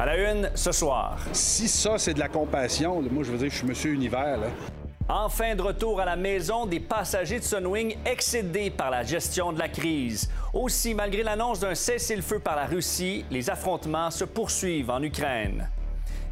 À 0.00 0.06
la 0.06 0.32
une, 0.32 0.50
ce 0.54 0.72
soir. 0.72 1.18
Si 1.32 1.68
ça, 1.68 1.98
c'est 1.98 2.14
de 2.14 2.20
la 2.20 2.28
compassion, 2.28 3.02
moi, 3.02 3.22
je 3.22 3.32
veux 3.32 3.36
dire, 3.36 3.50
je 3.50 3.56
suis 3.56 3.66
Monsieur 3.66 3.92
Univers. 3.92 4.38
Là. 4.38 4.46
Enfin 5.10 5.54
de 5.54 5.60
retour 5.60 6.00
à 6.00 6.06
la 6.06 6.16
maison, 6.16 6.64
des 6.64 6.80
passagers 6.80 7.38
de 7.38 7.44
Sunwing 7.44 7.96
excédés 8.06 8.70
par 8.70 8.90
la 8.90 9.02
gestion 9.02 9.52
de 9.52 9.58
la 9.58 9.68
crise. 9.68 10.30
Aussi, 10.54 10.94
malgré 10.94 11.22
l'annonce 11.22 11.60
d'un 11.60 11.74
cessez-le-feu 11.74 12.38
par 12.38 12.56
la 12.56 12.64
Russie, 12.64 13.26
les 13.30 13.50
affrontements 13.50 14.10
se 14.10 14.24
poursuivent 14.24 14.88
en 14.88 15.02
Ukraine. 15.02 15.68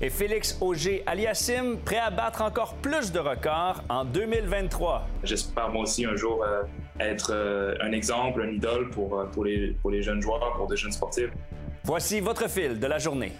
Et 0.00 0.09
Félix 0.09 0.57
Auger-Aliassime, 0.62 1.77
prêt 1.85 1.98
à 1.98 2.09
battre 2.09 2.41
encore 2.41 2.73
plus 2.77 3.12
de 3.12 3.19
records 3.19 3.82
en 3.91 4.07
2023. 4.07 5.07
J'espère 5.25 5.69
moi 5.69 5.82
aussi 5.82 6.07
un 6.07 6.16
jour 6.16 6.43
euh, 6.43 6.62
être 7.00 7.32
euh, 7.35 7.75
un 7.82 7.93
exemple, 7.93 8.41
un 8.41 8.50
idole 8.50 8.89
pour, 8.89 9.19
euh, 9.19 9.27
pour, 9.27 9.45
les, 9.45 9.77
pour 9.82 9.91
les 9.91 10.00
jeunes 10.00 10.23
joueurs, 10.23 10.55
pour 10.57 10.69
des 10.69 10.77
jeunes 10.77 10.93
sportifs. 10.93 11.29
Voici 11.89 12.20
votre 12.20 12.50
fil 12.50 12.79
de 12.79 12.86
la 12.86 12.98
journée. 12.98 13.32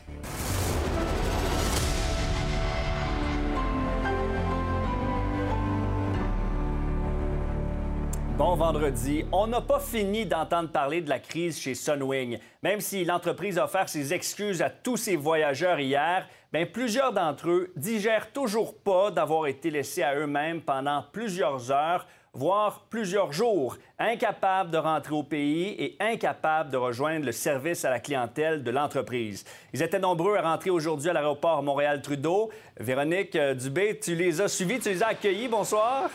Bon 8.39 8.55
vendredi. 8.55 9.27
On 9.33 9.49
n'a 9.49 9.61
pas 9.61 9.81
fini 9.81 10.25
d'entendre 10.25 10.71
parler 10.71 11.03
de 11.03 11.11
la 11.11 11.19
crise 11.19 11.61
chez 11.61 11.75
Sunwing. 11.75 12.39
Même 12.63 12.81
si 12.81 13.05
l'entreprise 13.05 13.59
a 13.59 13.67
offert 13.67 13.91
ses 13.91 14.15
excuses 14.15 14.63
à 14.63 14.71
tous 14.71 14.97
ses 14.97 15.17
voyageurs 15.17 15.79
hier, 15.79 16.27
bien, 16.51 16.65
plusieurs 16.65 17.13
d'entre 17.13 17.51
eux 17.51 17.71
digèrent 17.77 18.33
toujours 18.33 18.79
pas 18.79 19.11
d'avoir 19.11 19.47
été 19.47 19.71
laissés 19.71 20.03
à 20.03 20.15
eux-mêmes 20.15 20.63
pendant 20.63 21.05
plusieurs 21.13 21.71
heures, 21.71 22.07
voire 22.39 22.83
plusieurs 22.89 23.33
jours, 23.33 23.77
incapables 23.99 24.71
de 24.71 24.79
rentrer 24.79 25.13
au 25.13 25.25
pays 25.25 25.75
et 25.77 25.97
incapables 25.99 26.71
de 26.71 26.77
rejoindre 26.77 27.27
le 27.27 27.33
service 27.33 27.85
à 27.85 27.91
la 27.91 27.99
clientèle 27.99 28.63
de 28.63 28.71
l'entreprise. 28.71 29.45
Ils 29.73 29.83
étaient 29.83 29.99
nombreux 29.99 30.37
à 30.37 30.43
rentrer 30.43 30.71
aujourd'hui 30.71 31.11
à 31.11 31.13
l'aéroport 31.13 31.65
Montréal-Trudeau. 31.65 32.51
Véronique 32.79 33.35
euh, 33.35 33.55
Dubé, 33.55 33.99
tu 34.01 34.15
les 34.15 34.41
as 34.41 34.47
suivis, 34.47 34.79
tu 34.79 34.89
les 34.89 35.03
as 35.03 35.09
accueillis. 35.09 35.49
Bonsoir. 35.49 36.11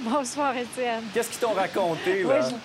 Bonsoir, 0.00 0.56
Étienne. 0.56 1.04
Qu'est-ce 1.12 1.30
qu'ils 1.30 1.40
t'ont 1.40 1.52
raconté, 1.52 2.22
là? 2.22 2.40
Oui, 2.48 2.56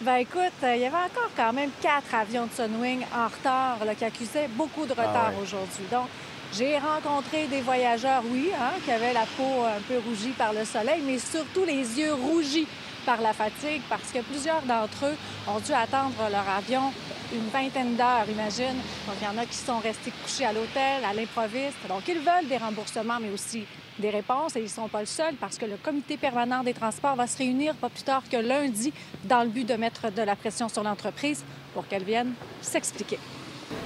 Ben 0.00 0.16
écoute, 0.16 0.58
euh, 0.64 0.74
il 0.74 0.82
y 0.82 0.86
avait 0.86 0.96
encore 0.96 1.30
quand 1.36 1.52
même 1.52 1.70
quatre 1.80 2.12
avions 2.12 2.46
de 2.46 2.52
Sunwing 2.52 3.04
en 3.14 3.28
retard 3.28 3.84
là, 3.84 3.94
qui 3.94 4.04
accusaient 4.04 4.48
beaucoup 4.48 4.84
de 4.84 4.92
retard 4.92 5.32
Ah 5.36 5.42
aujourd'hui. 5.42 5.84
Donc, 5.92 6.08
j'ai 6.54 6.78
rencontré 6.78 7.46
des 7.46 7.60
voyageurs, 7.60 8.22
oui, 8.30 8.50
hein, 8.58 8.72
qui 8.84 8.90
avaient 8.90 9.12
la 9.12 9.26
peau 9.36 9.64
un 9.64 9.80
peu 9.86 9.98
rougie 9.98 10.32
par 10.36 10.52
le 10.52 10.64
soleil, 10.64 11.02
mais 11.04 11.18
surtout 11.18 11.64
les 11.64 11.98
yeux 11.98 12.14
rougis 12.14 12.66
par 13.04 13.20
la 13.20 13.32
fatigue, 13.32 13.82
parce 13.88 14.12
que 14.12 14.20
plusieurs 14.20 14.62
d'entre 14.62 15.06
eux 15.06 15.16
ont 15.46 15.60
dû 15.60 15.72
attendre 15.72 16.14
leur 16.30 16.48
avion 16.48 16.92
une 17.32 17.48
vingtaine 17.48 17.96
d'heures, 17.96 18.26
imagine. 18.30 18.76
Donc, 19.06 19.16
il 19.20 19.24
y 19.24 19.28
en 19.28 19.38
a 19.38 19.46
qui 19.46 19.56
sont 19.56 19.78
restés 19.78 20.12
couchés 20.22 20.46
à 20.46 20.52
l'hôtel, 20.52 21.04
à 21.04 21.12
l'improviste. 21.12 21.76
Donc, 21.88 22.02
ils 22.08 22.18
veulent 22.18 22.48
des 22.48 22.56
remboursements, 22.56 23.18
mais 23.20 23.30
aussi 23.30 23.66
des 23.98 24.10
réponses. 24.10 24.56
Et 24.56 24.60
ils 24.60 24.64
ne 24.64 24.68
sont 24.68 24.88
pas 24.88 25.00
le 25.00 25.06
seul, 25.06 25.34
parce 25.34 25.58
que 25.58 25.66
le 25.66 25.76
comité 25.76 26.16
permanent 26.16 26.62
des 26.62 26.74
transports 26.74 27.16
va 27.16 27.26
se 27.26 27.38
réunir 27.38 27.74
pas 27.74 27.88
plus 27.90 28.02
tard 28.02 28.22
que 28.30 28.36
lundi 28.36 28.92
dans 29.24 29.42
le 29.42 29.48
but 29.48 29.66
de 29.66 29.74
mettre 29.74 30.10
de 30.10 30.22
la 30.22 30.36
pression 30.36 30.68
sur 30.68 30.82
l'entreprise 30.82 31.44
pour 31.74 31.86
qu'elle 31.86 32.04
vienne 32.04 32.32
s'expliquer. 32.62 33.18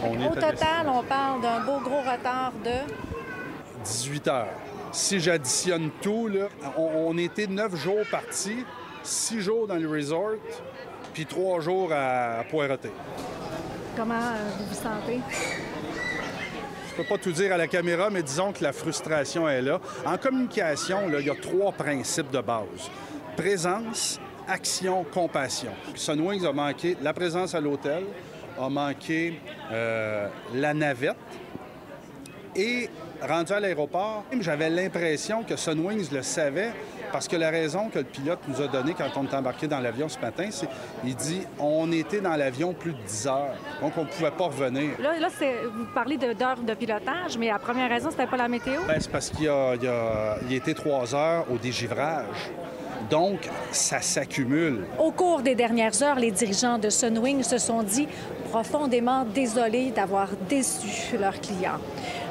On 0.02 0.20
est 0.20 0.26
Au 0.26 0.34
total, 0.34 0.88
on 0.88 1.02
parle 1.02 1.40
d'un 1.42 1.60
beau 1.60 1.80
gros 1.80 2.00
retard 2.00 2.52
de 2.64 2.92
18 3.84 4.28
heures. 4.28 4.46
Si 4.92 5.20
j'additionne 5.20 5.90
tout, 6.00 6.28
là, 6.28 6.48
on, 6.76 7.08
on 7.08 7.18
était 7.18 7.46
neuf 7.46 7.74
jours 7.76 8.04
partis, 8.10 8.64
six 9.02 9.40
jours 9.40 9.66
dans 9.66 9.76
le 9.76 9.88
resort, 9.88 10.36
puis 11.14 11.26
trois 11.26 11.60
jours 11.60 11.92
à, 11.92 12.40
à 12.40 12.44
poireauter. 12.44 12.92
comment 13.96 14.14
euh, 14.14 14.50
vous 14.58 14.66
vous 14.66 14.74
sentez? 14.74 15.20
Je 16.90 16.94
peux 16.94 17.04
pas 17.04 17.16
tout 17.16 17.32
dire 17.32 17.52
à 17.52 17.56
la 17.56 17.68
caméra, 17.68 18.10
mais 18.10 18.22
disons 18.22 18.52
que 18.52 18.62
la 18.62 18.72
frustration 18.72 19.48
est 19.48 19.62
là. 19.62 19.80
En 20.04 20.18
communication, 20.18 21.08
là, 21.08 21.20
il 21.20 21.26
y 21.26 21.30
a 21.30 21.34
trois 21.34 21.72
principes 21.72 22.30
de 22.30 22.40
base. 22.40 22.90
Présence, 23.34 24.20
action, 24.46 25.04
compassion. 25.04 25.72
Sunwings 25.94 26.44
a 26.44 26.52
manqué 26.52 26.96
la 27.00 27.14
présence 27.14 27.54
à 27.54 27.60
l'hôtel, 27.60 28.04
a 28.60 28.68
manqué 28.68 29.40
euh, 29.72 30.28
la 30.54 30.74
navette 30.74 31.16
et 32.54 32.88
rendu 33.22 33.52
à 33.52 33.60
l'aéroport, 33.60 34.24
j'avais 34.40 34.68
l'impression 34.68 35.42
que 35.42 35.56
Sunwings 35.56 36.12
le 36.12 36.22
savait 36.22 36.72
parce 37.12 37.28
que 37.28 37.36
la 37.36 37.50
raison 37.50 37.88
que 37.88 37.98
le 37.98 38.04
pilote 38.04 38.40
nous 38.48 38.60
a 38.60 38.68
donnée 38.68 38.94
quand 38.96 39.08
on 39.16 39.24
est 39.24 39.34
embarqué 39.34 39.68
dans 39.68 39.80
l'avion 39.80 40.08
ce 40.08 40.18
matin, 40.18 40.48
c'est 40.50 40.66
il 41.04 41.14
dit 41.14 41.42
on 41.58 41.90
était 41.92 42.20
dans 42.20 42.36
l'avion 42.36 42.72
plus 42.72 42.92
de 42.92 42.98
10 43.06 43.26
heures, 43.26 43.54
donc 43.80 43.92
on 43.96 44.02
ne 44.02 44.06
pouvait 44.06 44.30
pas 44.30 44.44
revenir. 44.44 44.90
Là, 44.98 45.18
là 45.18 45.28
c'est- 45.38 45.62
vous 45.64 45.86
parlez 45.94 46.16
d'heures 46.16 46.56
de, 46.56 46.74
pilotage, 46.74 47.36
mais 47.38 47.48
la 47.48 47.58
première 47.58 47.88
raison, 47.90 48.10
c'était 48.10 48.26
pas 48.26 48.36
la 48.38 48.48
météo? 48.48 48.80
Ben, 48.88 48.96
c'est 48.98 49.10
parce 49.10 49.30
qu'il 49.30 49.44
y 49.44 49.48
a, 49.48 49.74
il 49.80 49.86
a- 49.86 50.36
il 50.48 50.54
était 50.54 50.74
trois 50.74 51.14
heures 51.14 51.46
au 51.50 51.58
dégivrage. 51.58 52.50
Donc, 53.10 53.48
ça 53.72 54.00
s'accumule. 54.00 54.84
Au 54.98 55.10
cours 55.10 55.42
des 55.42 55.54
dernières 55.54 56.02
heures, 56.02 56.18
les 56.18 56.30
dirigeants 56.30 56.78
de 56.78 56.88
Sunwing 56.88 57.42
se 57.42 57.58
sont 57.58 57.82
dit 57.82 58.08
profondément 58.52 59.24
désolés 59.24 59.92
d'avoir 59.92 60.28
déçu 60.46 61.16
leurs 61.18 61.40
clients. 61.40 61.80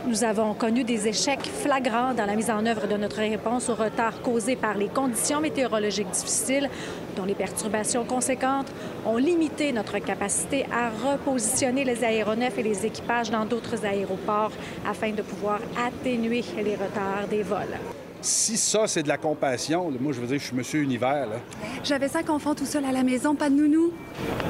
Nous 0.05 0.23
avons 0.23 0.53
connu 0.53 0.83
des 0.83 1.07
échecs 1.07 1.47
flagrants 1.47 2.13
dans 2.13 2.27
la 2.27 2.35
mise 2.35 2.51
en 2.51 2.63
œuvre 2.67 2.87
de 2.87 2.95
notre 2.95 3.17
réponse 3.17 3.69
au 3.69 3.73
retard 3.73 4.21
causé 4.21 4.55
par 4.55 4.77
les 4.77 4.87
conditions 4.87 5.41
météorologiques 5.41 6.11
difficiles, 6.11 6.69
dont 7.17 7.25
les 7.25 7.33
perturbations 7.33 8.03
conséquentes 8.03 8.71
ont 9.03 9.17
limité 9.17 9.71
notre 9.71 9.97
capacité 9.97 10.67
à 10.71 10.91
repositionner 11.09 11.85
les 11.85 12.03
aéronefs 12.03 12.59
et 12.59 12.63
les 12.63 12.85
équipages 12.85 13.31
dans 13.31 13.45
d'autres 13.45 13.83
aéroports 13.83 14.51
afin 14.87 15.09
de 15.13 15.23
pouvoir 15.23 15.59
atténuer 15.87 16.43
les 16.63 16.75
retards 16.75 17.27
des 17.31 17.41
vols. 17.41 17.79
Si 18.21 18.57
ça, 18.57 18.85
c'est 18.85 19.01
de 19.01 19.07
la 19.07 19.17
compassion, 19.17 19.91
moi, 19.99 20.13
je 20.13 20.21
veux 20.21 20.27
dire, 20.27 20.37
je 20.37 20.45
suis 20.45 20.55
Monsieur 20.55 20.81
Univers. 20.81 21.25
Là. 21.25 21.37
J'avais 21.83 22.07
cinq 22.07 22.29
enfants 22.29 22.53
tout 22.53 22.67
seul 22.67 22.85
à 22.85 22.91
la 22.91 23.01
maison, 23.01 23.33
pas 23.33 23.49
de 23.49 23.55
nounou. 23.55 23.91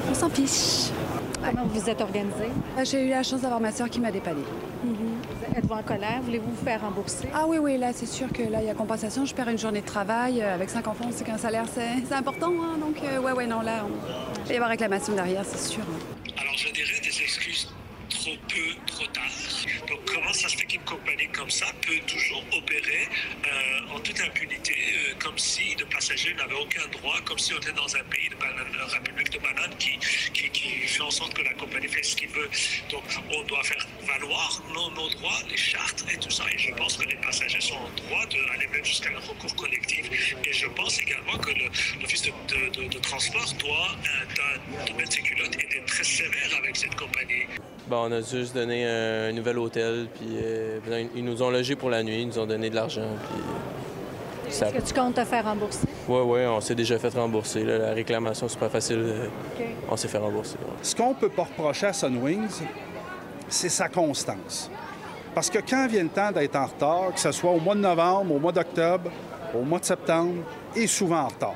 On 0.09 0.13
s'en 0.13 0.29
fiche. 0.29 0.91
Comment 1.44 1.66
vous 1.66 1.90
êtes 1.90 2.02
organisé? 2.02 2.46
Euh, 2.78 2.85
J'ai 2.85 3.06
eu 3.06 3.09
la 3.09 3.24
chance 3.24 3.41
d'avoir 3.41 3.59
ma 3.59 3.72
soeur 3.72 3.90
qui 3.90 4.00
m'a 4.00 4.12
dépanné. 4.12 4.41
Êtes-vous 5.56 5.74
en 5.74 5.84
colère? 5.84 6.19
Voulez-vous 6.24 6.50
vous 6.52 6.63
faire 6.66 6.81
rembourser? 6.81 7.28
Ah 7.34 7.46
oui, 7.47 7.57
oui, 7.59 7.78
là, 7.78 7.91
c'est 7.94 8.06
sûr 8.06 8.28
que 8.31 8.44
là, 8.44 8.62
il 8.62 8.68
y 8.68 8.69
a 8.69 8.74
compensation. 8.74 9.25
Je 9.25 9.34
perds 9.34 9.50
une 9.50 9.57
journée 9.57 9.81
de 9.81 9.85
travail. 9.85 10.41
Euh, 10.41 10.53
Avec 10.56 10.69
cinq 10.69 10.88
enfants, 10.88 11.09
c'est 11.12 11.25
qu'un 11.25 11.38
salaire, 11.38 11.66
c'est 11.74 12.06
c'est 12.07 12.16
important. 12.16 12.52
hein. 12.62 12.78
Donc, 12.79 12.97
euh, 13.03 13.19
ouais, 13.19 13.31
ouais, 13.34 13.47
non, 13.47 13.62
là, 13.62 13.84
on... 13.85 13.90
il 14.44 14.47
va 14.47 14.53
y 14.53 14.56
avoir 14.56 14.69
réclamation 14.69 15.13
derrière, 15.13 15.44
c'est 15.46 15.59
sûr. 15.72 15.81
hein. 15.84 16.31
Alors 16.40 16.53
je 16.57 16.72
dirais 16.74 17.00
ça 21.51 21.67
peut 21.85 22.00
toujours 22.07 22.44
opérer 22.53 23.07
euh, 23.45 23.95
en 23.95 24.00
toute 24.00 24.19
impunité, 24.22 24.73
euh, 24.73 25.13
comme 25.19 25.38
si 25.38 25.75
le 25.75 25.85
passager 25.85 26.34
n'avait 26.34 26.56
aucun 26.56 26.88
droit, 26.88 27.19
comme 27.25 27.38
si 27.38 27.53
on 27.53 27.57
était 27.57 27.73
dans 27.73 27.94
un 27.95 28.03
pays 28.06 28.29
de 28.29 28.35
la 28.78 28.85
République 28.85 29.29
de 29.31 29.39
banane 29.39 29.75
qui, 29.78 30.00
fait 30.88 31.01
en 31.01 31.11
sorte 31.11 31.34
que 31.34 31.41
la 31.41 31.53
compagnie 31.53 31.88
fait 31.88 32.03
ce 32.03 32.16
qu'il 32.16 32.29
veut. 32.29 32.50
Donc 32.90 33.03
on 33.31 33.44
doit 33.44 33.63
faire 33.63 33.85
valoir 34.03 34.61
nos, 34.73 35.09
droits, 35.09 35.40
les 35.50 35.57
chartes 35.57 36.06
et 36.11 36.17
tout 36.17 36.31
ça. 36.31 36.45
Et 36.53 36.57
je 36.57 36.72
pense 36.73 36.97
que 36.97 37.07
les 37.07 37.16
passagers 37.16 37.61
sont 37.61 37.75
en 37.75 37.90
droit 37.90 38.25
d'aller 38.28 38.67
même 38.67 38.85
jusqu'à 38.85 39.09
un 39.09 39.19
recours 39.19 39.56
collectif. 39.56 40.09
Et 40.45 40.53
je 40.53 40.67
pense 40.67 41.00
également 41.00 41.38
que 41.38 41.51
l'Office 42.00 42.23
de, 42.23 42.88
de- 42.88 43.00
transport 43.00 43.53
doit, 43.59 43.95
euh, 44.40 44.94
mettre 44.97 45.13
ses 45.13 45.22
culottes 45.22 45.56
et 45.56 45.78
être 45.78 45.85
très 45.85 46.03
sévère 46.03 46.56
avec 46.57 46.78
cette 46.78 46.95
compagnie. 46.95 47.45
Bon, 47.87 48.07
on 48.07 48.11
a 48.11 48.21
juste 48.21 48.55
donné 48.55 48.85
un 48.87 49.31
nouvel 49.33 49.57
hôtel, 49.57 50.07
puis 50.13 50.29
euh, 50.41 50.79
ben, 50.87 51.07
ils 51.15 51.25
nous 51.25 51.41
ont 51.41 51.49
logés 51.49 51.75
pour 51.75 51.89
la 51.89 52.03
nuit, 52.03 52.21
ils 52.21 52.27
nous 52.27 52.39
ont 52.39 52.45
donné 52.45 52.69
de 52.69 52.75
l'argent, 52.75 53.01
puis 53.29 53.41
euh, 53.41 54.51
ça... 54.51 54.67
Est-ce 54.69 54.75
que 54.75 54.87
tu 54.87 54.93
comptes 54.93 55.15
te 55.15 55.25
faire 55.25 55.43
rembourser? 55.43 55.87
Ouais, 56.07 56.21
ouais, 56.21 56.47
on 56.47 56.61
s'est 56.61 56.75
déjà 56.75 56.97
fait 56.99 57.09
rembourser. 57.13 57.63
là. 57.63 57.77
La 57.79 57.91
réclamation, 57.93 58.47
c'est 58.47 58.59
pas 58.59 58.69
facile. 58.69 58.99
euh. 58.99 59.27
On 59.89 59.97
s'est 59.97 60.07
fait 60.07 60.17
rembourser. 60.19 60.55
ouais. 60.61 60.73
Ce 60.81 60.95
qu'on 60.95 61.13
peut 61.13 61.29
pas 61.29 61.43
reprocher 61.43 61.87
à 61.87 61.93
Sunwings, 61.93 62.61
c'est 63.49 63.69
sa 63.69 63.89
constance. 63.89 64.69
Parce 65.35 65.49
que 65.49 65.59
quand 65.59 65.87
vient 65.87 66.03
le 66.03 66.09
temps 66.09 66.31
d'être 66.31 66.55
en 66.55 66.66
retard, 66.67 67.13
que 67.13 67.19
ce 67.19 67.31
soit 67.31 67.51
au 67.51 67.59
mois 67.59 67.75
de 67.75 67.79
novembre, 67.81 68.35
au 68.35 68.39
mois 68.39 68.51
d'octobre, 68.51 69.09
au 69.53 69.63
mois 69.63 69.79
de 69.79 69.85
septembre, 69.85 70.43
et 70.75 70.87
souvent 70.87 71.22
en 71.22 71.27
retard. 71.27 71.55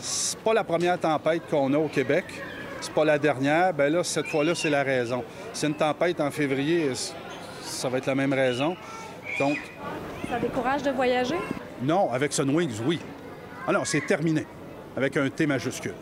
C'est 0.00 0.38
pas 0.40 0.52
la 0.52 0.64
première 0.64 0.98
tempête 0.98 1.42
qu'on 1.50 1.72
a 1.74 1.78
au 1.78 1.88
Québec. 1.88 2.24
C'est 2.82 2.92
pas 2.92 3.04
la 3.04 3.18
dernière. 3.18 3.72
Ben 3.72 3.90
là, 3.92 4.02
cette 4.04 4.26
fois-là, 4.26 4.54
c'est 4.54 4.68
la 4.68 4.82
raison. 4.82 5.24
C'est 5.52 5.68
une 5.68 5.74
tempête 5.74 6.20
en 6.20 6.30
février, 6.30 6.90
ça 7.62 7.88
va 7.88 7.98
être 7.98 8.06
la 8.06 8.14
même 8.14 8.32
raison. 8.32 8.76
Donc, 9.38 9.56
Ça 10.28 10.38
décourage 10.38 10.82
de 10.82 10.90
voyager? 10.90 11.36
non, 11.80 12.10
avec 12.12 12.32
Sunwings, 12.32 12.80
oui. 12.84 12.98
Ah 13.66 13.72
non, 13.72 13.84
c'est 13.84 14.04
terminé. 14.04 14.44
Avec 14.96 15.16
un 15.16 15.28
T 15.30 15.46
majuscule. 15.46 15.94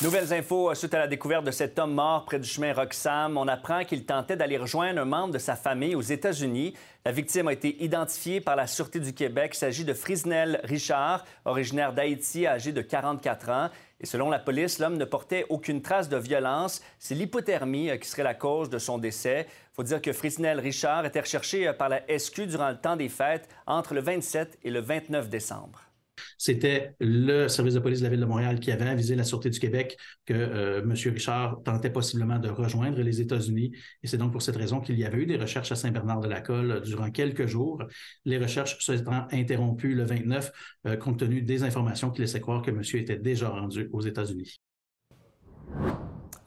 Nouvelles 0.00 0.32
infos 0.32 0.70
euh, 0.70 0.74
suite 0.74 0.94
à 0.94 1.00
la 1.00 1.08
découverte 1.08 1.44
de 1.44 1.50
cet 1.50 1.76
homme 1.76 1.92
mort 1.92 2.24
près 2.24 2.38
du 2.38 2.48
chemin 2.48 2.72
Roxham. 2.72 3.36
On 3.36 3.48
apprend 3.48 3.84
qu'il 3.84 4.06
tentait 4.06 4.36
d'aller 4.36 4.56
rejoindre 4.56 5.00
un 5.00 5.04
membre 5.04 5.34
de 5.34 5.38
sa 5.38 5.56
famille 5.56 5.96
aux 5.96 6.00
États-Unis. 6.00 6.74
La 7.04 7.10
victime 7.10 7.48
a 7.48 7.52
été 7.52 7.82
identifiée 7.82 8.40
par 8.40 8.54
la 8.54 8.68
Sûreté 8.68 9.00
du 9.00 9.12
Québec. 9.12 9.50
Il 9.54 9.58
s'agit 9.58 9.84
de 9.84 9.92
Frisnel 9.92 10.60
Richard, 10.62 11.24
originaire 11.44 11.92
d'Haïti, 11.92 12.46
âgé 12.46 12.70
de 12.70 12.80
44 12.80 13.50
ans. 13.50 13.70
Et 14.00 14.06
selon 14.06 14.30
la 14.30 14.38
police, 14.38 14.78
l'homme 14.78 14.98
ne 14.98 15.04
portait 15.04 15.46
aucune 15.48 15.82
trace 15.82 16.08
de 16.08 16.16
violence. 16.16 16.80
C'est 17.00 17.16
l'hypothermie 17.16 17.90
qui 17.98 18.08
serait 18.08 18.22
la 18.22 18.34
cause 18.34 18.70
de 18.70 18.78
son 18.78 18.98
décès. 18.98 19.48
Il 19.48 19.74
faut 19.74 19.82
dire 19.82 20.00
que 20.00 20.12
Frisnel 20.12 20.60
Richard 20.60 21.06
était 21.06 21.22
recherché 21.22 21.72
par 21.72 21.88
la 21.88 22.02
SQ 22.06 22.42
durant 22.42 22.68
le 22.68 22.78
temps 22.78 22.94
des 22.94 23.08
fêtes 23.08 23.48
entre 23.66 23.94
le 23.94 24.00
27 24.00 24.60
et 24.62 24.70
le 24.70 24.80
29 24.80 25.28
décembre. 25.28 25.87
C'était 26.36 26.92
le 27.00 27.48
service 27.48 27.74
de 27.74 27.80
police 27.80 28.00
de 28.00 28.04
la 28.04 28.10
Ville 28.10 28.20
de 28.20 28.26
Montréal 28.26 28.60
qui 28.60 28.70
avait 28.70 28.86
avisé 28.86 29.14
la 29.14 29.24
Sûreté 29.24 29.50
du 29.50 29.58
Québec 29.58 29.96
que 30.26 30.34
euh, 30.34 30.82
M. 30.82 30.92
Richard 30.92 31.62
tentait 31.64 31.90
possiblement 31.90 32.38
de 32.38 32.48
rejoindre 32.48 33.00
les 33.00 33.20
États-Unis. 33.20 33.72
Et 34.02 34.06
c'est 34.06 34.18
donc 34.18 34.32
pour 34.32 34.42
cette 34.42 34.56
raison 34.56 34.80
qu'il 34.80 34.98
y 34.98 35.04
avait 35.04 35.18
eu 35.18 35.26
des 35.26 35.36
recherches 35.36 35.72
à 35.72 35.76
Saint-Bernard-de-la-Colle 35.76 36.82
durant 36.82 37.10
quelques 37.10 37.46
jours. 37.46 37.82
Les 38.24 38.38
recherches 38.38 38.78
se 38.78 38.96
sont 38.96 39.26
interrompues 39.30 39.94
le 39.94 40.04
29 40.04 40.52
euh, 40.86 40.96
compte 40.96 41.18
tenu 41.18 41.42
des 41.42 41.62
informations 41.62 42.10
qui 42.10 42.20
laissaient 42.20 42.40
croire 42.40 42.62
que 42.62 42.70
M. 42.70 42.82
était 42.94 43.16
déjà 43.16 43.48
rendu 43.48 43.88
aux 43.92 44.00
États-Unis. 44.00 44.60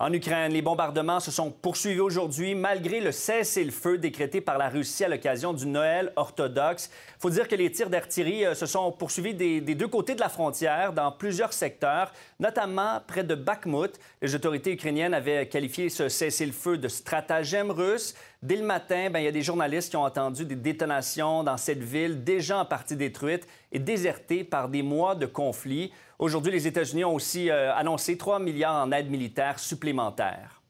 En 0.01 0.11
Ukraine, 0.13 0.51
les 0.51 0.63
bombardements 0.63 1.19
se 1.19 1.29
sont 1.29 1.51
poursuivis 1.51 1.99
aujourd'hui 1.99 2.55
malgré 2.55 3.01
le 3.01 3.11
cessez-le-feu 3.11 3.99
décrété 3.99 4.41
par 4.41 4.57
la 4.57 4.67
Russie 4.67 5.03
à 5.03 5.07
l'occasion 5.07 5.53
du 5.53 5.67
Noël 5.67 6.11
orthodoxe. 6.15 6.89
Il 7.17 7.21
faut 7.21 7.29
dire 7.29 7.47
que 7.47 7.53
les 7.53 7.71
tirs 7.71 7.91
d'artillerie 7.91 8.47
euh, 8.47 8.55
se 8.55 8.65
sont 8.65 8.91
poursuivis 8.91 9.35
des, 9.35 9.61
deux 9.61 9.87
côtés 9.87 10.15
de 10.15 10.19
la 10.19 10.29
frontière 10.29 10.91
dans 10.91 11.11
plusieurs 11.11 11.53
secteurs, 11.53 12.11
notamment 12.39 12.99
près 13.05 13.23
de 13.23 13.35
Bakhmut. 13.35 13.91
Les 14.23 14.33
autorités 14.33 14.71
ukrainiennes 14.71 15.13
avaient 15.13 15.47
qualifié 15.47 15.87
ce 15.89 16.09
cessez-le-feu 16.09 16.79
de 16.79 16.87
stratagème 16.87 17.69
russe. 17.69 18.15
Dès 18.41 18.55
le 18.55 18.65
matin, 18.65 19.11
ben, 19.11 19.19
il 19.19 19.25
y 19.25 19.27
a 19.27 19.31
des 19.31 19.43
journalistes 19.43 19.91
qui 19.91 19.97
ont 19.97 20.03
entendu 20.03 20.45
des 20.45 20.55
détonations 20.55 21.43
dans 21.43 21.57
cette 21.57 21.83
ville 21.83 22.23
déjà 22.23 22.57
en 22.57 22.65
partie 22.65 22.95
détruite 22.95 23.47
et 23.71 23.77
désertée 23.77 24.43
par 24.43 24.67
des 24.67 24.81
mois 24.81 25.13
de 25.13 25.27
conflit. 25.27 25.91
Aujourd'hui, 26.21 26.51
les 26.51 26.67
États-Unis 26.67 27.03
ont 27.03 27.15
aussi 27.15 27.49
euh, 27.49 27.73
annoncé 27.73 28.15
3 28.15 28.37
milliards 28.37 28.75
en 28.75 28.91
aide 28.91 29.09
militaire 29.09 29.57
supplémentaire. 29.57 30.61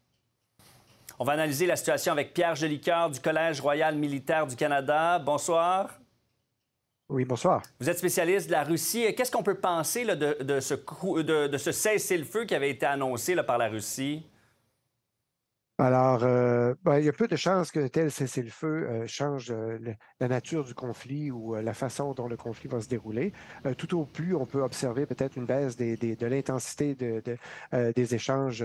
On 1.20 1.26
va 1.26 1.34
analyser 1.34 1.66
la 1.66 1.76
situation 1.76 2.14
avec 2.14 2.34
Pierre 2.34 2.56
Jolicoeur 2.56 3.10
du 3.10 3.20
Collège 3.20 3.60
royal 3.60 3.98
militaire 3.98 4.48
du 4.48 4.56
Canada. 4.56 5.20
Bonsoir. 5.20 6.00
Oui, 7.10 7.26
bonsoir. 7.26 7.64
Vous 7.82 7.90
êtes 7.90 7.98
spécialiste 7.98 8.48
de 8.48 8.54
la 8.54 8.64
Russie. 8.64 9.14
Qu'est-ce 9.14 9.30
qu'on 9.30 9.44
peut 9.44 9.60
penser 9.60 10.06
de, 10.06 10.62
ce, 10.62 10.74
de, 11.22 11.58
ce 11.58 11.72
cessez-le-feu 11.74 12.46
qui 12.46 12.56
avait 12.56 12.70
été 12.70 12.86
annoncé 12.86 13.36
par 13.36 13.58
la 13.58 13.68
Russie? 13.68 14.24
Alors, 15.82 16.20
euh, 16.24 16.76
ben, 16.84 17.00
il 17.00 17.06
y 17.06 17.10
a 17.10 17.12
peu 17.12 17.28
de 17.28 17.36
chances 17.36 17.72
que 17.72 17.88
tel 17.88 18.12
cessez-le-feu 18.12 18.68
euh, 18.68 19.08
change 19.08 19.50
euh, 19.50 19.80
la 20.20 20.28
nature 20.28 20.64
du 20.64 20.76
conflit 20.76 21.32
ou 21.32 21.56
la 21.56 21.74
façon 21.74 22.14
dont 22.14 22.28
le 22.28 22.38
conflit 22.38 22.70
va 22.70 22.82
se 22.82 22.88
dérouler. 22.88 23.34
tout 23.80 23.98
au 23.98 24.06
plus, 24.06 24.36
on 24.36 24.46
peut 24.46 24.62
observer 24.62 25.08
peut-être 25.08 25.38
une 25.38 25.48
baisse 25.48 25.78
de 25.78 26.26
l'intensité 26.28 26.94
des 26.94 28.16
échanges 28.16 28.64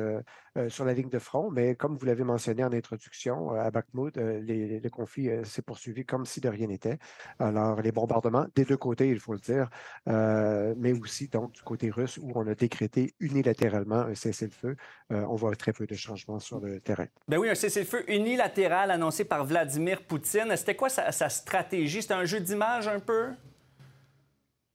sur 0.68 0.84
la 0.84 0.92
ligne 0.92 1.08
de 1.08 1.18
front, 1.18 1.50
mais 1.50 1.74
comme 1.74 1.96
vous 1.96 2.06
l'avez 2.06 2.24
mentionné 2.24 2.64
en 2.64 2.72
introduction, 2.72 3.50
à 3.50 3.70
Bakhmut, 3.70 4.16
le 4.16 4.88
conflit 4.88 5.30
s'est 5.44 5.62
poursuivi 5.62 6.04
comme 6.04 6.24
si 6.26 6.40
de 6.40 6.48
rien 6.48 6.66
n'était. 6.66 6.98
Alors, 7.38 7.80
les 7.82 7.92
bombardements 7.92 8.46
des 8.54 8.64
deux 8.64 8.76
côtés, 8.76 9.08
il 9.08 9.20
faut 9.20 9.32
le 9.32 9.38
dire, 9.38 9.68
mais 10.06 10.92
aussi 10.92 11.28
donc 11.28 11.52
du 11.52 11.62
côté 11.62 11.90
russe 11.90 12.18
où 12.18 12.32
on 12.34 12.46
a 12.46 12.54
décrété 12.54 13.14
unilatéralement 13.20 14.00
un 14.00 14.14
cessez-le-feu, 14.14 14.76
on 15.10 15.34
voit 15.34 15.54
très 15.56 15.72
peu 15.72 15.86
de 15.86 15.94
changements 15.94 16.38
sur 16.38 16.60
le 16.60 16.80
terrain. 16.80 17.06
Ben 17.28 17.38
oui, 17.38 17.48
un 17.50 17.54
cessez-le-feu 17.54 18.04
unilatéral 18.10 18.90
annoncé 18.90 19.24
par 19.24 19.44
Vladimir 19.44 20.02
Poutine. 20.02 20.56
C'était 20.56 20.76
quoi 20.76 20.88
sa 20.88 21.28
stratégie? 21.28 22.02
C'était 22.02 22.14
un 22.14 22.24
jeu 22.24 22.40
d'image 22.40 22.88
un 22.88 23.00
peu? 23.00 23.30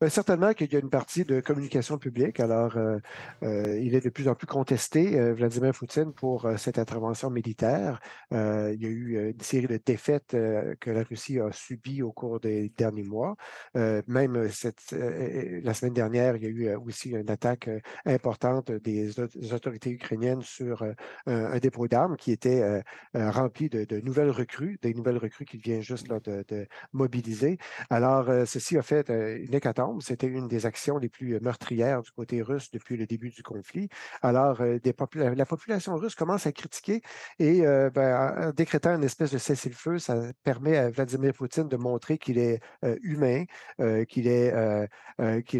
Ben, 0.01 0.09
certainement 0.09 0.53
qu'il 0.53 0.73
y 0.73 0.75
a 0.75 0.79
une 0.79 0.89
partie 0.89 1.25
de 1.25 1.41
communication 1.41 1.99
publique. 1.99 2.39
Alors, 2.39 2.75
euh, 2.75 2.97
euh, 3.43 3.79
il 3.79 3.93
est 3.93 4.03
de 4.03 4.09
plus 4.09 4.27
en 4.27 4.33
plus 4.33 4.47
contesté, 4.47 5.19
euh, 5.19 5.35
Vladimir 5.35 5.73
Poutine, 5.73 6.11
pour 6.11 6.49
cette 6.57 6.79
intervention 6.79 7.29
militaire. 7.29 7.99
il 8.31 8.81
y 8.81 8.85
a 8.85 8.89
eu 8.89 9.29
une 9.29 9.39
série 9.41 9.67
de 9.67 9.77
défaites 9.77 10.31
que 10.31 10.89
la 10.89 11.03
Russie 11.03 11.39
a 11.39 11.51
subies 11.51 12.01
au 12.01 12.11
cours 12.11 12.39
des 12.39 12.69
derniers 12.75 13.03
mois. 13.03 13.35
même 13.75 14.49
cette, 14.49 14.91
la 14.91 15.73
semaine 15.75 15.93
dernière, 15.93 16.35
il 16.35 16.43
y 16.43 16.47
a 16.47 16.49
eu 16.49 16.75
aussi 16.75 17.11
une 17.11 17.29
attaque 17.29 17.69
importante 18.05 18.71
des, 18.71 19.19
autorités 19.53 19.91
ukrainiennes 19.91 20.41
sur 20.41 20.83
un, 21.27 21.59
dépôt 21.59 21.87
d'armes 21.87 22.17
qui 22.17 22.31
était 22.31 22.83
rempli 23.13 23.69
de, 23.69 23.99
nouvelles 24.01 24.31
recrues, 24.31 24.79
des 24.81 24.93
nouvelles 24.95 25.17
recrues 25.17 25.45
qu'il 25.45 25.61
vient 25.61 25.81
juste 25.81 26.09
de, 26.09 26.43
de, 26.47 26.67
mobiliser. 26.91 27.59
Alors, 27.89 28.25
ceci 28.47 28.77
a 28.77 28.81
fait 28.81 29.09
une 29.09 29.53
hécatombe 29.53 29.90
c'était 29.99 30.27
une 30.27 30.47
des 30.47 30.65
actions 30.65 30.97
les 30.97 31.09
plus 31.09 31.39
meurtrières 31.39 32.01
du 32.01 32.11
côté 32.11 32.41
russe 32.41 32.71
depuis 32.71 32.97
le 32.97 33.05
début 33.05 33.29
du 33.29 33.43
conflit. 33.43 33.89
Alors, 34.21 34.61
euh, 34.61 34.79
la 35.15 35.45
population 35.45 35.95
russe 35.95 36.15
commence 36.15 36.47
à 36.47 36.51
critiquer 36.51 37.01
et 37.39 37.65
euh, 37.65 37.89
ben, 37.89 38.49
en 38.49 38.51
décrétant 38.51 38.95
une 38.95 39.03
espèce 39.03 39.31
de 39.31 39.37
cessez-le-feu, 39.37 39.99
ça 39.99 40.15
permet 40.43 40.77
à 40.77 40.89
Vladimir 40.89 41.33
Poutine 41.33 41.67
de 41.67 41.77
montrer 41.77 42.17
qu'il 42.17 42.37
est 42.37 42.61
euh, 42.83 42.97
humain, 43.01 43.45
qu'il 44.07 44.27
est, 44.27 44.89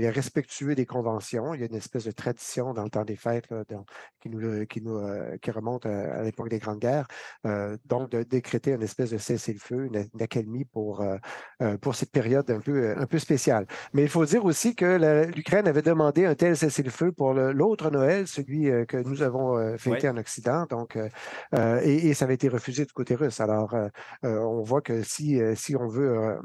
respectueux 0.09 0.75
des 0.75 0.85
conventions. 0.85 1.53
Il 1.53 1.61
y 1.61 1.63
a 1.63 1.67
une 1.67 1.75
espèce 1.75 2.05
de 2.05 2.11
tradition 2.11 2.73
dans 2.73 2.83
le 2.83 2.89
temps 2.89 3.05
des 3.05 3.15
fêtes 3.15 3.47
qui, 4.19 4.29
remonte 5.51 5.85
à, 5.85 6.23
l'époque 6.23 6.49
des 6.49 6.59
Grandes 6.59 6.79
Guerres. 6.79 7.07
donc, 7.85 8.09
de 8.11 8.23
décréter 8.23 8.71
une 8.71 8.83
espèce 8.83 9.11
de 9.11 9.17
cessez-le-feu, 9.17 9.85
une, 9.85 10.21
accalmie 10.21 10.65
pour, 10.65 11.03
pour 11.81 11.95
cette 11.95 12.11
période 12.11 12.49
un 12.51 12.59
peu, 12.59 12.93
un 12.97 13.05
peu 13.05 13.19
spéciale. 13.19 13.65
Mais 13.93 14.03
il 14.03 14.09
faut 14.09 14.20
faut 14.21 14.27
dire 14.27 14.45
aussi 14.45 14.75
que 14.75 15.31
l'Ukraine 15.35 15.67
avait 15.67 15.81
demandé 15.81 16.27
un 16.27 16.35
tel 16.35 16.55
cessez-le-feu 16.55 17.11
pour 17.11 17.33
l'autre 17.33 17.89
Noël, 17.89 18.27
celui 18.27 18.69
euh, 18.69 18.85
que 18.85 18.97
nous 18.97 19.23
avons 19.23 19.57
euh, 19.57 19.77
fêté 19.77 20.07
en 20.07 20.15
Occident, 20.17 20.67
donc, 20.69 20.95
euh, 20.95 21.79
et, 21.81 22.13
ça 22.13 22.25
avait 22.25 22.35
été 22.35 22.47
refusé 22.47 22.85
du 22.85 22.93
côté 22.93 23.15
russe. 23.15 23.39
Alors, 23.39 23.75
on 24.21 24.61
voit 24.61 24.81
que 24.81 25.01
si, 25.01 25.39
si 25.55 25.75
on 25.75 25.87
veut 25.87 26.37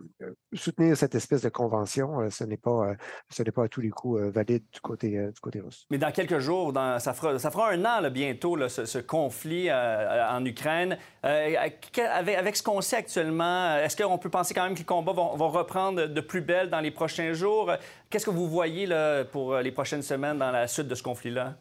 soutenir 0.55 0.97
cette 0.97 1.15
espèce 1.15 1.43
de 1.43 1.51
convention, 1.51 2.31
ce 2.31 2.45
n'est 2.45 2.57
pas, 2.57 2.95
ce 3.29 3.43
n'est 3.43 3.51
pas 3.51 3.65
à 3.65 3.69
tous 3.69 3.83
les 3.83 3.91
coups 3.91 4.23
valide 4.33 4.63
du 4.73 4.81
côté, 4.81 5.11
du 5.11 5.41
côté 5.41 5.61
russe. 5.61 5.87
Mais 5.91 5.99
dans 5.99 6.13
quelques 6.13 6.39
jours, 6.39 6.73
dans, 6.73 6.99
ça, 6.99 7.13
fera, 7.13 7.39
ça 7.39 7.51
fera 7.51 7.73
un 7.73 7.85
an 7.85 8.11
bientôt, 8.11 8.57
ce, 8.69 8.99
conflit 8.99 9.71
en 9.71 10.45
Ukraine. 10.45 10.97
avec, 11.23 11.99
avec, 11.99 12.57
ce 12.57 12.63
qu'on 12.63 12.81
sait 12.81 12.97
actuellement, 12.97 13.77
est-ce 13.77 13.97
qu'on 13.97 14.19
peut 14.19 14.31
penser 14.31 14.55
quand 14.55 14.65
même 14.65 14.75
que 14.75 14.79
les 14.79 14.85
combats 14.85 15.13
vont 15.13 15.49
reprendre 15.49 16.07
de 16.07 16.21
plus 16.21 16.41
belle 16.41 16.71
dans 16.71 16.81
les 16.81 16.93
prochains 16.93 17.33
jours? 17.33 17.66
Qu'est-ce 18.11 18.27
que 18.27 18.31
vous 18.31 18.49
voyez 18.49 18.87
là, 18.87 19.25
pour 19.25 19.55
euh, 19.55 19.63
les 19.63 19.73
prochaines 19.73 20.03
semaines 20.03 20.39
dans 20.39 20.51
la 20.51 20.67
suite 20.69 20.89
de 20.89 20.95
ce 20.95 21.03
conflit-là? 21.03 21.57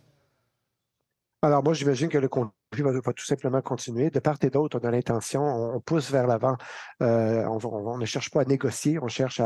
Alors, 1.41 1.63
moi, 1.63 1.73
j'imagine 1.73 2.09
que 2.09 2.17
le 2.17 2.27
conflit 2.27 2.51
va, 2.73 3.13
tout 3.13 3.25
simplement 3.25 3.61
continuer. 3.61 4.09
De 4.09 4.19
part 4.19 4.37
et 4.41 4.49
d'autre, 4.49 4.79
on 4.81 4.87
a 4.87 4.91
l'intention, 4.91 5.43
on, 5.43 5.79
pousse 5.79 6.11
vers 6.11 6.27
l'avant. 6.27 6.57
Euh, 7.01 7.45
on, 7.45 7.97
ne 7.97 8.05
cherche 8.05 8.31
pas 8.31 8.41
à 8.41 8.45
négocier, 8.45 8.99
on 9.01 9.07
cherche 9.07 9.41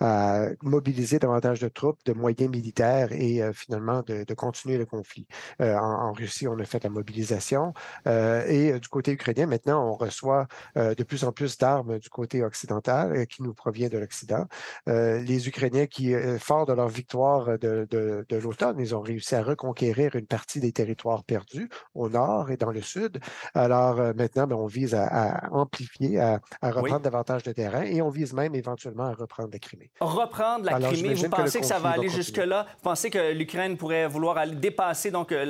à, 0.00 0.48
mobiliser 0.62 1.18
davantage 1.18 1.60
de 1.60 1.68
troupes, 1.68 1.98
de 2.04 2.12
moyens 2.12 2.50
militaires 2.50 3.12
et 3.12 3.42
euh, 3.42 3.52
finalement 3.52 4.02
de, 4.06 4.34
continuer 4.34 4.78
le 4.78 4.86
conflit. 4.86 5.26
Euh, 5.60 5.76
en, 5.76 6.12
Russie, 6.12 6.46
on 6.46 6.58
a 6.58 6.64
fait 6.64 6.84
la 6.84 6.90
mobilisation 6.90 7.72
et 8.06 8.78
du 8.78 8.88
côté 8.88 9.12
ukrainien, 9.12 9.46
maintenant, 9.46 9.88
on 9.88 9.94
reçoit 9.94 10.46
de 10.76 11.02
plus 11.02 11.24
en 11.24 11.32
plus 11.32 11.58
d'armes 11.58 11.98
du 11.98 12.08
côté 12.08 12.42
occidental 12.42 13.26
qui 13.26 13.42
nous 13.42 13.54
provient 13.54 13.88
de 13.88 13.98
l'Occident. 13.98 14.46
les 14.86 15.48
Ukrainiens 15.48 15.86
qui, 15.86 16.14
forts 16.38 16.66
de 16.66 16.72
leur 16.72 16.88
victoire 16.88 17.58
de, 17.58 17.86
de 17.90 18.36
l'automne, 18.36 18.76
ils 18.78 18.94
ont 18.94 19.00
réussi 19.00 19.34
à 19.34 19.42
reconquérir 19.42 20.16
une 20.16 20.26
partie 20.26 20.60
des 20.60 20.72
territoires 20.72 21.24
perdus 21.24 21.68
au 21.94 22.08
nord 22.08 22.50
et 22.50 22.56
dans 22.58 22.70
le 22.70 22.82
sud. 22.82 23.18
Alors 23.54 24.00
euh, 24.00 24.12
maintenant, 24.14 24.46
ben, 24.46 24.56
on 24.56 24.66
vise 24.66 24.94
à, 24.94 25.48
amplifier, 25.52 26.20
à, 26.20 26.40
reprendre 26.62 27.00
davantage 27.00 27.42
de 27.42 27.52
terrain 27.52 27.82
et 27.82 28.02
on 28.02 28.10
vise 28.10 28.32
même 28.32 28.54
éventuellement 28.54 29.04
à 29.04 29.12
reprendre 29.12 29.50
la 29.52 29.58
Crimée. 29.58 29.90
Reprendre 30.00 30.64
la 30.64 30.78
Crimée, 30.78 31.14
vous 31.14 31.28
pensez 31.28 31.60
que, 31.60 31.66
ça 31.66 31.78
va 31.78 31.90
aller 31.90 32.08
jusque-là? 32.08 32.66
Vous 32.76 32.82
pensez 32.82 33.10
que 33.10 33.32
l'Ukraine 33.32 33.76
pourrait 33.76 34.06
vouloir 34.06 34.38
aller 34.38 34.56
dépasser 34.56 35.10
donc, 35.10 35.32
euh, 35.32 35.44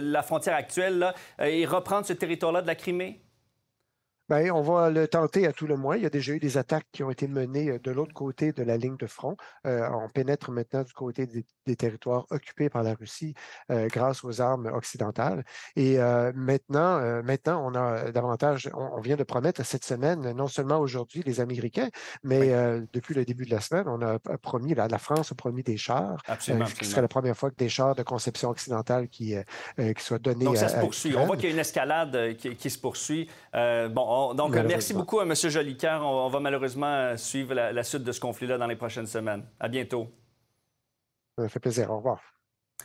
la, 0.00 0.22
frontière 0.22 0.54
actuelle 0.54 0.98
là, 0.98 1.14
et 1.40 1.64
reprendre 1.64 2.06
ce 2.06 2.12
territoire-là 2.12 2.62
de 2.62 2.66
la 2.66 2.74
Crimée? 2.74 3.22
Bien, 4.28 4.54
on 4.54 4.62
va 4.62 4.90
le 4.90 5.08
tenter 5.08 5.46
à 5.46 5.52
tout 5.52 5.66
le 5.66 5.76
moins. 5.76 5.96
Il 5.96 6.02
y 6.02 6.06
a 6.06 6.10
déjà 6.10 6.32
eu 6.32 6.38
des 6.40 6.58
attaques 6.58 6.86
qui 6.92 7.02
ont 7.02 7.10
été 7.10 7.28
menées 7.28 7.78
de 7.78 7.90
l'autre 7.90 8.14
côté 8.14 8.52
de 8.52 8.62
la 8.62 8.76
ligne 8.76 8.96
de 8.96 9.06
front. 9.06 9.36
on 9.64 10.08
pénètre 10.12 10.50
maintenant 10.50 10.82
du 10.82 10.92
côté 10.92 11.26
des, 11.26 11.44
des 11.68 11.76
territoires 11.76 12.26
occupés 12.30 12.68
par 12.68 12.82
la 12.82 12.94
Russie 12.94 13.34
euh, 13.70 13.86
grâce 13.88 14.24
aux 14.24 14.40
armes 14.40 14.66
occidentales. 14.66 15.44
Et 15.76 16.00
euh, 16.00 16.32
maintenant, 16.34 16.98
euh, 16.98 17.22
maintenant, 17.22 17.62
on 17.64 17.74
a 17.74 18.10
davantage, 18.10 18.70
on, 18.74 19.00
vient 19.00 19.16
de 19.16 19.22
promettre 19.22 19.64
cette 19.64 19.84
semaine, 19.84 20.32
non 20.32 20.48
seulement 20.48 20.78
aujourd'hui 20.78 21.22
les 21.24 21.40
Américains, 21.40 21.88
mais 22.24 22.48
depuis 22.92 23.14
le 23.14 23.24
début 23.24 23.44
de 23.44 23.50
la 23.50 23.60
semaine, 23.60 23.84
on 23.86 24.00
a 24.02 24.18
promis, 24.38 24.74
la, 24.74 24.88
la 24.88 24.98
France 24.98 25.30
a 25.30 25.34
promis 25.34 25.62
des 25.62 25.76
chars, 25.76 26.20
absolument, 26.26 26.66
ce 26.66 26.84
serait 26.84 27.02
la 27.02 27.08
première 27.08 27.36
fois 27.36 27.50
que 27.50 27.56
des 27.56 27.68
chars 27.68 27.94
de 27.94 28.02
conception 28.02 28.50
occidentale 28.50 29.08
qui, 29.08 29.34
qui 29.76 30.02
soient 30.02 30.18
donnés. 30.18 30.44
Donc 30.44 30.56
ça 30.56 30.68
se 30.68 30.78
poursuit. 30.78 31.14
on 31.16 31.26
voit 31.26 31.36
qu'il 31.36 31.46
y 31.46 31.48
a 31.48 31.54
une 31.54 31.60
escalade 31.60 32.36
qui, 32.36 32.70
se 32.70 32.78
poursuit. 32.78 33.28
bon, 33.52 34.04
donc 34.34 34.54
merci 34.54 34.94
beaucoup 34.94 35.20
à 35.20 35.24
M. 35.24 35.34
Jolicoeur. 35.34 36.02
On, 36.02 36.28
va 36.28 36.40
malheureusement 36.40 37.16
suivre 37.16 37.54
la, 37.54 37.72
la 37.72 37.82
suite 37.82 38.04
de 38.04 38.12
ce 38.12 38.20
conflit-là 38.20 38.58
dans 38.58 38.66
les 38.66 38.76
prochaines 38.76 39.06
semaines. 39.06 39.44
À 39.58 39.68
bientôt. 39.68 40.08
Ça 41.38 41.48
fait 41.48 41.60
plaisir. 41.60 41.90
Au 41.90 41.98
revoir. 41.98 42.20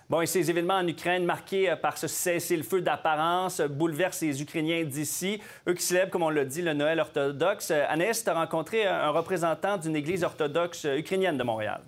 Bon, 0.10 0.22
et 0.22 0.26
ces 0.26 0.50
événements 0.50 0.76
en 0.76 0.88
Ukraine 0.88 1.24
marqués 1.24 1.70
euh, 1.70 1.76
par 1.76 1.98
ce 1.98 2.08
cessez-le-feu 2.08 2.82
d'apparence 2.82 3.62
bouleversent 3.62 4.22
les 4.22 4.42
Ukrainiens 4.42 4.84
d'ici, 4.84 5.42
eux 5.68 5.74
qui 5.74 5.84
célèbrent, 5.84 6.12
comme 6.12 6.24
on 6.24 6.30
l'a 6.30 6.46
dit, 6.46 6.62
le 6.62 6.74
Noël 6.74 7.00
orthodoxe. 7.00 7.72
Anaïs, 7.72 8.24
tu 8.24 8.30
as 8.30 8.34
rencontré 8.34 8.86
un 8.86 9.10
représentant 9.10 9.78
d'une 9.78 9.96
église 9.96 10.24
orthodoxe 10.24 10.84
ukrainienne 10.84 11.38
de 11.38 11.44
Montréal. 11.44 11.82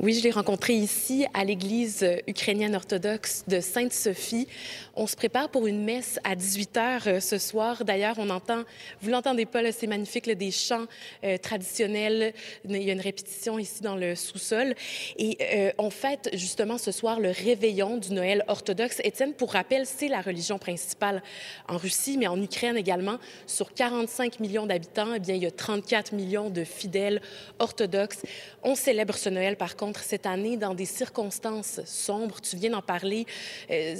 Oui, 0.00 0.14
je 0.14 0.22
l'ai 0.22 0.30
rencontré 0.30 0.74
ici 0.74 1.26
à 1.34 1.44
l'église 1.44 2.06
ukrainienne 2.26 2.74
orthodoxe 2.74 3.44
de 3.48 3.60
Sainte-Sophie. 3.60 4.46
On 4.94 5.06
se 5.06 5.16
prépare 5.16 5.48
pour 5.50 5.66
une 5.66 5.84
messe 5.84 6.18
à 6.24 6.34
18 6.34 6.76
h 6.76 7.08
euh, 7.08 7.20
ce 7.20 7.38
soir. 7.38 7.84
D'ailleurs, 7.84 8.16
on 8.18 8.30
entend, 8.30 8.62
vous 9.00 9.10
l'entendez 9.10 9.44
pas, 9.44 9.60
c'est 9.72 9.86
magnifique, 9.86 10.30
des 10.30 10.50
chants 10.50 10.86
euh, 11.24 11.36
traditionnels. 11.38 12.32
Il 12.64 12.82
y 12.82 12.90
a 12.90 12.92
une 12.92 13.00
répétition 13.00 13.58
ici 13.58 13.82
dans 13.82 13.96
le 13.96 14.14
sous-sol. 14.14 14.74
Et 15.18 15.36
euh, 15.40 15.72
on 15.78 15.90
fête 15.90 16.30
justement 16.32 16.78
ce 16.78 16.92
soir 16.92 17.20
le 17.20 17.30
réveillon 17.30 17.96
du 17.98 18.12
Noël 18.12 18.44
orthodoxe. 18.48 19.00
Étienne, 19.04 19.34
pour 19.34 19.52
rappel, 19.52 19.86
c'est 19.86 20.08
la 20.08 20.20
religion 20.20 20.58
principale 20.58 21.22
en 21.68 21.76
Russie, 21.76 22.16
mais 22.18 22.26
en 22.26 22.40
Ukraine 22.40 22.76
également. 22.76 23.18
Sur 23.46 23.74
45 23.74 24.40
millions 24.40 24.66
d'habitants, 24.66 25.14
eh 25.14 25.20
bien, 25.20 25.34
il 25.34 25.42
y 25.42 25.46
a 25.46 25.50
34 25.50 26.12
millions 26.12 26.50
de 26.50 26.64
fidèles 26.64 27.20
orthodoxes. 27.58 28.22
On 28.62 28.74
célèbre 28.74 29.14
ce 29.14 29.28
Noël 29.28 29.55
par 29.56 29.76
contre, 29.76 30.00
cette 30.00 30.26
année, 30.26 30.56
dans 30.56 30.74
des 30.74 30.84
circonstances 30.84 31.80
sombres. 31.84 32.40
Tu 32.40 32.56
viens 32.56 32.70
d'en 32.70 32.82
parler. 32.82 33.26
Euh, 33.70 33.96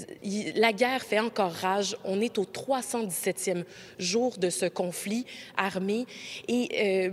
la 0.54 0.72
guerre 0.72 1.02
fait 1.02 1.20
encore 1.20 1.52
rage. 1.52 1.96
On 2.04 2.20
est 2.20 2.38
au 2.38 2.44
317e 2.44 3.64
jour 3.98 4.38
de 4.38 4.50
ce 4.50 4.66
conflit 4.66 5.26
armé. 5.56 6.06
Et 6.48 6.68
euh, 7.08 7.10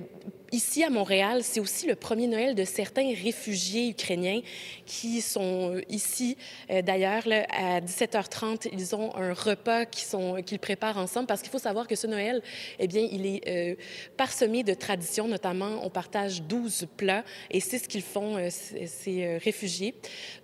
Ici, 0.53 0.83
à 0.83 0.91
Montréal, 0.91 1.41
c'est 1.41 1.60
aussi 1.60 1.88
le 1.88 1.95
premier 1.95 2.27
Noël 2.27 2.53
de 2.53 2.63
certains 2.63 3.12
réfugiés 3.15 3.89
ukrainiens 3.89 4.39
qui 4.86 5.19
sont 5.19 5.81
ici. 5.89 6.38
Euh, 6.69 6.83
d'ailleurs, 6.83 7.24
à 7.50 7.81
17h30, 7.81 8.69
ils 8.72 8.95
ont 8.95 9.15
un 9.15 9.33
repas 9.33 9.86
qu'ils 9.86 10.60
préparent 10.60 11.00
ensemble 11.00 11.25
parce 11.25 11.41
qu'il 11.41 11.50
faut 11.50 11.57
savoir 11.57 11.88
que 11.88 11.95
ce 11.95 12.05
Noël, 12.05 12.43
eh 12.77 12.86
bien, 12.86 13.01
il 13.01 13.25
est 13.25 13.41
euh, 13.48 13.75
parsemé 14.15 14.62
de 14.62 14.75
traditions, 14.75 15.27
notamment 15.27 15.79
on 15.81 15.89
partage 15.89 16.43
12 16.43 16.86
plats 16.98 17.24
et 17.50 17.60
c'est 17.60 17.79
ce 17.79 17.88
qu'ils 17.88 18.03
font, 18.03 18.38
euh, 18.38 18.50
ces 18.51 19.38
réfugiés. 19.38 19.95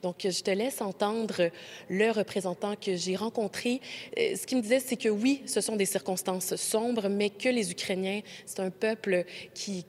Donc, 0.02 0.22
je 0.24 0.42
te 0.42 0.50
laisse 0.50 0.82
entendre 0.82 1.52
le 1.88 2.10
représentant 2.10 2.76
que 2.76 2.96
j'ai 2.96 3.16
rencontré. 3.16 3.80
ce 4.18 4.44
qu'il 4.48 4.58
me 4.58 4.64
disait, 4.64 4.80
c'est 4.80 4.98
que 4.98 5.10
oui, 5.10 5.44
ce 5.46 5.62
sont 5.62 5.76
des 5.76 5.86
circonstances 5.86 6.56
sombres, 6.56 7.10
mais 7.10 7.30
que 7.30 7.50
les 7.50 7.70
Ukrainiens, 7.70 8.22
c'est 8.48 8.62
un 8.62 8.72
peuple 8.72 9.24
qui 9.54 9.84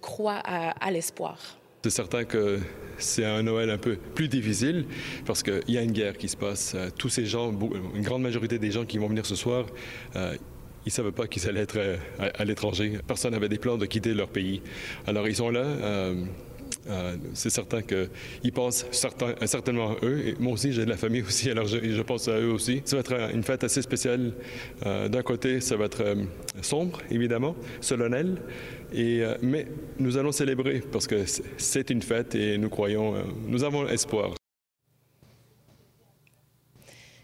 C'est 1.83 1.91
certain 1.91 2.25
que 2.25 2.59
c'est 2.99 3.25
un 3.25 3.43
Noël 3.43 3.71
un 3.71 3.79
peu 3.79 3.97
plus 3.97 4.29
difficile 4.29 4.85
parce 5.25 5.43
qu'il 5.43 5.63
y 5.69 5.79
a 5.79 5.83
une 5.83 5.93
guerre 5.93 6.19
qui 6.19 6.29
se 6.29 6.37
passe. 6.37 6.75
Euh, 6.75 6.91
tous 6.97 7.09
ces 7.09 7.25
gens, 7.25 7.53
une 7.95 8.03
grande 8.03 8.23
majorité 8.23 8.59
des 8.59 8.71
gens 8.71 8.85
qui 8.85 8.99
vont 8.99 9.09
venir 9.09 9.25
ce 9.25 9.35
soir, 9.35 9.65
euh, 10.17 10.37
ils 10.85 10.89
ne 10.89 10.93
savaient 10.93 11.13
pas 11.13 11.27
qu'ils 11.27 11.49
allaient 11.49 11.61
être 11.61 11.79
euh, 11.79 11.97
à, 12.19 12.45
l'étranger. 12.45 12.99
Personne 13.07 13.33
n'avait 13.33 13.49
des 13.49 13.59
plans 13.59 13.79
de 13.79 13.87
quitter 13.87 14.13
leur 14.13 14.29
pays. 14.29 14.61
Alors 15.07 15.27
ils 15.27 15.37
sont 15.37 15.51
là. 15.51 15.65
C'est 17.35 17.51
certain 17.51 17.83
qu'ils 17.83 18.53
pensent 18.53 18.87
certain, 18.91 19.35
certainement 19.47 19.91
à 19.91 20.05
eux. 20.05 20.27
Et 20.27 20.35
moi 20.39 20.55
aussi, 20.55 20.73
j'ai 20.73 20.85
de 20.85 20.91
la 20.91 20.97
famille 20.97 21.23
aussi, 21.23 21.51
alors 21.51 21.67
je, 21.67 22.03
pense 22.03 22.29
à 22.29 22.39
eux 22.39 22.53
aussi. 22.53 22.83
Ça 22.85 22.97
va 22.97 23.01
être 23.01 23.35
une 23.35 23.43
fête 23.43 23.65
assez 23.65 23.83
spéciale. 23.83 24.33
Euh, 24.87 25.09
d'un 25.09 25.23
côté, 25.23 25.61
ça 25.61 25.77
va 25.77 25.87
être 25.87 26.03
euh, 26.03 26.25
sombre, 26.63 27.01
évidemment, 27.11 27.55
solennel, 27.81 28.37
et, 28.93 29.23
mais 29.43 29.67
nous 29.99 30.17
allons 30.17 30.33
célébrer 30.33 30.81
parce 30.81 31.07
que 31.07 31.25
c'est 31.57 31.91
une 31.91 32.03
fête 32.03 32.35
et 32.35 32.59
nous 32.59 32.69
croyons, 32.69 33.15
nous 33.47 33.63
avons 33.63 33.87
espoir. 33.89 34.35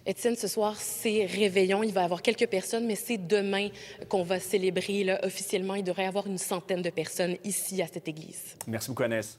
Étienne, 0.07 0.37
ce 0.37 0.47
soir, 0.47 0.77
c'est 0.77 1.27
réveillon. 1.27 1.83
Il 1.83 1.93
va 1.93 2.03
y 2.03 2.05
avoir 2.05 2.23
quelques 2.23 2.47
personnes, 2.47 2.87
mais 2.87 2.95
c'est 2.95 3.19
demain 3.19 3.71
qu'on 4.09 4.23
va 4.23 4.39
célébrer 4.39 5.03
là, 5.03 5.19
officiellement. 5.25 5.75
Il 5.75 5.83
devrait 5.83 6.05
y 6.05 6.07
avoir 6.07 6.29
une 6.29 6.39
centaine 6.39 6.81
de 6.81 6.91
personnes 6.91 7.37
ici 7.43 7.83
à 7.83 7.89
cette 7.89 8.07
église. 8.07 8.55
Merci 8.69 8.89
beaucoup, 8.91 9.03
Annès. 9.03 9.37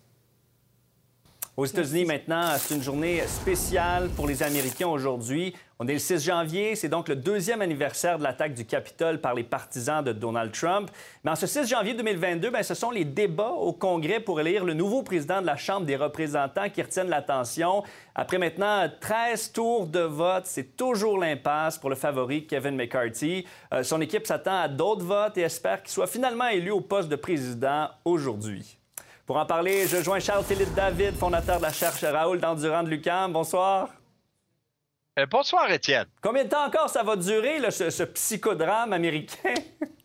Aux 1.57 1.65
États-Unis, 1.65 2.05
maintenant, 2.05 2.51
c'est 2.59 2.75
une 2.75 2.83
journée 2.83 3.23
spéciale 3.25 4.09
pour 4.09 4.27
les 4.27 4.43
Américains 4.43 4.89
aujourd'hui. 4.89 5.55
On 5.79 5.87
est 5.87 5.93
le 5.93 5.97
6 5.97 6.23
janvier, 6.23 6.75
c'est 6.75 6.87
donc 6.87 7.09
le 7.09 7.15
deuxième 7.15 7.63
anniversaire 7.63 8.19
de 8.19 8.23
l'attaque 8.23 8.53
du 8.53 8.63
Capitole 8.63 9.19
par 9.19 9.33
les 9.33 9.43
partisans 9.43 10.03
de 10.03 10.13
Donald 10.13 10.51
Trump. 10.51 10.91
Mais 11.23 11.31
en 11.31 11.35
ce 11.35 11.47
6 11.47 11.67
janvier 11.67 11.95
2022, 11.95 12.51
bien, 12.51 12.61
ce 12.61 12.75
sont 12.75 12.91
les 12.91 13.05
débats 13.05 13.53
au 13.53 13.73
Congrès 13.73 14.19
pour 14.19 14.39
élire 14.39 14.65
le 14.65 14.75
nouveau 14.75 15.01
président 15.01 15.41
de 15.41 15.47
la 15.47 15.57
Chambre 15.57 15.87
des 15.87 15.95
représentants 15.95 16.69
qui 16.69 16.83
retiennent 16.83 17.09
l'attention. 17.09 17.81
Après 18.13 18.37
maintenant 18.37 18.87
13 19.01 19.51
tours 19.51 19.87
de 19.87 20.01
vote, 20.01 20.45
c'est 20.45 20.77
toujours 20.77 21.17
l'impasse 21.17 21.79
pour 21.79 21.89
le 21.89 21.95
favori 21.95 22.45
Kevin 22.45 22.75
McCarthy. 22.75 23.47
Euh, 23.73 23.81
son 23.81 23.99
équipe 23.99 24.27
s'attend 24.27 24.61
à 24.61 24.67
d'autres 24.67 25.05
votes 25.05 25.39
et 25.39 25.41
espère 25.41 25.81
qu'il 25.81 25.91
soit 25.91 26.05
finalement 26.05 26.49
élu 26.49 26.69
au 26.69 26.81
poste 26.81 27.09
de 27.09 27.15
président 27.15 27.89
aujourd'hui. 28.05 28.77
Pour 29.27 29.35
en 29.35 29.45
parler, 29.45 29.87
je 29.89 30.01
joins 30.01 30.21
Charles-Philippe 30.21 30.73
David, 30.73 31.13
fondateur 31.13 31.57
de 31.57 31.63
la 31.63 31.73
cherche 31.73 32.01
Raoul 32.01 32.39
d'Endurant 32.39 32.81
de 32.81 32.87
Lucam. 32.87 33.33
Bonsoir. 33.33 33.89
Euh, 35.19 35.25
bonsoir, 35.25 35.69
Étienne. 35.69 36.05
Combien 36.21 36.45
de 36.45 36.49
temps 36.49 36.65
encore 36.65 36.89
ça 36.89 37.03
va 37.03 37.17
durer, 37.17 37.59
ce, 37.69 38.03
psychodrame 38.05 38.93
américain? 38.93 39.53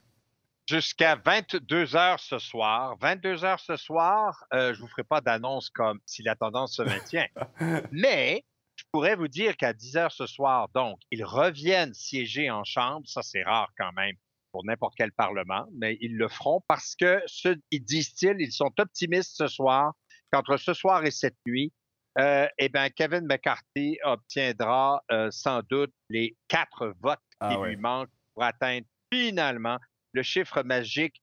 Jusqu'à 0.68 1.14
22 1.14 1.94
heures 1.94 2.18
ce 2.18 2.40
soir. 2.40 2.96
22 3.00 3.44
heures 3.44 3.60
ce 3.60 3.76
soir, 3.76 4.44
euh, 4.52 4.74
je 4.74 4.78
ne 4.78 4.82
vous 4.82 4.88
ferai 4.88 5.04
pas 5.04 5.20
d'annonce 5.20 5.70
comme 5.70 6.00
si 6.04 6.24
la 6.24 6.34
tendance 6.34 6.74
se 6.74 6.82
maintient. 6.82 7.28
Mais 7.92 8.44
je 8.74 8.82
pourrais 8.90 9.14
vous 9.14 9.28
dire 9.28 9.56
qu'à 9.56 9.72
10 9.72 9.98
heures 9.98 10.12
ce 10.12 10.26
soir, 10.26 10.68
donc, 10.74 10.98
ils 11.12 11.24
reviennent 11.24 11.94
siéger 11.94 12.50
en 12.50 12.64
chambre. 12.64 13.06
Ça, 13.06 13.22
c'est 13.22 13.44
rare 13.44 13.70
quand 13.78 13.92
même 13.92 14.16
pour 14.52 14.64
n'importe 14.64 14.94
quel 14.96 15.12
Parlement, 15.12 15.66
mais 15.72 15.96
ils 16.00 16.16
le 16.16 16.28
feront 16.28 16.62
parce 16.68 16.94
que, 16.94 17.20
ce, 17.26 17.56
ils 17.70 17.82
disent-ils, 17.82 18.36
ils 18.38 18.52
sont 18.52 18.72
optimistes 18.78 19.36
ce 19.36 19.48
soir 19.48 19.94
qu'entre 20.30 20.56
ce 20.56 20.74
soir 20.74 21.04
et 21.04 21.10
cette 21.10 21.36
nuit, 21.46 21.72
euh, 22.18 22.46
eh 22.58 22.68
bien, 22.68 22.90
Kevin 22.90 23.26
McCarthy 23.26 23.98
obtiendra 24.04 25.02
euh, 25.10 25.30
sans 25.30 25.62
doute 25.68 25.92
les 26.10 26.36
quatre 26.48 26.94
votes 27.00 27.18
ah 27.40 27.54
qui 27.54 27.62
lui 27.62 27.76
manquent 27.76 28.10
pour 28.34 28.44
atteindre 28.44 28.86
finalement 29.10 29.78
le 30.12 30.22
chiffre 30.22 30.62
magique 30.62 31.22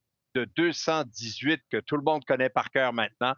218 0.57 1.61
que 1.71 1.77
tout 1.77 1.95
le 1.95 2.03
monde 2.03 2.23
connaît 2.25 2.49
par 2.49 2.69
cœur 2.71 2.93
maintenant 2.93 3.33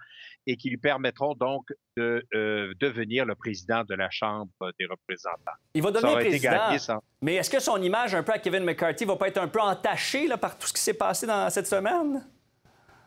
et 0.48 0.58
qui 0.58 0.70
lui 0.70 0.78
permettront 0.78 1.34
donc 1.36 1.66
de 1.98 2.26
euh, 2.34 2.74
devenir 2.80 3.26
le 3.26 3.36
président 3.36 3.84
de 3.84 3.94
la 3.96 4.10
Chambre 4.10 4.52
des 4.80 4.86
représentants. 4.86 5.58
Il 5.74 5.84
va 5.84 5.92
devenir 5.92 6.16
président. 6.16 7.04
Mais 7.22 7.36
est-ce 7.36 7.50
que 7.50 7.60
son 7.60 7.82
image 7.82 8.16
un 8.16 8.24
peu 8.24 8.34
à 8.34 8.40
Kevin 8.40 8.64
McCarthy 8.64 9.06
va 9.06 9.16
pas 9.16 9.28
être 9.28 9.38
un 9.38 9.48
peu 9.48 9.62
entachée 9.62 10.28
là, 10.28 10.38
par 10.38 10.58
tout 10.58 10.68
ce 10.68 10.74
qui 10.74 10.82
s'est 10.82 10.94
passé 10.94 11.28
dans 11.28 11.50
cette 11.50 11.68
semaine? 11.68 12.26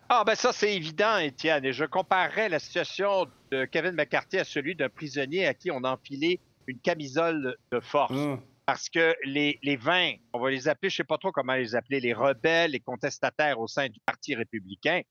Ah 0.09 0.23
ben 0.25 0.35
ça 0.35 0.53
c'est 0.53 0.75
évident, 0.75 1.17
Étienne. 1.17 1.65
Et 1.65 1.73
je 1.73 1.85
comparerais 1.85 2.49
la 2.49 2.59
situation 2.59 3.27
de 3.51 3.65
Kevin 3.65 3.93
McCarthy 3.93 4.39
à 4.39 4.45
celui 4.45 4.77
d'un 4.77 4.91
prisonnier 4.91 5.47
à 5.47 5.55
qui 5.55 5.71
on 5.71 5.83
a 5.83 5.93
enfilé 5.93 6.41
une 6.67 6.79
camisole 6.79 7.57
de 7.73 7.81
force. 7.81 8.13
Hum 8.13 8.41
parce 8.67 8.89
que 8.89 9.15
les, 9.25 9.59
les 9.63 9.77
20, 9.77 10.15
on 10.33 10.41
va 10.41 10.51
les 10.51 10.69
appeler, 10.69 10.91
je 10.91 10.95
ne 10.95 10.97
sais 10.99 11.05
pas 11.05 11.19
trop 11.19 11.33
comment 11.33 11.55
les 11.55 11.75
appeler, 11.75 12.01
les 12.01 12.15
rebelles, 12.15 12.73
les 12.73 12.81
contestataires 12.81 13.61
au 13.61 13.67
sein 13.67 13.89
du 13.89 14.01
Parti 14.07 14.35
républicain, 14.35 15.03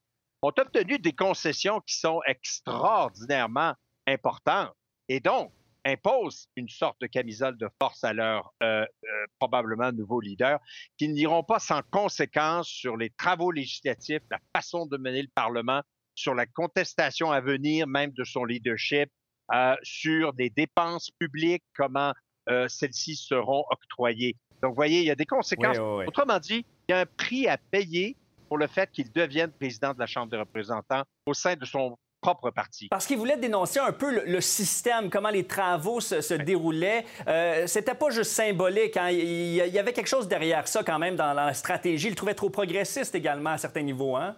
ont 0.41 0.51
obtenu 0.57 0.99
des 0.99 1.13
concessions 1.13 1.79
qui 1.81 1.95
sont 1.95 2.19
extraordinairement 2.25 3.73
importantes 4.07 4.73
et 5.07 5.19
donc 5.19 5.51
imposent 5.85 6.47
une 6.55 6.69
sorte 6.69 6.99
de 7.01 7.07
camisole 7.07 7.57
de 7.57 7.67
force 7.81 8.03
à 8.03 8.13
leur 8.13 8.53
euh, 8.63 8.81
euh, 8.81 9.25
probablement 9.39 9.91
nouveau 9.91 10.21
leader, 10.21 10.59
qui 10.97 11.09
n'iront 11.09 11.43
pas 11.43 11.59
sans 11.59 11.81
conséquences 11.91 12.69
sur 12.69 12.97
les 12.97 13.09
travaux 13.09 13.51
législatifs, 13.51 14.21
la 14.31 14.39
façon 14.55 14.85
de 14.85 14.97
mener 14.97 15.21
le 15.21 15.29
Parlement, 15.35 15.81
sur 16.15 16.35
la 16.35 16.45
contestation 16.45 17.31
à 17.31 17.41
venir 17.41 17.87
même 17.87 18.11
de 18.11 18.23
son 18.23 18.45
leadership, 18.45 19.09
euh, 19.53 19.75
sur 19.83 20.33
des 20.33 20.49
dépenses 20.49 21.11
publiques, 21.19 21.63
comment 21.75 22.13
euh, 22.49 22.67
celles-ci 22.67 23.15
seront 23.15 23.63
octroyées. 23.69 24.35
Donc, 24.61 24.71
vous 24.71 24.75
voyez, 24.75 24.99
il 24.99 25.05
y 25.05 25.11
a 25.11 25.15
des 25.15 25.25
conséquences. 25.25 25.77
Autrement 25.77 26.39
dit, 26.39 26.65
il 26.87 26.91
y 26.91 26.95
a 26.95 27.01
un 27.01 27.05
prix 27.05 27.47
à 27.47 27.57
payer 27.57 28.15
pour 28.47 28.57
le 28.57 28.67
fait 28.67 28.89
qu'il 28.91 29.11
devienne 29.11 29.51
président 29.51 29.93
de 29.93 29.99
la 29.99 30.05
Chambre 30.05 30.31
des 30.31 30.37
représentants 30.37 31.03
au 31.25 31.33
sein 31.33 31.55
de 31.55 31.65
son 31.65 31.97
propre 32.21 32.51
parti. 32.51 32.87
Parce 32.87 33.05
qu'il 33.05 33.17
voulait 33.17 33.37
dénoncer 33.37 33.79
un 33.79 33.91
peu 33.91 34.23
le, 34.25 34.41
système, 34.41 35.09
comment 35.09 35.29
les 35.29 35.45
travaux 35.45 35.99
se, 35.99 36.33
déroulaient. 36.33 37.05
Euh, 37.27 37.67
C'était 37.67 37.93
pas 37.93 38.09
juste 38.09 38.31
symbolique. 38.31 38.95
Hein. 38.97 39.09
Il, 39.09 39.55
y 39.55 39.79
avait 39.79 39.93
quelque 39.93 40.07
chose 40.07 40.27
derrière 40.27 40.67
ça 40.67 40.83
quand 40.83 40.97
même 40.97 41.15
dans 41.15 41.33
la 41.33 41.53
stratégie. 41.53 42.07
Il 42.07 42.11
le 42.11 42.15
trouvait 42.15 42.33
trop 42.33 42.49
progressiste 42.49 43.13
également 43.13 43.51
à 43.51 43.57
certains 43.57 43.81
niveaux. 43.81 44.15
Hein? 44.15 44.37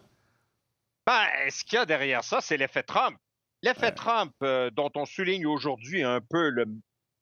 Ben, 1.06 1.28
ce 1.50 1.64
qu'il 1.64 1.78
y 1.78 1.82
a 1.82 1.86
derrière 1.86 2.24
ça, 2.24 2.42
c'est 2.42 2.58
l'effet 2.58 2.84
Trump. 2.84 3.16
L'effet 3.62 3.92
Trump, 3.92 4.34
euh, 4.44 4.70
dont 4.72 4.92
on 4.96 5.06
souligne 5.06 5.46
aujourd'hui 5.46 6.04
un 6.04 6.20
peu 6.22 6.50
le, 6.50 6.66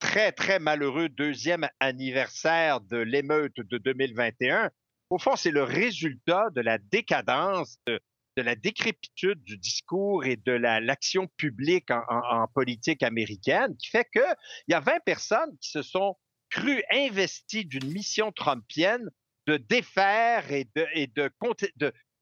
très, 0.04 0.34
très 0.34 0.60
malheureux 0.60 1.08
deuxième 1.08 1.68
anniversaire 1.80 2.82
de 2.82 2.98
l'émeute 2.98 3.56
de 3.56 3.78
2021, 3.78 4.70
au 5.10 5.18
fond, 5.18 5.38
c'est 5.38 5.50
le 5.50 5.64
résultat 5.64 6.50
de 6.54 6.60
la 6.60 6.78
décadence 6.78 7.80
de 7.88 8.42
la 8.42 8.56
décrépitude 8.56 9.42
du 9.44 9.58
discours 9.58 10.26
et 10.26 10.36
de 10.36 10.52
l'action 10.52 11.28
publique 11.38 11.90
en, 11.90 12.48
politique 12.54 13.02
américaine 13.02 13.78
qui 13.78 13.88
fait 13.88 14.06
qu'il 14.12 14.36
y 14.68 14.74
a 14.74 14.82
20 14.82 15.00
personnes 15.06 15.58
qui 15.62 15.70
se 15.70 15.82
sont 15.82 16.18
crues 16.50 16.84
investies 16.92 17.66
d'une 17.66 17.90
mission 17.92 18.32
trumpienne 18.34 19.10
de 19.48 19.56
défaire 19.56 20.52
et 20.52 20.68
de, 20.76 21.32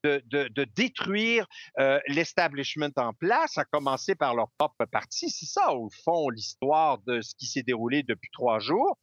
de, 0.02 0.64
détruire 0.76 1.46
euh, 1.78 2.00
l'establishment 2.08 2.90
en 2.96 3.12
place, 3.12 3.58
à 3.58 3.64
commencer 3.64 4.14
par 4.14 4.34
leur 4.34 4.50
propre 4.58 4.84
parti. 4.86 5.30
C'est 5.30 5.46
ça, 5.46 5.72
au 5.74 5.90
fond, 6.04 6.28
l'histoire 6.30 6.98
de 7.06 7.20
ce 7.20 7.34
qui 7.34 7.46
s'est 7.46 7.62
déroulé 7.62 8.02
depuis 8.02 8.30
trois 8.32 8.58
jours. 8.58 8.98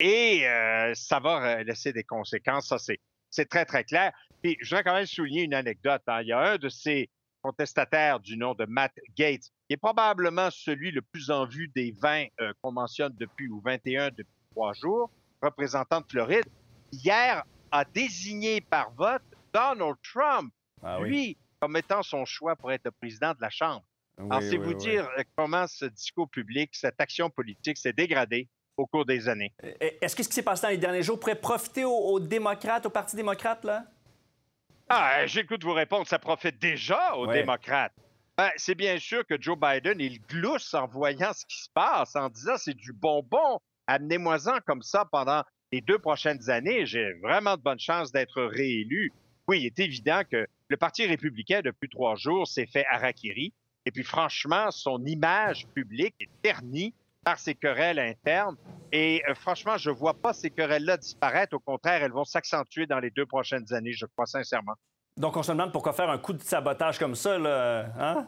Et 0.00 0.46
euh, 0.46 0.92
ça 0.94 1.20
va 1.20 1.62
laisser 1.62 1.92
des 1.92 2.04
conséquences. 2.04 2.68
Ça, 2.68 2.78
c'est 2.78 3.48
très, 3.48 3.64
très 3.64 3.84
clair. 3.84 4.12
Et 4.42 4.56
je 4.60 4.68
voudrais 4.68 4.84
quand 4.84 4.94
même 4.94 5.06
souligner 5.06 5.42
une 5.42 5.54
anecdote. 5.54 6.02
Hein. 6.06 6.22
Il 6.22 6.28
y 6.28 6.32
a 6.32 6.40
un 6.40 6.56
de 6.56 6.68
ces 6.68 7.08
contestataires 7.42 8.20
du 8.20 8.36
nom 8.38 8.54
de 8.54 8.64
Matt 8.64 8.92
Gates, 9.16 9.50
qui 9.68 9.74
est 9.74 9.76
probablement 9.76 10.50
celui 10.50 10.90
le 10.90 11.02
plus 11.02 11.30
en 11.30 11.46
vue 11.46 11.68
des 11.68 11.94
20 12.00 12.26
euh, 12.40 12.52
qu'on 12.62 12.72
mentionne 12.72 13.14
depuis, 13.18 13.48
ou 13.48 13.60
21 13.60 14.08
depuis 14.08 14.26
trois 14.50 14.72
jours, 14.72 15.10
représentant 15.42 16.00
de 16.00 16.06
Floride, 16.08 16.46
hier 16.90 17.44
a 17.70 17.84
désigné 17.84 18.62
par 18.62 18.92
vote 18.92 19.22
Donald 19.54 19.96
Trump, 20.02 20.52
ah 20.82 20.98
lui, 21.00 21.38
comme 21.60 21.76
étant 21.76 22.02
son 22.02 22.24
choix 22.24 22.56
pour 22.56 22.72
être 22.72 22.84
le 22.84 22.90
président 22.90 23.30
de 23.30 23.40
la 23.40 23.50
Chambre. 23.50 23.84
Alors, 24.18 24.42
c'est 24.42 24.56
vous 24.56 24.74
dire 24.74 25.08
euh, 25.18 25.22
comment 25.36 25.66
ce 25.66 25.86
discours 25.86 26.28
public, 26.28 26.70
cette 26.74 27.00
action 27.00 27.30
politique 27.30 27.78
s'est 27.78 27.92
dégradée 27.92 28.48
au 28.76 28.86
cours 28.86 29.04
des 29.04 29.28
années? 29.28 29.52
Est-ce 29.80 30.14
que 30.14 30.22
ce 30.22 30.28
qui 30.28 30.34
s'est 30.34 30.42
passé 30.42 30.62
dans 30.62 30.68
les 30.68 30.78
derniers 30.78 31.02
jours 31.02 31.18
pourrait 31.18 31.40
profiter 31.40 31.84
aux 31.84 32.20
démocrates, 32.20 32.86
au 32.86 32.90
Parti 32.90 33.16
démocrate, 33.16 33.64
là? 33.64 33.84
Ah, 34.88 35.26
j'écoute 35.26 35.64
vous 35.64 35.72
répondre, 35.72 36.06
ça 36.06 36.18
profite 36.18 36.58
déjà 36.60 37.14
aux 37.14 37.26
démocrates. 37.26 37.94
Ben, 38.36 38.50
c'est 38.56 38.74
bien 38.74 38.98
sûr 38.98 39.24
que 39.26 39.40
Joe 39.40 39.56
Biden, 39.58 40.00
il 40.00 40.20
glousse 40.20 40.74
en 40.74 40.86
voyant 40.86 41.32
ce 41.32 41.46
qui 41.46 41.62
se 41.62 41.70
passe, 41.72 42.16
en 42.16 42.28
disant 42.28 42.56
c'est 42.56 42.74
du 42.74 42.92
bonbon, 42.92 43.60
amenez-moi-en 43.86 44.58
comme 44.66 44.82
ça 44.82 45.04
pendant 45.10 45.42
les 45.72 45.80
deux 45.80 45.98
prochaines 45.98 46.50
années, 46.50 46.84
j'ai 46.84 47.14
vraiment 47.22 47.56
de 47.56 47.62
bonnes 47.62 47.80
chances 47.80 48.12
d'être 48.12 48.42
réélu. 48.42 49.12
Oui, 49.48 49.60
il 49.60 49.66
est 49.66 49.78
évident 49.78 50.22
que 50.30 50.46
le 50.68 50.76
Parti 50.76 51.06
républicain, 51.06 51.60
depuis 51.62 51.88
trois 51.88 52.16
jours, 52.16 52.46
s'est 52.46 52.66
fait 52.66 52.86
harakiri. 52.86 53.52
Et 53.86 53.90
puis, 53.90 54.02
franchement, 54.02 54.70
son 54.70 55.04
image 55.04 55.66
publique 55.68 56.14
est 56.20 56.30
ternie 56.42 56.94
par 57.22 57.38
ces 57.38 57.54
querelles 57.54 57.98
internes. 57.98 58.56
Et 58.92 59.22
euh, 59.28 59.34
franchement, 59.34 59.76
je 59.76 59.90
ne 59.90 59.94
vois 59.94 60.14
pas 60.14 60.32
ces 60.32 60.50
querelles-là 60.50 60.96
disparaître. 60.96 61.54
Au 61.54 61.58
contraire, 61.58 62.02
elles 62.02 62.12
vont 62.12 62.24
s'accentuer 62.24 62.86
dans 62.86 62.98
les 62.98 63.10
deux 63.10 63.26
prochaines 63.26 63.72
années, 63.72 63.92
je 63.92 64.06
crois 64.06 64.26
sincèrement. 64.26 64.74
Donc, 65.16 65.36
on 65.36 65.42
se 65.42 65.52
demande 65.52 65.72
pourquoi 65.72 65.92
faire 65.92 66.10
un 66.10 66.18
coup 66.18 66.32
de 66.32 66.42
sabotage 66.42 66.98
comme 66.98 67.14
ça, 67.14 67.38
là, 67.38 67.86
hein? 67.98 68.26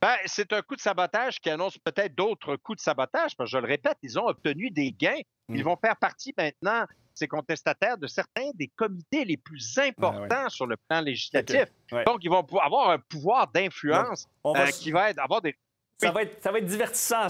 Ben, 0.00 0.16
c'est 0.24 0.52
un 0.54 0.62
coup 0.62 0.76
de 0.76 0.80
sabotage 0.80 1.40
qui 1.40 1.50
annonce 1.50 1.76
peut-être 1.78 2.14
d'autres 2.14 2.56
coups 2.56 2.78
de 2.78 2.82
sabotage, 2.82 3.36
parce 3.36 3.50
que 3.50 3.56
je 3.56 3.58
le 3.58 3.66
répète, 3.66 3.98
ils 4.02 4.18
ont 4.18 4.26
obtenu 4.26 4.70
des 4.70 4.92
gains. 4.92 5.20
Ils 5.48 5.60
mm. 5.60 5.64
vont 5.64 5.76
faire 5.76 5.96
partie 5.96 6.32
maintenant, 6.36 6.86
ces 7.14 7.28
contestataires, 7.28 7.98
de 7.98 8.06
certains 8.06 8.50
des 8.54 8.68
comités 8.68 9.24
les 9.24 9.36
plus 9.36 9.78
importants 9.78 10.48
sur 10.48 10.66
le 10.66 10.76
plan 10.76 11.00
législatif. 11.00 11.66
Donc, 12.06 12.18
ils 12.22 12.30
vont 12.30 12.46
avoir 12.62 12.90
un 12.90 12.98
pouvoir 12.98 13.48
d'influence 13.48 14.28
euh, 14.46 14.66
qui 14.66 14.90
va 14.90 15.10
être, 15.10 15.18
avoir 15.18 15.42
des, 15.42 15.56
ça, 15.98 16.10
va 16.12 16.22
être, 16.22 16.42
ça 16.42 16.50
va 16.50 16.58
être 16.58 16.66
divertissant 16.66 17.26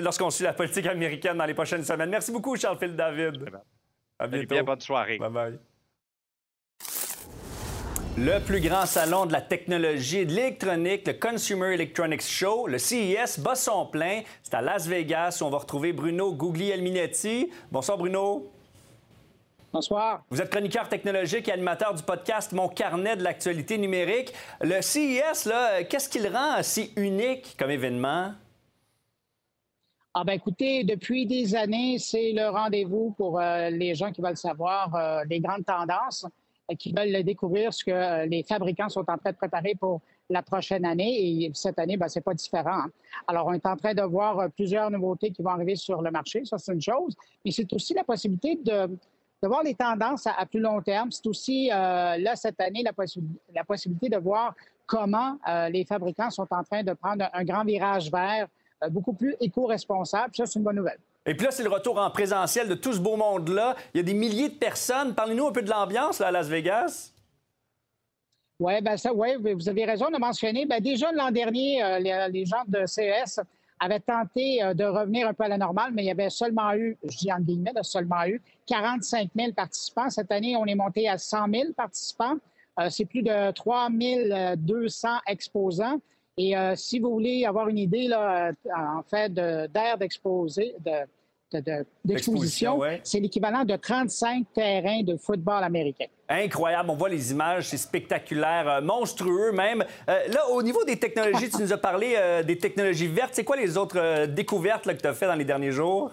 lorsqu'on 0.00 0.30
suit 0.30 0.44
la 0.44 0.54
politique 0.54 0.86
américaine 0.86 1.36
dans 1.36 1.44
les 1.44 1.54
prochaines 1.54 1.84
semaines. 1.84 2.10
Merci 2.10 2.32
beaucoup, 2.32 2.56
Charles-Philippe 2.56 2.96
David. 2.96 3.50
À 4.18 4.26
bientôt. 4.26 4.54
Bien, 4.54 4.64
bonne 4.64 4.80
soirée. 4.80 5.18
Bye-bye. 5.18 5.58
Le 8.16 8.38
plus 8.38 8.60
grand 8.60 8.86
salon 8.86 9.26
de 9.26 9.32
la 9.32 9.40
technologie 9.40 10.18
et 10.18 10.24
de 10.24 10.32
l'électronique, 10.32 11.04
le 11.04 11.14
Consumer 11.14 11.74
Electronics 11.74 12.22
Show, 12.22 12.68
le 12.68 12.78
CES, 12.78 13.40
bat 13.40 13.56
son 13.56 13.86
plein. 13.86 14.22
C'est 14.44 14.54
à 14.54 14.62
Las 14.62 14.86
Vegas 14.86 15.38
où 15.40 15.46
on 15.46 15.50
va 15.50 15.58
retrouver 15.58 15.92
Bruno 15.92 16.32
Guglielminetti. 16.32 17.50
Bonsoir, 17.72 17.98
Bruno. 17.98 18.53
Bonsoir. 19.74 20.22
Vous 20.30 20.40
êtes 20.40 20.50
chroniqueur 20.50 20.88
technologique 20.88 21.48
et 21.48 21.52
animateur 21.52 21.92
du 21.94 22.02
podcast 22.04 22.52
Mon 22.52 22.68
carnet 22.68 23.16
de 23.16 23.24
l'actualité 23.24 23.76
numérique. 23.76 24.32
Le 24.60 24.80
CES, 24.80 25.50
qu'est-ce 25.90 26.08
qui 26.08 26.20
le 26.20 26.28
rend 26.28 26.62
si 26.62 26.92
unique 26.94 27.56
comme 27.58 27.72
événement? 27.72 28.34
Ah 30.14 30.22
ben 30.22 30.34
écoutez, 30.34 30.84
depuis 30.84 31.26
des 31.26 31.56
années, 31.56 31.98
c'est 31.98 32.30
le 32.30 32.50
rendez-vous 32.50 33.16
pour 33.16 33.40
euh, 33.40 33.68
les 33.70 33.96
gens 33.96 34.12
qui 34.12 34.22
veulent 34.22 34.36
savoir 34.36 34.94
euh, 34.94 35.24
les 35.28 35.40
grandes 35.40 35.64
tendances 35.66 36.24
qui 36.78 36.92
veulent 36.92 37.22
découvrir 37.22 37.72
ce 37.72 37.84
que 37.84 37.90
euh, 37.90 38.26
les 38.26 38.42
fabricants 38.42 38.88
sont 38.88 39.04
en 39.08 39.18
train 39.18 39.30
de 39.30 39.36
préparer 39.36 39.74
pour 39.74 40.00
la 40.30 40.42
prochaine 40.42 40.84
année. 40.84 41.44
Et 41.44 41.50
cette 41.52 41.78
année, 41.78 41.96
ben, 41.96 42.08
c'est 42.08 42.22
pas 42.22 42.32
différent. 42.32 42.84
Hein. 42.84 42.90
Alors, 43.26 43.46
on 43.46 43.52
est 43.52 43.66
en 43.66 43.76
train 43.76 43.92
de 43.92 44.02
voir 44.02 44.38
euh, 44.38 44.48
plusieurs 44.48 44.90
nouveautés 44.90 45.30
qui 45.30 45.42
vont 45.42 45.50
arriver 45.50 45.76
sur 45.76 46.00
le 46.00 46.10
marché. 46.10 46.44
Ça, 46.44 46.56
c'est 46.58 46.72
une 46.72 46.80
chose. 46.80 47.14
Mais 47.44 47.50
c'est 47.50 47.70
aussi 47.72 47.92
la 47.92 48.04
possibilité 48.04 48.56
de, 48.56 48.88
de 49.44 49.48
voir 49.48 49.62
les 49.62 49.74
tendances 49.74 50.26
à, 50.26 50.46
plus 50.46 50.60
long 50.60 50.80
terme. 50.80 51.10
C'est 51.12 51.26
aussi, 51.26 51.70
euh, 51.70 52.16
là, 52.16 52.34
cette 52.34 52.58
année, 52.60 52.82
la, 52.82 52.92
la, 53.54 53.64
possibilité 53.64 54.08
de 54.08 54.16
voir 54.16 54.54
comment 54.86 55.38
les 55.70 55.84
fabricants 55.84 56.30
sont 56.30 56.46
en 56.50 56.64
train 56.64 56.82
de 56.82 56.92
prendre 56.94 57.28
un, 57.32 57.44
grand 57.44 57.64
virage 57.64 58.10
vert, 58.10 58.48
beaucoup 58.90 59.12
plus 59.12 59.36
éco-responsable. 59.40 60.34
Ça, 60.34 60.46
c'est 60.46 60.58
une 60.58 60.64
bonne 60.64 60.76
nouvelle. 60.76 60.98
Et 61.26 61.34
puis 61.34 61.44
là, 61.44 61.50
c'est 61.52 61.62
le 61.62 61.70
retour 61.70 61.98
en 61.98 62.10
présentiel 62.10 62.68
de 62.68 62.74
tout 62.74 62.92
ce 62.92 63.00
beau 63.00 63.16
monde-là. 63.16 63.76
Il 63.92 63.98
y 63.98 64.00
a 64.00 64.02
des 64.02 64.14
milliers 64.14 64.48
de 64.48 64.54
personnes. 64.54 65.14
Parlez-nous 65.14 65.46
un 65.46 65.52
peu 65.52 65.62
de 65.62 65.70
l'ambiance 65.70 66.20
à 66.20 66.30
Las 66.30 66.48
Vegas. 66.48 67.12
Oui, 68.60 68.80
ben 68.82 68.96
ça, 68.96 69.12
ouais, 69.12 69.36
vous 69.36 69.68
avez 69.68 69.84
raison 69.84 70.10
de 70.10 70.18
mentionner. 70.18 70.64
Ben 70.64 70.80
déjà 70.80 71.10
l'an 71.12 71.30
dernier, 71.30 71.82
euh, 71.82 71.98
les, 71.98 72.46
gens 72.46 72.62
de 72.66 72.86
CES 72.86 73.40
avaient 73.84 74.00
tenté 74.00 74.62
euh, 74.62 74.74
de 74.74 74.84
revenir 74.84 75.28
un 75.28 75.34
peu 75.34 75.44
à 75.44 75.48
la 75.48 75.58
normale, 75.58 75.92
mais 75.92 76.02
il 76.02 76.06
y 76.06 76.10
avait 76.10 76.30
seulement 76.30 76.74
eu, 76.74 76.96
je 77.04 77.16
dis 77.16 77.32
en 77.32 77.40
guillemets, 77.40 77.72
seulement 77.82 78.26
eu 78.26 78.40
45 78.66 79.30
000 79.36 79.52
participants. 79.52 80.10
Cette 80.10 80.32
année, 80.32 80.56
on 80.56 80.64
est 80.64 80.74
monté 80.74 81.08
à 81.08 81.18
100 81.18 81.50
000 81.52 81.72
participants. 81.76 82.36
Euh, 82.80 82.88
c'est 82.90 83.04
plus 83.04 83.22
de 83.22 83.52
3 83.52 83.88
200 84.56 85.08
exposants. 85.26 86.00
Et 86.36 86.54
si 86.74 86.98
vous 86.98 87.12
voulez 87.12 87.44
avoir 87.46 87.68
une 87.68 87.78
idée, 87.78 88.08
là, 88.08 88.50
en 88.76 89.04
fait, 89.04 89.32
d'air 89.32 89.96
d'exposé, 89.96 90.74
de, 90.84 90.90
d'exposition, 92.04 92.80
c'est 93.02 93.20
l'équivalent 93.20 93.64
de 93.64 93.76
35 93.76 94.46
terrains 94.54 95.02
de 95.02 95.16
football 95.16 95.62
américain. 95.62 96.06
Incroyable, 96.28 96.90
on 96.90 96.96
voit 96.96 97.08
les 97.08 97.32
images, 97.32 97.68
c'est 97.68 97.76
spectaculaire, 97.76 98.68
euh, 98.68 98.80
monstrueux 98.80 99.52
même. 99.52 99.84
Euh, 100.08 100.28
là, 100.28 100.48
au 100.50 100.62
niveau 100.62 100.84
des 100.84 100.98
technologies, 100.98 101.50
tu 101.50 101.60
nous 101.60 101.72
as 101.72 101.78
parlé 101.78 102.14
euh, 102.16 102.42
des 102.42 102.56
technologies 102.56 103.08
vertes. 103.08 103.34
C'est 103.34 103.44
quoi 103.44 103.56
les 103.56 103.76
autres 103.76 104.26
découvertes 104.26 104.84
que 104.84 104.92
tu 104.92 105.06
as 105.06 105.12
fait 105.12 105.26
dans 105.26 105.34
les 105.34 105.44
derniers 105.44 105.72
jours? 105.72 106.12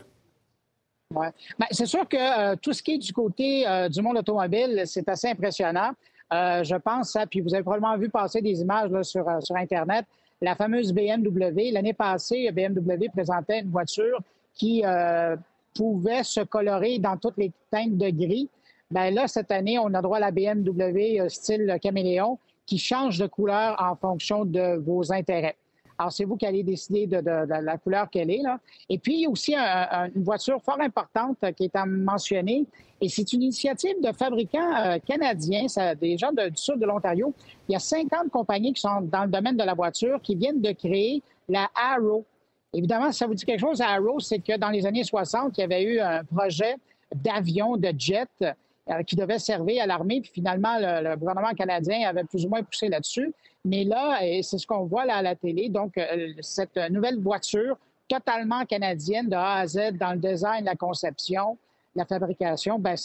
Ouais. 1.14 1.30
Ben, 1.58 1.68
c'est 1.72 1.86
sûr 1.86 2.08
que 2.08 2.56
tout 2.56 2.74
ce 2.74 2.84
qui 2.84 2.94
est 2.94 2.98
du 2.98 3.12
côté 3.12 3.66
du 3.90 4.02
monde 4.02 4.18
automobile, 4.18 4.84
c'est 4.86 5.08
assez 5.10 5.30
impressionnant. 5.30 5.92
je 6.32 6.78
pense, 6.78 7.12
ça, 7.12 7.26
puis 7.26 7.42
vous 7.42 7.54
avez 7.54 7.64
probablement 7.64 7.98
vu 7.98 8.10
passer 8.10 8.42
des 8.42 8.62
images 8.62 8.90
sur, 9.04 9.26
sur 9.42 9.56
Internet, 9.58 10.06
la 10.42 10.56
fameuse 10.56 10.94
BMW. 10.94 11.72
L'année 11.72 11.94
passée, 11.94 12.50
BMW 12.52 13.10
présentait 13.14 13.60
une 13.60 13.70
voiture 13.70 14.20
qui 14.56 14.84
euh, 14.86 15.36
pouvait 15.76 16.24
se 16.24 16.42
colorer 16.42 17.00
dans 17.00 17.18
toutes 17.18 17.38
les 17.38 17.52
teintes 17.70 17.98
de 17.98 18.10
gris. 18.10 18.50
Bien 18.90 19.12
là, 19.12 19.28
cette 19.28 19.52
année, 19.52 19.80
on 19.80 19.94
a 19.94 20.02
droit 20.02 20.18
à 20.18 20.20
la 20.20 20.32
BMW 20.32 21.22
euh, 21.22 21.30
style 21.30 21.78
caméléon 21.82 22.38
qui 22.66 22.78
change 22.78 23.18
de 23.18 23.28
couleur 23.28 23.76
en 23.82 23.96
fonction 23.96 24.46
de 24.46 24.78
vos 24.78 25.12
intérêts. 25.12 25.56
Alors, 25.98 26.12
c'est 26.12 26.26
vous 26.26 26.36
qui 26.36 26.48
allez 26.48 26.64
décider 26.64 27.06
de, 27.06 27.20
la 27.20 27.78
couleur 27.78 28.10
qu'elle 28.10 28.32
est. 28.32 28.42
Et 28.90 28.98
puis, 28.98 29.14
il 29.14 29.20
y 29.22 29.26
a 29.28 29.30
aussi 29.30 29.54
une 29.56 30.24
voiture 30.24 30.60
fort 30.64 30.80
importante 30.82 31.38
qui 31.56 31.66
est 31.66 31.76
à 31.76 31.86
mentionner. 31.86 32.66
Et 33.02 33.08
c'est 33.10 33.34
une 33.34 33.44
initiative 33.44 33.96
de 34.02 34.12
fabricants 34.12 34.76
euh, 34.84 34.98
canadiens, 35.00 35.68
ça, 35.68 35.94
des 35.96 36.18
gens 36.18 36.32
du 36.32 36.50
sud 36.56 36.80
de 36.80 36.86
l'Ontario. 36.86 37.34
Il 37.68 37.74
y 37.74 37.76
a 37.76 37.80
50 37.80 38.30
compagnies 38.32 38.74
qui 38.74 38.82
sont 38.82 39.02
dans 39.02 39.24
le 39.24 39.30
domaine 39.30 39.58
de 39.58 39.64
la 39.64 39.74
voiture 39.74 40.20
qui 40.22 40.36
viennent 40.36 40.62
de 40.62 40.72
créer 40.72 41.22
la 41.50 41.70
Arrow. 41.76 42.26
Évidemment, 42.74 43.12
ça 43.12 43.28
vous 43.28 43.34
dit 43.34 43.44
quelque 43.44 43.60
chose 43.60 43.82
à 43.82 43.90
Arrow, 43.90 44.20
c'est 44.20 44.40
que 44.40 44.58
dans 44.58 44.70
les 44.70 44.86
années 44.86 45.04
60, 45.04 45.58
il 45.58 45.62
y 45.62 45.64
avait 45.64 45.84
eu 45.84 46.00
un 46.00 46.24
projet 46.24 46.76
d'avion, 47.14 47.76
de 47.76 47.94
jet 47.98 48.30
euh, 48.42 49.04
qui 49.04 49.16
devait 49.16 49.40
servir 49.40 49.84
à 49.84 49.86
l'armée, 49.86 50.22
puis 50.22 50.32
finalement, 50.34 50.78
le, 50.80 51.16
gouvernement 51.16 51.52
canadien 51.52 52.08
avait 52.08 52.24
plus 52.24 52.46
ou 52.46 52.50
moins 52.50 52.64
poussé 52.64 52.88
là-dessus. 52.88 53.34
Mais 53.66 53.84
là, 53.84 54.20
et 54.24 54.42
c'est 54.42 54.58
ce 54.58 54.66
qu'on 54.66 54.86
voit 54.86 55.06
là 55.06 55.18
à 55.18 55.22
la 55.22 55.36
télé, 55.36 55.68
donc 55.68 55.98
euh, 55.98 56.30
cette 56.40 56.78
nouvelle 56.90 57.20
voiture 57.20 57.78
totalement 58.08 58.66
canadienne 58.66 59.30
de 59.30 59.36
A 59.36 59.58
à 59.58 59.68
Z 59.68 59.98
dans 60.00 60.14
le 60.14 60.18
design, 60.18 60.66
la 60.66 60.76
conception, 60.76 61.58
la 61.96 62.06
fabrication, 62.06 62.80
ben, 62.80 62.96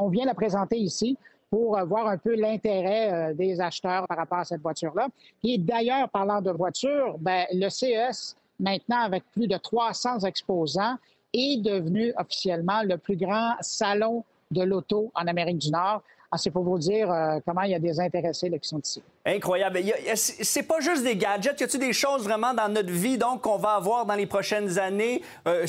on 0.00 0.08
vient 0.08 0.24
la 0.24 0.34
présenter 0.34 0.78
ici 0.78 1.16
pour 1.50 1.76
euh, 1.76 1.84
voir 1.84 2.08
un 2.08 2.18
peu 2.18 2.34
l'intérêt 2.34 3.34
des 3.34 3.60
acheteurs 3.60 4.06
par 4.08 4.16
rapport 4.16 4.38
à 4.38 4.44
cette 4.44 4.62
voiture-là. 4.62 5.08
Et 5.44 5.58
d'ailleurs, 5.58 6.08
parlant 6.08 6.40
de 6.40 6.50
voiture, 6.50 7.16
ben, 7.18 7.44
le 7.52 7.68
CES 7.68 8.34
maintenant 8.58 9.00
avec 9.00 9.24
plus 9.32 9.46
de 9.46 9.56
300 9.56 10.20
exposants, 10.20 10.96
est 11.34 11.62
devenu 11.62 12.12
officiellement 12.16 12.82
le 12.82 12.96
plus 12.96 13.16
grand 13.16 13.54
salon 13.60 14.24
de 14.50 14.62
l'auto 14.62 15.12
en 15.14 15.26
Amérique 15.26 15.58
du 15.58 15.70
Nord. 15.70 16.02
ah, 16.30 16.38
c'est 16.38 16.50
pour 16.50 16.62
vous 16.62 16.78
dire 16.78 17.10
euh, 17.10 17.38
comment 17.44 17.62
il 17.62 17.70
y 17.70 17.74
a 17.74 17.78
des 17.78 18.00
intéressés 18.00 18.50
qui 18.50 18.68
sont 18.68 18.80
ici. 18.80 19.02
Incroyable. 19.24 19.80
C'est 20.14 20.62
pas 20.62 20.80
juste 20.80 21.02
des 21.02 21.16
gadgets. 21.16 21.60
Y 21.60 21.64
a-t-il 21.64 21.80
des 21.80 21.92
choses 21.92 22.24
vraiment 22.24 22.54
dans 22.54 22.68
notre 22.68 22.90
vie 22.90 23.18
donc 23.18 23.42
qu'on 23.42 23.58
va 23.58 23.74
avoir 23.74 24.06
dans 24.06 24.14
les 24.14 24.26
prochaines 24.26 24.78
années? 24.78 25.22
Euh, 25.46 25.66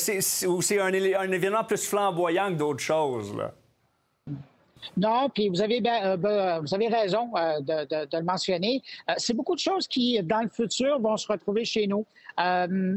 ou 0.47 0.61
c'est 0.61 0.79
un, 0.79 0.91
événement 0.93 1.63
plus 1.63 1.85
flamboyant 1.85 2.49
que 2.49 2.55
d'autres 2.57 2.83
choses? 2.83 3.35
Là? 3.35 3.53
Non, 4.97 5.29
puis 5.29 5.49
vous 5.49 5.61
avez, 5.61 5.81
ben, 5.81 6.17
ben, 6.17 6.59
vous 6.59 6.73
avez 6.73 6.87
raison 6.87 7.31
de, 7.61 8.17
le 8.17 8.23
mentionner. 8.23 8.81
c'est 9.17 9.33
beaucoup 9.33 9.55
de 9.55 9.59
choses 9.59 9.87
qui, 9.87 10.21
dans 10.23 10.41
le 10.41 10.49
futur, 10.49 10.99
vont 10.99 11.17
se 11.17 11.27
retrouver 11.27 11.65
chez 11.65 11.87
nous. 11.87 12.05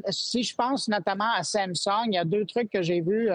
si 0.08 0.42
je 0.42 0.54
pense 0.54 0.88
notamment 0.88 1.32
à 1.34 1.42
Samsung, 1.42 2.06
il 2.06 2.14
y 2.14 2.18
a 2.18 2.24
deux 2.24 2.44
trucs 2.44 2.70
que 2.70 2.82
j'ai 2.82 3.00
vus 3.00 3.30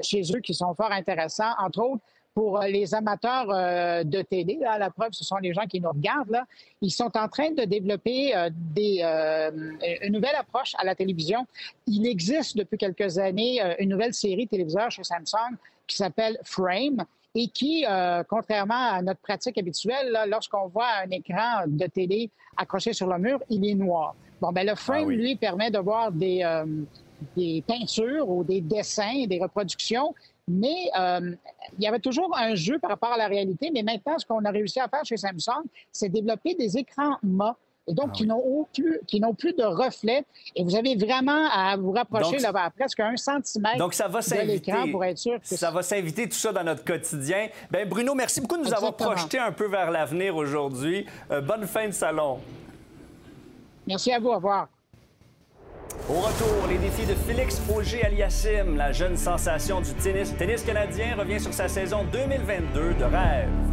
chez 0.00 0.22
eux 0.34 0.40
qui 0.40 0.54
sont 0.54 0.74
fort 0.74 0.92
intéressants. 0.92 1.52
Entre 1.58 1.80
autres, 1.80 2.02
pour 2.34 2.60
euh, 2.60 2.66
les 2.66 2.94
amateurs 2.94 3.50
euh, 3.50 4.04
de 4.04 4.22
télé, 4.22 4.60
à 4.64 4.78
la 4.78 4.90
preuve, 4.90 5.12
ce 5.12 5.24
sont 5.24 5.36
les 5.36 5.52
gens 5.52 5.66
qui 5.66 5.80
nous 5.80 5.90
regardent, 5.90 6.30
là, 6.30 6.46
ils 6.80 6.90
sont 6.90 7.14
en 7.16 7.28
train 7.28 7.50
de 7.50 7.64
développer 7.64 8.34
euh, 8.34 8.48
des, 8.52 9.02
une 10.02 10.12
nouvelle 10.12 10.36
approche 10.36 10.74
à 10.78 10.84
la 10.84 10.94
télévision. 10.94 11.46
Il 11.86 12.06
existe 12.06 12.56
depuis 12.56 12.78
quelques 12.78 13.18
années 13.18 13.60
une 13.78 13.90
nouvelle 13.90 14.14
série 14.14 14.48
téléviseur 14.48 14.90
chez 14.90 15.04
Samsung 15.04 15.56
qui 15.86 15.96
s'appelle 15.96 16.38
Frame 16.44 17.04
et 17.34 17.48
qui, 17.48 17.84
contrairement 18.28 18.92
à 18.92 19.02
notre 19.02 19.20
pratique 19.20 19.56
habituelle, 19.58 20.16
lorsqu'on 20.28 20.68
voit 20.68 20.88
un 21.04 21.10
écran 21.10 21.64
de 21.66 21.86
télé 21.86 22.30
accroché 22.56 22.92
sur 22.92 23.06
le 23.06 23.18
mur, 23.18 23.40
il 23.48 23.66
est 23.68 23.74
noir. 23.74 24.14
Bon, 24.40 24.52
ben 24.52 24.66
le 24.66 24.74
Frame, 24.74 25.08
ah 25.08 25.12
lui, 25.12 25.36
permet 25.36 25.70
de 25.70 25.78
voir 25.78 26.12
des, 26.12 26.44
des 27.36 27.64
peintures 27.66 28.28
ou 28.28 28.44
des 28.44 28.60
dessins, 28.60 29.24
des 29.26 29.40
reproductions 29.40 30.14
mais 30.48 30.90
euh, 30.98 31.34
il 31.78 31.84
y 31.84 31.86
avait 31.86 32.00
toujours 32.00 32.36
un 32.36 32.54
jeu 32.54 32.78
par 32.78 32.90
rapport 32.90 33.12
à 33.12 33.16
la 33.16 33.28
réalité. 33.28 33.70
Mais 33.72 33.82
maintenant, 33.82 34.18
ce 34.18 34.26
qu'on 34.26 34.44
a 34.44 34.50
réussi 34.50 34.80
à 34.80 34.88
faire 34.88 35.04
chez 35.04 35.16
Samsung, 35.16 35.64
c'est 35.90 36.08
développer 36.08 36.54
des 36.54 36.76
écrans 36.76 37.16
MA. 37.22 37.56
Et 37.88 37.94
donc, 37.94 38.10
ah 38.10 38.14
qui 38.14 38.26
n'ont 38.26 38.66
plus, 38.72 39.00
qui 39.06 39.20
n'ont 39.20 39.34
plus 39.34 39.54
de 39.54 39.64
reflets. 39.64 40.24
Et 40.54 40.62
vous 40.62 40.76
avez 40.76 40.94
vraiment 40.94 41.48
à 41.52 41.76
vous 41.76 41.90
rapprocher 41.92 42.38
là, 42.38 42.52
à 42.54 42.70
presque 42.70 43.00
un 43.00 43.16
centimètre 43.16 43.78
donc 43.78 43.94
ça 43.94 44.08
va 44.08 44.20
de 44.20 44.46
l'écran 44.46 44.88
pour 44.90 45.04
être 45.04 45.18
sûr 45.18 45.40
que 45.40 45.56
ça 45.56 45.70
va 45.70 45.82
s'inviter 45.82 46.28
tout 46.28 46.36
ça 46.36 46.52
dans 46.52 46.64
notre 46.64 46.84
quotidien. 46.84 47.48
Bien, 47.70 47.86
Bruno, 47.86 48.14
merci 48.14 48.40
beaucoup 48.40 48.56
de 48.56 48.62
nous 48.62 48.72
avoir 48.72 48.94
projeté 48.94 49.38
un 49.38 49.52
peu 49.52 49.66
vers 49.66 49.90
l'avenir 49.90 50.36
aujourd'hui. 50.36 51.06
Euh, 51.30 51.40
bonne 51.40 51.66
fin 51.66 51.88
de 51.88 51.92
salon. 51.92 52.38
Merci 53.86 54.12
à 54.12 54.20
vous. 54.20 54.28
Au 54.28 54.36
revoir. 54.36 54.68
Au 56.08 56.14
retour, 56.14 56.68
les 56.68 56.78
défis 56.78 57.06
de 57.06 57.14
Félix 57.14 57.60
Auger-Aliassime, 57.74 58.76
la 58.76 58.92
jeune 58.92 59.16
sensation 59.16 59.80
du 59.80 59.92
tennis. 59.94 60.34
Tennis 60.36 60.62
canadien 60.62 61.16
revient 61.16 61.40
sur 61.40 61.52
sa 61.52 61.68
saison 61.68 62.04
2022 62.12 62.94
de 62.94 63.04
rêve. 63.04 63.71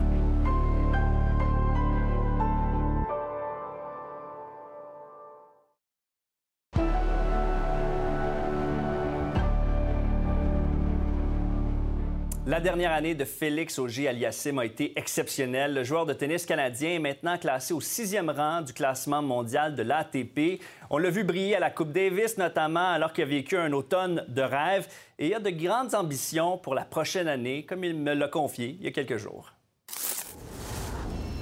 La 12.60 12.64
dernière 12.64 12.92
année 12.92 13.16
de 13.16 13.24
Félix 13.24 13.80
Auger-Aliassime 13.80 14.60
a 14.60 14.66
été 14.66 14.92
exceptionnelle. 15.00 15.74
Le 15.74 15.86
joueur 15.86 16.06
de 16.06 16.12
tennis 16.12 16.46
canadien 16.46 16.90
est 16.90 17.00
maintenant 17.00 17.38
classé 17.38 17.74
au 17.74 17.80
sixième 17.80 18.30
rang 18.30 18.64
du 18.64 18.74
classement 18.74 19.22
mondial 19.22 19.76
de 19.76 19.82
l'ATP. 19.82 20.62
On 20.90 20.98
l'a 20.98 21.10
vu 21.10 21.24
briller 21.24 21.56
à 21.56 21.62
la 21.62 21.70
Coupe 21.70 21.94
Davis, 21.94 22.38
notamment 22.38 22.92
alors 22.92 23.14
qu'il 23.14 23.24
a 23.24 23.28
vécu 23.28 23.56
un 23.56 23.72
automne 23.72 24.26
de 24.28 24.42
rêve. 24.42 24.90
Et 25.20 25.28
il 25.28 25.34
a 25.34 25.40
de 25.40 25.52
grandes 25.52 25.96
ambitions 25.96 26.58
pour 26.58 26.76
la 26.76 26.84
prochaine 26.84 27.30
année, 27.30 27.64
comme 27.64 27.86
il 27.86 27.96
me 27.96 28.14
l'a 28.14 28.28
confié 28.28 28.76
il 28.78 28.84
y 28.84 28.90
a 28.90 28.92
quelques 28.92 29.16
jours. 29.16 29.54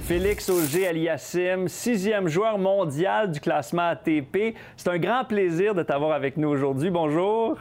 Félix 0.04 0.48
Auger-Aliassime, 0.50 1.68
sixième 1.68 2.28
joueur 2.28 2.60
mondial 2.60 3.32
du 3.32 3.40
classement 3.40 3.88
ATP. 3.88 4.56
C'est 4.76 4.90
un 4.90 5.00
grand 5.00 5.26
plaisir 5.26 5.74
de 5.74 5.82
t'avoir 5.82 6.12
avec 6.12 6.38
nous 6.38 6.50
aujourd'hui. 6.50 6.92
Bonjour. 6.92 7.58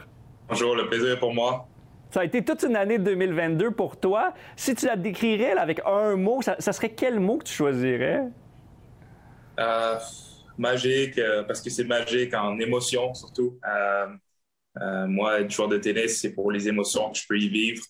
Bonjour, 0.47 0.75
le 0.75 0.87
plaisir 0.87 1.13
est 1.13 1.19
pour 1.19 1.33
moi. 1.33 1.67
Ça 2.09 2.21
a 2.21 2.23
été 2.23 2.43
toute 2.43 2.63
une 2.63 2.75
année 2.75 2.99
2022 2.99 3.71
pour 3.71 3.99
toi. 3.99 4.33
Si 4.55 4.73
tu 4.75 4.85
la 4.85 4.95
décrirais 4.95 5.51
avec 5.51 5.81
un 5.85 6.15
mot, 6.15 6.41
ça, 6.41 6.59
serait 6.59 6.89
quel 6.89 7.19
mot 7.19 7.37
que 7.37 7.43
tu 7.43 7.53
choisirais? 7.53 8.23
Euh, 9.59 9.95
magique, 10.57 11.17
euh, 11.17 11.43
parce 11.43 11.61
que 11.61 11.69
c'est 11.69 11.83
magique 11.83 12.33
en 12.33 12.57
émotion 12.59 13.13
surtout. 13.13 13.59
Euh, 13.67 15.07
moi, 15.07 15.41
être 15.41 15.51
joueur 15.51 15.67
de 15.67 15.77
tennis, 15.77 16.21
c'est 16.21 16.33
pour 16.33 16.51
les 16.51 16.67
émotions 16.67 17.11
que 17.11 17.17
je 17.17 17.27
peux 17.27 17.37
y 17.37 17.49
vivre. 17.49 17.83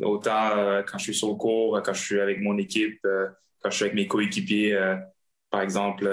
Autant 0.00 0.82
quand 0.86 0.98
je 0.98 1.04
suis 1.04 1.14
sur 1.14 1.28
le 1.28 1.34
cours, 1.34 1.80
quand 1.84 1.92
je 1.92 2.02
suis 2.02 2.20
avec 2.20 2.40
mon 2.40 2.56
équipe, 2.56 2.98
quand 3.60 3.70
je 3.70 3.76
suis 3.76 3.84
avec 3.84 3.94
mes 3.94 4.08
coéquipiers, 4.08 4.76
par 5.50 5.60
exemple, 5.60 6.04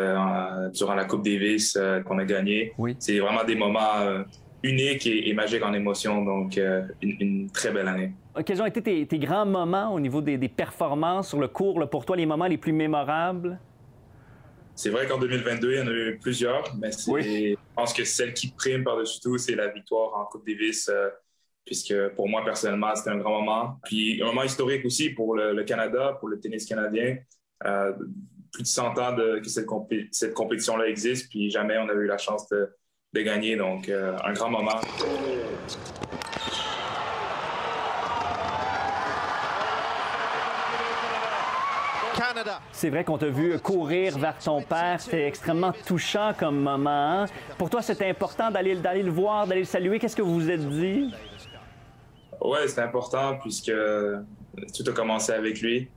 durant 0.74 0.94
la 0.94 1.06
Coupe 1.06 1.24
Davis 1.24 1.78
qu'on 2.06 2.20
a 2.20 2.26
gagnée. 2.26 2.74
Oui. 2.78 2.98
C'est 3.00 3.20
vraiment 3.20 3.46
des 3.46 3.56
moments 3.56 4.26
unique 4.64 5.08
et, 5.08 5.34
magique 5.34 5.64
en 5.64 5.74
émotion. 5.74 6.24
Donc, 6.24 6.58
euh, 6.58 6.84
une, 7.02 7.50
très 7.52 7.72
belle 7.72 7.88
année. 7.88 8.12
Quels 8.46 8.62
ont 8.62 8.66
été 8.66 9.06
tes, 9.06 9.20
grands 9.20 9.46
moments 9.46 9.94
au 9.94 10.00
niveau 10.00 10.22
des, 10.22 10.38
performances 10.48 11.30
sur 11.30 11.40
le 11.40 11.48
cours, 11.48 11.90
pour 11.90 12.06
toi, 12.06 12.16
les 12.16 12.26
moments 12.26 12.48
les 12.48 12.58
plus 12.58 12.74
mémorables? 12.74 13.60
C'est 14.76 14.90
vrai 14.90 15.08
qu'en 15.08 15.18
2022, 15.18 15.72
il 15.72 15.78
y 15.78 15.82
en 15.82 15.88
a 15.88 15.92
eu 15.92 16.18
plusieurs, 16.18 16.64
mais 16.78 16.92
je 16.92 17.56
pense 17.76 17.94
que 17.94 18.04
celle 18.06 18.34
qui 18.34 18.52
prime 18.52 18.84
par-dessus 18.84 19.20
tout, 19.20 19.38
c'est 19.38 19.56
la 19.56 19.68
victoire 19.68 20.16
en 20.16 20.26
Coupe 20.26 20.48
Davis, 20.48 20.90
euh, 20.90 21.10
puisque 21.66 21.94
pour 22.16 22.30
moi, 22.30 22.44
personnellement, 22.44 22.96
c'était 22.96 23.10
un 23.10 23.18
grand 23.18 23.42
moment. 23.42 23.80
Puis 23.84 24.22
un 24.24 24.28
moment 24.28 24.44
historique 24.44 24.86
aussi 24.86 25.10
pour 25.10 25.36
le, 25.36 25.64
Canada, 25.64 26.18
pour 26.20 26.30
le 26.30 26.40
tennis 26.40 26.66
canadien. 26.66 27.18
Euh, 27.66 27.92
plus 28.52 28.64
de 28.64 28.68
100 28.68 28.98
ans 28.98 29.14
de, 29.14 29.40
que 29.40 29.50
cette, 29.50 29.68
cette 30.12 30.34
compétition-là 30.34 30.88
existe, 30.88 31.30
puis 31.30 31.50
jamais 31.50 31.78
on 31.78 31.88
avait 31.88 32.02
eu 32.02 32.08
la 32.08 32.18
chance 32.18 32.50
de, 32.50 32.70
de 33.14 33.22
gagner. 33.22 33.58
Donc, 33.58 33.90
euh, 33.90 34.18
un 34.24 34.34
grand 34.34 34.50
moment. 34.50 34.80
C'est 42.72 42.90
vrai 42.90 43.04
qu'on 43.04 43.18
t'a 43.18 43.28
vu 43.28 43.60
courir 43.60 44.18
vers 44.18 44.38
ton 44.38 44.62
père. 44.62 45.02
C'était 45.02 45.28
extrêmement 45.28 45.74
touchant 45.86 46.34
comme 46.38 46.62
moment. 46.62 47.24
Hein? 47.24 47.26
Pour 47.58 47.70
toi, 47.70 47.82
c'était 47.82 48.10
important 48.10 48.50
d'aller 48.50 48.76
le 48.76 49.12
voir, 49.12 49.46
d'aller 49.46 49.62
le 49.62 49.66
saluer. 49.66 50.00
Qu'est-ce 50.00 50.16
que 50.16 50.22
vous 50.22 50.36
vous 50.36 50.50
êtes 50.50 50.68
dit? 50.68 51.14
Oui, 52.40 52.60
c'est 52.68 52.82
important 52.82 53.38
puisque 53.40 53.72
tout 53.72 54.84
a 54.90 54.94
commencé 54.94 55.34
avec 55.34 55.62
lui. 55.62 55.90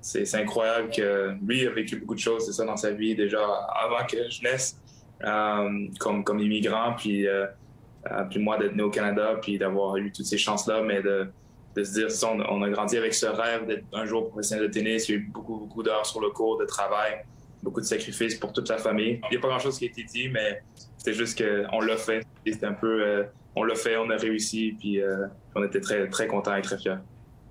C'est 0.00 0.34
incroyable 0.34 0.90
que 0.90 1.36
lui 1.46 1.66
a 1.66 1.70
vécu 1.70 1.96
beaucoup 1.96 2.14
de 2.14 2.20
choses, 2.20 2.46
c'est 2.46 2.52
ça, 2.52 2.64
dans 2.64 2.76
sa 2.76 2.90
vie 2.90 3.14
déjà 3.14 3.38
avant 3.40 4.04
que 4.04 4.28
je 4.28 4.42
naisse. 4.42 4.81
Euh, 5.24 5.86
comme, 6.00 6.24
comme 6.24 6.40
immigrant, 6.40 6.94
puis, 6.96 7.28
euh, 7.28 7.46
euh, 8.10 8.24
puis 8.28 8.40
moi 8.40 8.58
d'être 8.58 8.74
né 8.74 8.82
au 8.82 8.90
Canada, 8.90 9.36
puis 9.40 9.56
d'avoir 9.56 9.96
eu 9.96 10.10
toutes 10.10 10.26
ces 10.26 10.38
chances-là, 10.38 10.82
mais 10.82 11.00
de, 11.00 11.28
de 11.76 11.84
se 11.84 11.92
dire, 11.92 12.08
on, 12.26 12.62
a 12.62 12.70
grandi 12.70 12.96
avec 12.96 13.14
ce 13.14 13.26
rêve 13.26 13.66
d'être 13.66 13.84
un 13.92 14.04
jour 14.04 14.28
professionnel 14.28 14.66
de 14.66 14.72
tennis. 14.72 15.08
Il 15.08 15.12
y 15.12 15.14
a 15.14 15.20
eu 15.20 15.30
beaucoup, 15.32 15.58
beaucoup 15.58 15.82
d'heures 15.82 16.06
sur 16.06 16.20
le 16.20 16.30
cours, 16.30 16.58
de 16.58 16.64
travail, 16.64 17.24
beaucoup 17.62 17.80
de 17.80 17.86
sacrifices 17.86 18.34
pour 18.34 18.52
toute 18.52 18.68
la 18.68 18.78
famille. 18.78 19.20
Il 19.30 19.32
n'y 19.32 19.36
a 19.36 19.40
pas 19.40 19.48
grand-chose 19.48 19.78
qui 19.78 19.84
a 19.84 19.88
été 19.88 20.02
dit, 20.02 20.28
mais 20.28 20.62
c'était 20.98 21.14
juste 21.14 21.40
qu'on 21.40 21.80
l'a 21.80 21.96
fait. 21.96 22.26
C'était 22.44 22.66
un 22.66 22.72
peu, 22.72 23.24
on 23.54 23.62
l'a 23.62 23.76
fait, 23.76 23.96
on 23.96 24.10
a 24.10 24.16
réussi, 24.16 24.74
puis 24.78 25.00
on 25.54 25.62
était 25.62 25.80
très, 25.80 26.08
très 26.08 26.26
contents 26.26 26.56
et 26.56 26.62
très 26.62 26.78
fiers. 26.78 26.96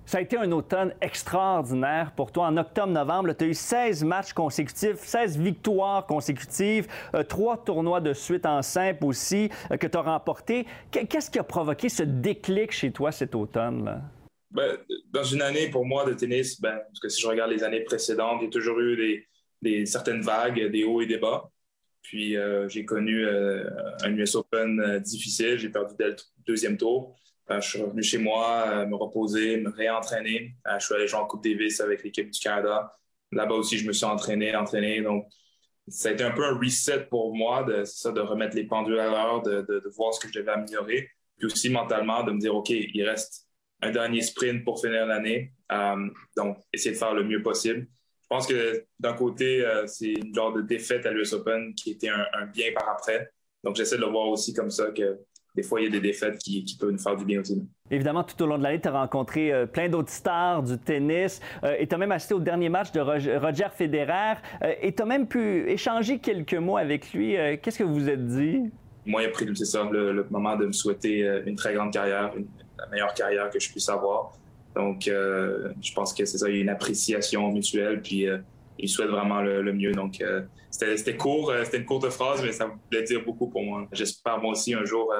Ça 0.04 0.18
a 0.18 0.20
été 0.20 0.36
un 0.36 0.50
automne 0.52 0.92
extraordinaire 1.00 2.12
pour 2.16 2.32
toi. 2.32 2.46
En 2.46 2.56
octobre-novembre, 2.56 3.32
tu 3.34 3.44
as 3.44 3.48
eu 3.48 3.54
16 3.54 4.04
matchs 4.04 4.32
consécutifs, 4.32 4.98
16 4.98 5.38
victoires 5.38 6.06
consécutives, 6.06 6.88
euh, 7.14 7.22
trois 7.22 7.62
tournois 7.62 8.00
de 8.00 8.12
suite 8.12 8.44
en 8.44 8.62
simple 8.62 9.04
aussi 9.04 9.48
euh, 9.70 9.76
que 9.76 9.86
tu 9.86 9.96
as 9.96 10.02
remportés. 10.02 10.66
Qu'est-ce 10.90 11.30
qui 11.30 11.38
a 11.38 11.44
provoqué 11.44 11.88
ce 11.88 12.02
déclic 12.02 12.72
chez 12.72 12.90
toi 12.90 13.12
cet 13.12 13.34
automne? 13.34 13.84
Là? 13.84 14.00
Ben, 14.50 14.76
dans 15.12 15.24
une 15.24 15.40
année, 15.40 15.70
pour 15.70 15.86
moi, 15.86 16.04
de 16.04 16.12
tennis, 16.14 16.60
ben, 16.60 16.78
parce 16.86 17.00
que 17.00 17.08
si 17.08 17.22
je 17.22 17.26
regarde 17.26 17.50
les 17.50 17.62
années 17.62 17.80
précédentes, 17.80 18.38
il 18.40 18.44
y 18.44 18.48
a 18.48 18.50
toujours 18.50 18.80
eu 18.80 19.26
des, 19.62 19.86
certaines 19.86 20.20
vagues, 20.20 20.70
des 20.70 20.84
hauts 20.84 21.00
et 21.00 21.06
des 21.06 21.18
bas. 21.18 21.48
Puis 22.02 22.36
euh, 22.36 22.68
j'ai 22.68 22.84
connu 22.84 23.24
un 23.26 24.12
US 24.16 24.34
Open 24.34 24.98
difficile, 24.98 25.56
j'ai 25.56 25.68
perdu 25.68 25.94
dès 25.96 26.08
le 26.08 26.16
deuxième 26.44 26.76
tour. 26.76 27.16
Euh, 27.52 27.60
je 27.60 27.68
suis 27.68 27.82
revenu 27.82 28.02
chez 28.02 28.18
moi, 28.18 28.64
euh, 28.68 28.86
me 28.86 28.96
reposer, 28.96 29.58
me 29.58 29.70
réentraîner. 29.70 30.54
Euh, 30.66 30.78
je 30.78 30.84
suis 30.84 30.94
allé 30.94 31.06
jouer 31.06 31.20
en 31.20 31.26
Coupe 31.26 31.44
Davis 31.44 31.80
avec 31.80 32.02
l'équipe 32.02 32.30
du 32.30 32.40
Canada. 32.40 32.96
Là-bas 33.32 33.54
aussi, 33.54 33.78
je 33.78 33.86
me 33.86 33.92
suis 33.92 34.04
entraîné, 34.04 34.54
entraîné. 34.54 35.02
Donc, 35.02 35.26
ça 35.88 36.10
a 36.10 36.12
été 36.12 36.24
un 36.24 36.30
peu 36.30 36.44
un 36.44 36.58
reset 36.58 37.06
pour 37.06 37.34
moi, 37.34 37.64
de, 37.64 37.84
ça, 37.84 38.12
de 38.12 38.20
remettre 38.20 38.56
les 38.56 38.64
pendules 38.64 38.98
à 38.98 39.10
l'heure, 39.10 39.42
de, 39.42 39.82
voir 39.96 40.14
ce 40.14 40.20
que 40.20 40.32
je 40.32 40.38
devais 40.38 40.52
améliorer. 40.52 41.08
Puis 41.36 41.46
aussi 41.46 41.70
mentalement, 41.70 42.22
de 42.22 42.32
me 42.32 42.38
dire, 42.38 42.54
OK, 42.54 42.70
il 42.70 43.02
reste 43.04 43.48
un 43.80 43.90
dernier 43.90 44.22
sprint 44.22 44.64
pour 44.64 44.80
finir 44.80 45.06
l'année. 45.06 45.52
donc, 46.36 46.58
essayer 46.72 46.92
de 46.92 46.98
faire 46.98 47.14
le 47.14 47.24
mieux 47.24 47.42
possible. 47.42 47.88
Je 48.22 48.28
pense 48.28 48.46
que 48.46 48.86
d'un 48.98 49.14
côté, 49.14 49.66
c'est 49.86 50.12
une 50.12 50.34
genre 50.34 50.52
de 50.52 50.62
défaite 50.62 51.04
à 51.04 51.10
l'US 51.10 51.32
Open 51.32 51.74
qui 51.74 51.92
était 51.92 52.08
un, 52.08 52.26
un 52.32 52.46
bien 52.46 52.72
par 52.72 52.88
après. 52.90 53.30
Donc, 53.64 53.76
j'essaie 53.76 53.96
de 53.96 54.02
le 54.02 54.08
voir 54.08 54.28
aussi 54.28 54.54
comme 54.54 54.70
ça, 54.70 54.90
que 54.92 55.18
des 55.54 55.62
fois, 55.62 55.80
il 55.80 55.84
y 55.84 55.86
a 55.86 55.90
des 55.90 56.00
défaites 56.00 56.38
qui, 56.38 56.64
qui 56.64 56.76
peuvent 56.76 56.90
nous 56.90 56.98
faire 56.98 57.16
du 57.16 57.24
bien 57.24 57.40
aussi. 57.40 57.62
Évidemment, 57.90 58.24
tout 58.24 58.40
au 58.42 58.46
long 58.46 58.56
de 58.56 58.62
l'année, 58.62 58.80
tu 58.80 58.88
as 58.88 58.92
rencontré 58.92 59.52
euh, 59.52 59.66
plein 59.66 59.88
d'autres 59.88 60.10
stars 60.10 60.62
du 60.62 60.78
tennis 60.78 61.40
euh, 61.62 61.76
et 61.78 61.86
tu 61.86 61.94
as 61.94 61.98
même 61.98 62.12
assisté 62.12 62.34
au 62.34 62.40
dernier 62.40 62.70
match 62.70 62.90
de 62.92 63.00
Roger, 63.00 63.68
Federer 63.74 64.38
euh, 64.62 64.74
et 64.80 64.94
tu 64.94 65.02
as 65.02 65.06
même 65.06 65.26
pu 65.26 65.68
échanger 65.68 66.18
quelques 66.18 66.54
mots 66.54 66.78
avec 66.78 67.12
lui. 67.12 67.36
Qu'est-ce 67.60 67.78
que 67.78 67.84
vous 67.84 67.94
vous 67.94 68.08
êtes 68.08 68.26
dit? 68.26 68.62
Moi, 69.04 69.22
il 69.22 69.26
a 69.26 69.28
pris 69.28 69.54
ça, 69.56 69.86
le, 69.90 70.26
moment 70.30 70.56
de 70.56 70.66
me 70.66 70.72
souhaiter 70.72 71.28
une 71.44 71.56
très 71.56 71.74
grande 71.74 71.92
carrière, 71.92 72.32
la 72.78 72.86
meilleure 72.86 73.12
carrière 73.14 73.50
que 73.50 73.60
je 73.60 73.70
puisse 73.70 73.88
avoir. 73.88 74.32
Donc, 74.74 75.02
je 75.06 75.92
pense 75.94 76.14
que 76.14 76.24
c'est 76.24 76.38
ça, 76.38 76.48
il 76.48 76.56
y 76.56 76.58
a 76.58 76.62
une 76.62 76.68
appréciation 76.68 77.50
mutuelle, 77.52 78.00
puis 78.00 78.26
il 78.78 78.88
souhaite 78.88 79.10
vraiment 79.10 79.40
le, 79.40 79.72
mieux. 79.72 79.92
Donc, 79.92 80.22
c'était 80.70 81.16
court, 81.16 81.52
c'était 81.64 81.78
une 81.78 81.84
courte 81.84 82.08
phrase, 82.10 82.42
mais 82.42 82.52
ça 82.52 82.66
voulait 82.66 83.04
dire 83.04 83.24
beaucoup 83.24 83.48
pour 83.48 83.62
moi. 83.62 83.86
J'espère 83.92 84.40
moi 84.40 84.52
aussi 84.52 84.74
un 84.74 84.84
jour 84.84 85.12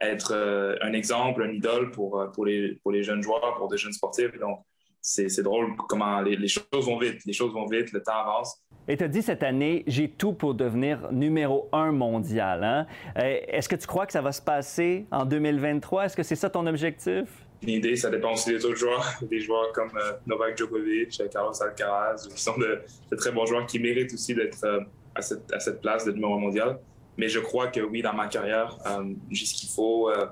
être 0.00 0.32
euh, 0.32 0.76
un 0.82 0.92
exemple, 0.92 1.42
un 1.42 1.52
idole 1.52 1.90
pour, 1.90 2.20
euh, 2.20 2.26
pour, 2.28 2.46
les, 2.46 2.78
pour 2.82 2.92
les 2.92 3.02
jeunes 3.02 3.22
joueurs, 3.22 3.54
pour 3.56 3.68
des 3.68 3.76
jeunes 3.76 3.92
sportifs. 3.92 4.38
Donc, 4.38 4.60
c'est 5.00 5.42
drôle 5.42 5.76
comment 5.76 6.22
les, 6.22 6.48
choses 6.48 6.86
vont 6.86 6.98
vite. 6.98 7.24
Les 7.26 7.34
choses 7.34 7.52
vont 7.52 7.66
vite, 7.66 7.92
le 7.92 8.02
temps 8.02 8.16
avance. 8.16 8.64
Et 8.88 8.96
tu 8.96 9.04
as 9.04 9.08
dit 9.08 9.20
cette 9.20 9.42
année, 9.42 9.84
j'ai 9.86 10.08
tout 10.08 10.32
pour 10.32 10.54
devenir 10.54 11.12
numéro 11.12 11.68
un 11.72 11.92
mondial. 11.92 12.64
Hein? 12.64 12.86
Euh, 13.18 13.38
est-ce 13.48 13.68
que 13.68 13.76
tu 13.76 13.86
crois 13.86 14.06
que 14.06 14.12
ça 14.12 14.22
va 14.22 14.32
se 14.32 14.40
passer 14.40 15.06
en 15.10 15.26
2023? 15.26 16.06
Est-ce 16.06 16.16
que 16.16 16.22
c'est 16.22 16.36
ça 16.36 16.48
ton 16.48 16.66
objectif? 16.66 17.43
Une 17.66 17.70
idée, 17.70 17.96
ça 17.96 18.10
dépend 18.10 18.34
aussi 18.34 18.50
des 18.50 18.64
autres 18.64 18.76
joueurs. 18.76 19.04
Des 19.30 19.40
joueurs 19.40 19.72
comme 19.72 19.90
Novak 20.26 20.58
Djokovic, 20.58 21.18
Carlos 21.32 21.62
Alcaraz, 21.62 22.28
qui 22.28 22.42
sont 22.42 22.58
de, 22.58 22.82
très 23.16 23.32
bons 23.32 23.46
joueurs 23.46 23.66
qui 23.66 23.78
méritent 23.78 24.12
aussi 24.12 24.34
d'être 24.34 24.84
à, 25.14 25.22
cette, 25.22 25.50
à 25.52 25.60
cette 25.60 25.80
place 25.80 26.04
de 26.04 26.12
numéro 26.12 26.34
un 26.34 26.40
mondial. 26.40 26.78
Mais 27.16 27.28
je 27.28 27.38
crois 27.38 27.68
que 27.68 27.80
oui, 27.80 28.02
dans 28.02 28.12
ma 28.12 28.26
carrière, 28.26 28.76
euh, 28.86 29.12
j'ai 29.30 29.46
ce 29.46 29.54
qu'il 29.54 29.68
faut. 29.68 30.10
Euh, 30.10 30.26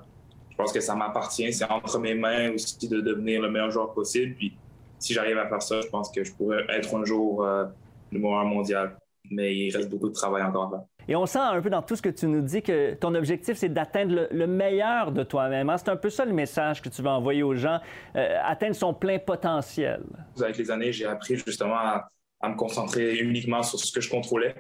je 0.51 0.57
pense 0.57 0.73
que 0.73 0.81
ça 0.81 0.95
m'appartient. 0.95 1.53
C'est 1.53 1.65
entre 1.71 1.99
mes 1.99 2.15
mains 2.15 2.53
aussi 2.53 2.89
de 2.89 3.01
devenir 3.01 3.41
le 3.41 3.51
meilleur 3.51 3.71
joueur 3.71 3.93
possible. 3.93 4.35
Puis 4.35 4.57
si 4.99 5.15
j'arrive 5.15 5.39
à 5.39 5.49
faire 5.49 5.63
ça, 5.63 5.81
je 5.81 5.89
pense 5.89 6.11
que 6.11 6.25
je 6.25 6.33
pourrais 6.33 6.65
être 6.69 6.95
un 6.95 7.05
jour 7.05 7.45
euh, 7.45 7.65
le 8.11 8.19
meilleur 8.19 8.45
mondial. 8.45 8.97
Mais 9.31 9.55
il 9.55 9.75
reste 9.75 9.89
beaucoup 9.89 10.09
de 10.09 10.15
travail 10.15 10.43
encore 10.43 10.67
à 10.67 10.71
faire. 10.71 10.87
Et 11.09 11.17
on 11.17 11.27
sent 11.27 11.39
un 11.39 11.61
peu 11.61 11.71
dans 11.71 11.83
tout 11.83 11.97
ce 11.97 12.03
que 12.03 12.09
tu 12.09 12.27
nous 12.27 12.43
dis 12.43 12.63
que 12.63 12.95
ton 12.95 13.15
objectif, 13.15 13.57
c'est 13.57 13.69
d'atteindre 13.69 14.29
le, 14.31 14.47
meilleur 14.47 15.13
de 15.13 15.23
toi-même. 15.23 15.71
Hein. 15.71 15.79
C'est 15.79 15.89
un 15.89 15.97
peu 15.97 16.11
ça 16.11 16.25
le 16.25 16.33
message 16.33 16.83
que 16.83 16.89
tu 16.89 17.03
veux 17.03 17.09
envoyer 17.09 17.43
aux 17.43 17.55
gens, 17.55 17.81
atteindre 18.15 18.75
son 18.75 18.95
plein 18.95 19.19
potentiel. 19.19 20.03
Avec 20.41 20.59
les 20.59 20.71
années, 20.71 20.93
j'ai 20.93 21.07
appris 21.07 21.37
justement 21.37 21.77
à, 21.77 22.09
me 22.45 22.57
concentrer 22.57 23.19
uniquement 23.19 23.63
sur 23.63 23.79
ce 23.79 23.93
que 23.93 24.01
je 24.01 24.11
contrôlais. 24.11 24.55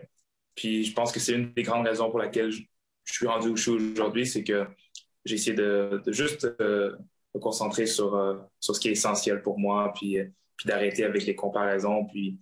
Puis 0.55 0.85
je 0.85 0.94
pense 0.94 1.12
que 1.12 1.20
c'est 1.20 1.33
une 1.33 1.52
des 1.52 1.62
grandes 1.62 1.87
raisons 1.87 2.11
pour 2.11 2.18
laquelle 2.18 2.50
je, 2.50 2.62
suis 3.05 3.26
rendu 3.26 3.48
où 3.48 3.57
je 3.57 3.62
suis 3.62 3.92
aujourd'hui, 3.92 4.26
c'est 4.26 4.44
que 4.44 4.66
j'ai 5.24 5.35
essayé 5.35 5.57
de, 5.57 6.02
juste 6.09 6.46
euh, 6.61 6.96
me 7.35 7.40
concentrer 7.40 7.87
sur, 7.87 8.14
euh, 8.14 8.37
sur 8.61 8.74
ce 8.74 8.81
qui 8.81 8.88
est 8.88 8.92
essentiel 8.92 9.42
pour 9.42 9.59
moi, 9.59 9.92
puis, 9.94 10.18
euh, 10.18 10.26
puis 10.57 10.68
d'arrêter 10.68 11.05
avec 11.05 11.24
les 11.26 11.35
comparaisons. 11.35 12.07
Puis 12.07 12.38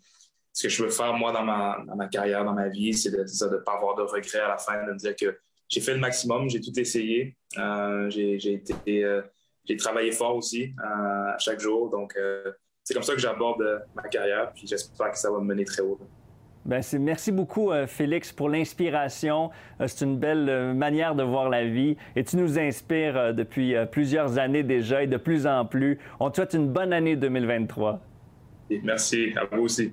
ce 0.53 0.65
que 0.65 0.69
je 0.69 0.83
veux 0.83 0.91
faire, 0.91 1.13
moi, 1.15 1.33
dans 1.33 1.45
ma, 1.45 1.83
dans 1.87 1.97
ma 1.97 2.09
carrière, 2.09 2.45
dans 2.45 2.53
ma 2.53 2.69
vie, 2.69 2.93
c'est 2.95 3.11
de 3.11 3.19
ne 3.19 3.57
pas 3.59 3.75
avoir 3.75 3.95
de 3.97 4.03
regrets 4.03 4.41
à 4.41 4.49
la 4.49 4.59
fin, 4.59 4.85
de 4.85 4.93
me 4.93 4.97
dire 4.97 5.15
que 5.17 5.39
j'ai 5.69 5.81
fait 5.81 5.95
le 5.95 6.01
maximum, 6.01 6.49
j'ai 6.51 6.61
tout 6.61 6.79
essayé. 6.79 7.37
j'ai 8.09 8.55
été 8.55 9.21
j'ai 9.69 9.77
travaillé 9.77 10.11
fort 10.11 10.35
aussi 10.35 10.75
à 10.83 11.37
chaque 11.39 11.61
jour. 11.61 11.91
Donc, 11.91 12.19
c'est 12.83 12.95
comme 12.95 13.03
ça 13.05 13.15
que 13.15 13.21
j'aborde 13.21 13.63
ma 13.95 14.03
carrière, 14.03 14.53
puis 14.53 14.67
j'espère 14.67 15.13
que 15.13 15.19
ça 15.19 15.31
va 15.31 15.39
me 15.39 15.45
mener 15.45 15.65
très 15.65 15.83
haut. 15.83 16.01
Bien, 16.65 16.81
merci 16.99 17.33
beaucoup, 17.33 17.73
euh, 17.73 17.87
Félix, 17.87 18.33
pour 18.33 18.51
l'inspiration. 18.51 19.51
Euh, 19.81 19.87
c'est 19.87 20.05
une 20.05 20.19
belle 20.19 20.47
euh, 20.49 20.75
manière 20.75 21.15
de 21.15 21.23
voir 21.23 21.49
la 21.49 21.65
vie 21.65 21.97
et 22.17 22.23
tu 22.23 22.37
nous 22.37 22.59
inspires 22.59 23.33
depuis 23.35 23.75
plusieurs 23.91 24.39
années 24.39 24.63
déjà 24.63 25.03
et 25.03 25.07
de 25.07 25.17
plus 25.17 25.47
en 25.47 25.65
plus. 25.65 25.99
On 26.19 26.31
te 26.31 26.37
souhaite 26.37 26.53
une 26.53 26.69
bonne 26.69 26.93
année 26.93 27.17
2023. 27.17 28.01
Merci, 28.83 29.33
à 29.37 29.57
vous 29.57 29.63
aussi. 29.63 29.93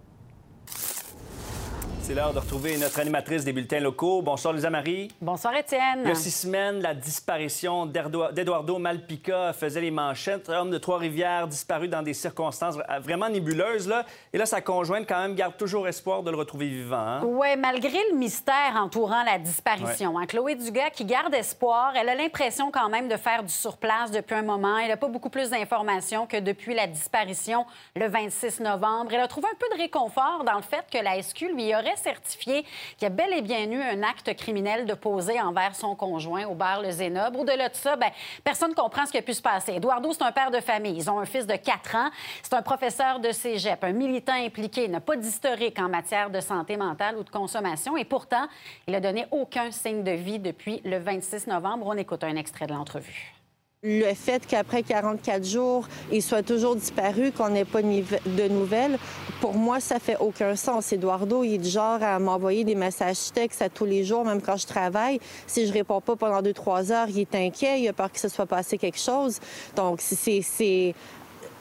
C'est 2.03 2.15
l'heure 2.15 2.33
de 2.33 2.39
retrouver 2.39 2.77
notre 2.77 2.99
animatrice 2.99 3.45
des 3.45 3.53
bulletins 3.53 3.79
locaux. 3.79 4.23
Bonsoir, 4.23 4.53
Lisa 4.55 4.71
Marie. 4.71 5.09
Bonsoir, 5.21 5.55
Étienne. 5.55 6.01
Il 6.03 6.09
y 6.09 6.11
a 6.11 6.15
six 6.15 6.31
semaines, 6.31 6.81
la 6.81 6.95
disparition 6.95 7.85
d'Eduardo 7.85 8.79
Malpica 8.79 9.53
faisait 9.53 9.81
les 9.81 9.91
manchettes. 9.91 10.49
Homme 10.49 10.71
de 10.71 10.79
Trois-Rivières 10.79 11.47
disparu 11.47 11.87
dans 11.87 12.01
des 12.01 12.15
circonstances 12.15 12.75
vraiment 13.01 13.29
nébuleuses. 13.29 13.87
Là. 13.87 14.05
Et 14.33 14.39
là, 14.39 14.47
sa 14.47 14.61
conjointe, 14.61 15.05
quand 15.07 15.21
même, 15.21 15.35
garde 15.35 15.55
toujours 15.57 15.87
espoir 15.87 16.23
de 16.23 16.31
le 16.31 16.37
retrouver 16.37 16.67
vivant. 16.67 16.97
Hein? 16.97 17.21
Oui, 17.23 17.55
malgré 17.55 17.99
le 18.11 18.17
mystère 18.17 18.73
entourant 18.75 19.23
la 19.23 19.37
disparition. 19.37 20.17
Hein. 20.17 20.25
Chloé 20.25 20.55
Dugas, 20.55 20.89
qui 20.89 21.05
garde 21.05 21.33
espoir, 21.35 21.93
elle 21.95 22.09
a 22.09 22.15
l'impression 22.15 22.71
quand 22.71 22.89
même 22.89 23.09
de 23.09 23.15
faire 23.17 23.43
du 23.43 23.53
surplace 23.53 24.09
depuis 24.09 24.35
un 24.35 24.41
moment. 24.43 24.79
Elle 24.79 24.89
n'a 24.89 24.97
pas 24.97 25.07
beaucoup 25.07 25.29
plus 25.29 25.51
d'informations 25.51 26.25
que 26.25 26.37
depuis 26.37 26.73
la 26.73 26.87
disparition 26.87 27.65
le 27.95 28.07
26 28.07 28.59
novembre. 28.61 29.11
Elle 29.13 29.21
a 29.21 29.27
trouvé 29.27 29.47
un 29.47 29.57
peu 29.57 29.67
de 29.75 29.81
réconfort 29.81 30.43
dans 30.45 30.55
le 30.55 30.63
fait 30.63 30.85
que 30.91 30.97
la 30.97 31.21
SQ 31.21 31.53
lui 31.53 31.73
aurait 31.75 31.91
certifié 32.01 32.63
qu'il 32.97 33.03
y 33.03 33.05
a 33.05 33.09
bel 33.09 33.33
et 33.33 33.41
bien 33.41 33.69
eu 33.69 33.81
un 33.81 34.03
acte 34.03 34.33
criminel 34.35 34.85
de 34.85 34.93
poser 34.93 35.39
envers 35.39 35.75
son 35.75 35.95
conjoint 35.95 36.45
au 36.45 36.55
bar 36.55 36.81
Le 36.81 36.91
Zénobre. 36.91 37.39
Au-delà 37.39 37.69
de 37.69 37.75
ça, 37.75 37.95
ben, 37.95 38.09
personne 38.43 38.71
ne 38.71 38.75
comprend 38.75 39.05
ce 39.05 39.11
qui 39.11 39.17
a 39.17 39.21
pu 39.21 39.33
se 39.33 39.41
passer. 39.41 39.73
Eduardo, 39.73 40.11
c'est 40.13 40.23
un 40.23 40.31
père 40.31 40.51
de 40.51 40.59
famille. 40.59 40.95
Ils 40.97 41.09
ont 41.09 41.19
un 41.19 41.25
fils 41.25 41.47
de 41.47 41.55
4 41.55 41.95
ans. 41.95 42.09
C'est 42.43 42.53
un 42.53 42.61
professeur 42.61 43.19
de 43.19 43.31
cégep, 43.31 43.83
un 43.83 43.91
militant 43.91 44.33
impliqué. 44.33 44.85
Il 44.85 44.91
n'a 44.91 45.01
pas 45.01 45.15
d'historique 45.15 45.79
en 45.79 45.89
matière 45.89 46.29
de 46.29 46.39
santé 46.39 46.77
mentale 46.77 47.17
ou 47.17 47.23
de 47.23 47.29
consommation. 47.29 47.97
Et 47.97 48.05
pourtant, 48.05 48.47
il 48.87 48.93
n'a 48.93 48.99
donné 48.99 49.25
aucun 49.31 49.71
signe 49.71 50.03
de 50.03 50.11
vie 50.11 50.39
depuis 50.39 50.81
le 50.83 50.97
26 50.97 51.47
novembre. 51.47 51.85
On 51.87 51.97
écoute 51.97 52.23
un 52.23 52.35
extrait 52.35 52.67
de 52.67 52.73
l'entrevue. 52.73 53.40
Le 53.83 54.13
fait 54.13 54.45
qu'après 54.45 54.83
44 54.83 55.43
jours, 55.43 55.87
il 56.11 56.21
soit 56.21 56.43
toujours 56.43 56.75
disparu, 56.75 57.31
qu'on 57.31 57.49
n'ait 57.49 57.65
pas 57.65 57.81
de 57.81 58.47
nouvelles, 58.47 58.99
pour 59.39 59.55
moi, 59.55 59.79
ça 59.79 59.97
fait 59.97 60.17
aucun 60.19 60.55
sens. 60.55 60.93
Eduardo, 60.93 61.43
il 61.43 61.55
est 61.55 61.57
du 61.57 61.69
genre 61.69 61.97
à 62.03 62.19
m'envoyer 62.19 62.63
des 62.63 62.75
messages 62.75 63.31
textes 63.33 63.63
à 63.63 63.69
tous 63.69 63.85
les 63.85 64.03
jours, 64.03 64.23
même 64.23 64.39
quand 64.39 64.55
je 64.55 64.67
travaille. 64.67 65.19
Si 65.47 65.65
je 65.65 65.73
réponds 65.73 65.99
pas 65.99 66.15
pendant 66.15 66.43
deux, 66.43 66.53
trois 66.53 66.91
heures, 66.91 67.07
il 67.09 67.21
est 67.21 67.33
inquiet, 67.33 67.81
il 67.81 67.87
a 67.87 67.93
peur 67.93 68.11
que 68.11 68.19
ce 68.19 68.29
soit 68.29 68.45
passé 68.45 68.77
quelque 68.77 68.99
chose. 68.99 69.39
Donc, 69.75 69.99
c'est 70.01 70.93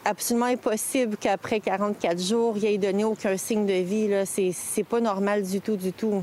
absolument 0.04 0.44
impossible 0.44 1.16
qu'après 1.16 1.60
44 1.60 2.20
jours, 2.20 2.54
il 2.58 2.66
ait 2.66 2.76
donné 2.76 3.02
aucun 3.02 3.38
signe 3.38 3.64
de 3.64 3.72
vie. 3.72 4.10
C'est 4.26 4.84
pas 4.84 5.00
normal 5.00 5.42
du 5.42 5.62
tout, 5.62 5.76
du 5.76 5.94
tout. 5.94 6.22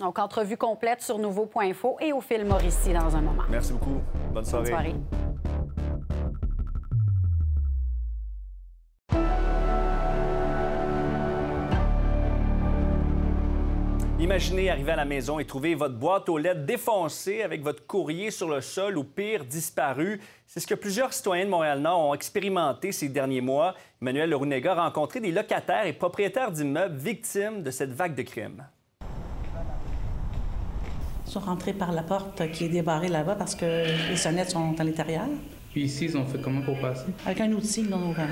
Donc, 0.00 0.18
entrevue 0.18 0.56
complète 0.56 1.02
sur 1.02 1.18
nouveau.info 1.18 1.98
et 2.00 2.12
au 2.12 2.20
film 2.20 2.48
Mauricie 2.48 2.92
dans 2.92 3.14
un 3.14 3.20
moment. 3.20 3.44
Merci 3.48 3.72
beaucoup. 3.72 4.02
Bonne 4.32 4.44
soirée. 4.44 4.64
Bonne 4.64 4.72
soirée. 4.72 4.94
Imaginez 14.18 14.68
arriver 14.68 14.90
à 14.90 14.96
la 14.96 15.04
maison 15.04 15.38
et 15.38 15.44
trouver 15.44 15.76
votre 15.76 15.94
boîte 15.94 16.28
aux 16.28 16.38
lettres 16.38 16.64
défoncée 16.64 17.42
avec 17.42 17.62
votre 17.62 17.86
courrier 17.86 18.32
sur 18.32 18.48
le 18.48 18.60
sol 18.62 18.98
ou 18.98 19.04
pire, 19.04 19.44
disparu. 19.44 20.20
C'est 20.48 20.58
ce 20.58 20.66
que 20.66 20.74
plusieurs 20.74 21.12
citoyens 21.12 21.44
de 21.44 21.50
Montréal-Nord 21.50 22.00
ont 22.00 22.14
expérimenté 22.14 22.90
ces 22.90 23.10
derniers 23.10 23.42
mois. 23.42 23.76
Emmanuel 24.02 24.30
Lerunega 24.30 24.72
a 24.72 24.86
rencontré 24.86 25.20
des 25.20 25.30
locataires 25.30 25.86
et 25.86 25.92
propriétaires 25.92 26.50
d'immeubles 26.50 26.96
victimes 26.96 27.62
de 27.62 27.70
cette 27.70 27.92
vague 27.92 28.16
de 28.16 28.22
crimes 28.22 28.66
sont 31.34 31.40
rentrés 31.40 31.72
par 31.72 31.90
la 31.90 32.02
porte 32.02 32.48
qui 32.52 32.64
est 32.64 32.68
débarrée 32.68 33.08
là-bas 33.08 33.34
parce 33.34 33.54
que 33.56 33.64
les 34.08 34.16
sonnettes 34.16 34.50
sont 34.50 34.78
à 34.78 34.84
l'intérieur. 34.84 35.26
Puis 35.72 35.82
ici, 35.82 36.04
ils 36.04 36.16
ont 36.16 36.24
fait 36.24 36.40
comment 36.40 36.62
pour 36.62 36.78
passer? 36.80 37.06
Avec 37.26 37.40
un 37.40 37.50
outil, 37.52 37.80
ils 37.80 37.90
l'ont 37.90 38.10
ouvert. 38.10 38.28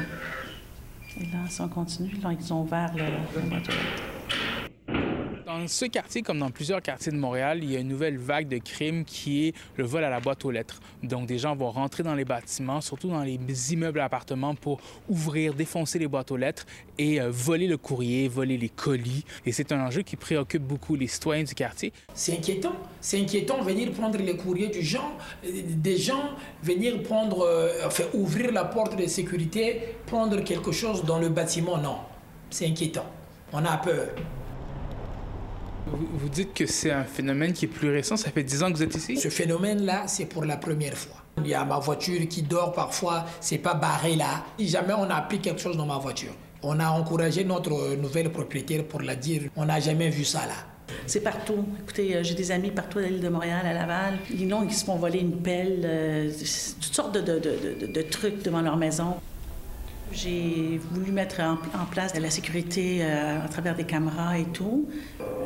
Et 1.20 1.24
là, 1.24 1.40
si 1.48 1.60
on 1.60 1.68
continue, 1.68 2.12
ils 2.40 2.52
ont 2.52 2.62
ouvert 2.62 2.92
le, 2.96 3.02
le 3.02 3.48
dans 5.58 5.68
ce 5.68 5.84
quartier, 5.84 6.22
comme 6.22 6.38
dans 6.38 6.50
plusieurs 6.50 6.80
quartiers 6.80 7.12
de 7.12 7.16
Montréal, 7.16 7.60
il 7.62 7.70
y 7.70 7.76
a 7.76 7.80
une 7.80 7.88
nouvelle 7.88 8.16
vague 8.16 8.48
de 8.48 8.58
crimes 8.58 9.04
qui 9.04 9.48
est 9.48 9.54
le 9.76 9.84
vol 9.84 10.04
à 10.04 10.10
la 10.10 10.20
boîte 10.20 10.44
aux 10.44 10.50
lettres. 10.50 10.80
Donc, 11.02 11.26
des 11.26 11.38
gens 11.38 11.54
vont 11.54 11.70
rentrer 11.70 12.02
dans 12.02 12.14
les 12.14 12.24
bâtiments, 12.24 12.80
surtout 12.80 13.08
dans 13.08 13.22
les 13.22 13.38
immeubles 13.72 14.00
à 14.00 14.04
appartements, 14.04 14.54
pour 14.54 14.80
ouvrir, 15.08 15.54
défoncer 15.54 15.98
les 15.98 16.06
boîtes 16.06 16.30
aux 16.30 16.36
lettres 16.36 16.66
et 16.98 17.20
euh, 17.20 17.30
voler 17.30 17.66
le 17.66 17.76
courrier, 17.76 18.28
voler 18.28 18.56
les 18.56 18.68
colis. 18.68 19.24
Et 19.44 19.52
c'est 19.52 19.72
un 19.72 19.80
enjeu 19.80 20.02
qui 20.02 20.16
préoccupe 20.16 20.62
beaucoup 20.62 20.96
les 20.96 21.06
citoyens 21.06 21.44
du 21.44 21.54
quartier. 21.54 21.92
C'est 22.14 22.32
inquiétant. 22.32 22.74
C'est 23.00 23.20
inquiétant 23.20 23.62
venir 23.62 23.92
prendre 23.92 24.18
les 24.18 24.36
courriers 24.36 24.68
du 24.68 24.82
gens, 24.82 25.12
euh, 25.44 25.48
des 25.66 25.96
gens 25.96 26.30
venir 26.62 27.02
prendre, 27.02 27.42
euh, 27.42 27.86
enfin, 27.86 28.04
ouvrir 28.14 28.52
la 28.52 28.64
porte 28.64 28.96
de 28.96 29.06
sécurité, 29.06 29.80
prendre 30.06 30.42
quelque 30.44 30.72
chose 30.72 31.04
dans 31.04 31.18
le 31.18 31.28
bâtiment. 31.28 31.78
Non, 31.78 31.98
c'est 32.50 32.66
inquiétant. 32.66 33.06
On 33.52 33.64
a 33.64 33.76
peur. 33.76 34.08
Vous, 35.87 36.29
dites 36.29 36.55
que 36.55 36.66
c'est 36.66 36.90
un 36.90 37.05
phénomène 37.05 37.53
qui 37.53 37.64
est 37.64 37.68
plus 37.68 37.90
récent, 37.90 38.16
ça 38.16 38.31
fait 38.31 38.45
10 38.45 38.62
ans 38.62 38.71
que 38.71 38.77
vous 38.77 38.83
êtes 38.83 38.95
ici? 38.95 39.16
Ce 39.16 39.29
phénomène-là, 39.29 40.05
c'est 40.07 40.27
pour 40.27 40.45
la 40.45 40.57
première 40.57 40.97
fois. 40.97 41.16
Il 41.38 41.49
y 41.49 41.55
a 41.55 41.64
ma 41.64 41.79
voiture 41.79 42.29
qui 42.29 42.42
dort 42.42 42.73
parfois, 42.73 43.25
c'est 43.40 43.59
pas 43.59 43.75
barré 43.75 44.14
là. 44.16 44.45
Si 44.59 44.68
jamais 44.68 44.95
on 44.95 45.11
a 45.11 45.14
appris 45.16 45.40
quelque 45.40 45.61
chose 45.61 45.77
dans 45.77 45.87
ma 45.87 45.99
voiture, 45.99 46.33
on 46.62 46.79
a 46.79 46.88
encouragé 46.88 47.45
notre 47.45 47.97
nouvelle 47.97 48.31
propriétaire 48.31 48.85
pour 48.85 49.03
la 49.03 49.16
dire, 49.16 49.42
on 49.57 49.64
n'a 49.64 49.81
jamais 49.81 50.09
vu 50.09 50.25
ça 50.25 50.47
là. 50.47 50.55
C'est 51.07 51.21
partout. 51.21 51.64
Écoutez, 51.83 52.16
euh, 52.16 52.23
j'ai 52.23 52.35
des 52.35 52.51
amis 52.51 52.71
partout 52.71 52.99
à 52.99 53.03
l'île 53.03 53.21
de 53.21 53.29
Montréal, 53.29 53.66
à 53.66 53.73
Laval. 53.73 54.18
Ils 54.31 54.47
n'ont 54.47 54.66
qui 54.66 54.75
se 54.75 54.85
font 54.85 54.97
voler 54.97 55.21
une 55.21 55.40
pelle, 55.40 55.81
euh, 55.85 56.31
toutes 56.31 56.95
sortes 56.95 57.14
de, 57.14 57.21
de, 57.21 57.38
de, 57.38 57.87
de, 57.87 58.03
trucs 58.03 58.42
devant 58.42 58.61
leur 58.61 58.77
maison. 58.77 59.16
J'ai 60.12 60.79
voulu 60.90 61.11
mettre 61.11 61.40
en, 61.40 61.57
place 61.90 62.14
la 62.14 62.31
sécurité 62.31 62.98
euh, 63.01 63.42
à 63.42 63.48
travers 63.48 63.75
des 63.75 63.85
caméras 63.85 64.38
et 64.38 64.44
tout. 64.44 64.88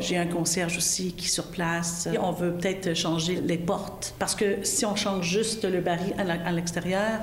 J'ai 0.00 0.16
un 0.16 0.26
concierge 0.26 0.76
aussi 0.76 1.12
qui 1.12 1.26
est 1.26 1.30
sur 1.30 1.46
place. 1.46 2.08
On 2.20 2.32
veut 2.32 2.52
peut-être 2.52 2.94
changer 2.94 3.36
les 3.36 3.58
portes 3.58 4.14
parce 4.18 4.34
que 4.34 4.64
si 4.64 4.84
on 4.84 4.96
change 4.96 5.28
juste 5.28 5.64
le 5.64 5.80
baril 5.80 6.14
à 6.18 6.52
l'extérieur, 6.52 7.20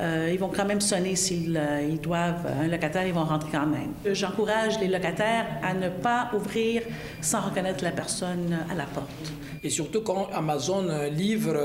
euh, 0.00 0.30
ils 0.32 0.38
vont 0.38 0.50
quand 0.54 0.66
même 0.66 0.80
sonner 0.82 1.16
s'ils 1.16 1.56
euh, 1.56 1.88
ils 1.88 2.00
doivent, 2.00 2.46
un 2.46 2.68
locataire, 2.68 3.06
ils 3.06 3.14
vont 3.14 3.24
rentrer 3.24 3.50
quand 3.52 3.66
même. 3.66 3.92
J'encourage 4.12 4.78
les 4.78 4.88
locataires 4.88 5.46
à 5.62 5.72
ne 5.72 5.88
pas 5.88 6.30
ouvrir 6.34 6.82
sans 7.22 7.40
reconnaître 7.40 7.82
la 7.82 7.92
personne 7.92 8.58
à 8.70 8.74
la 8.74 8.84
porte. 8.84 9.32
Et 9.64 9.70
surtout 9.70 10.02
quand 10.02 10.28
Amazon 10.32 10.86
livre 11.10 11.56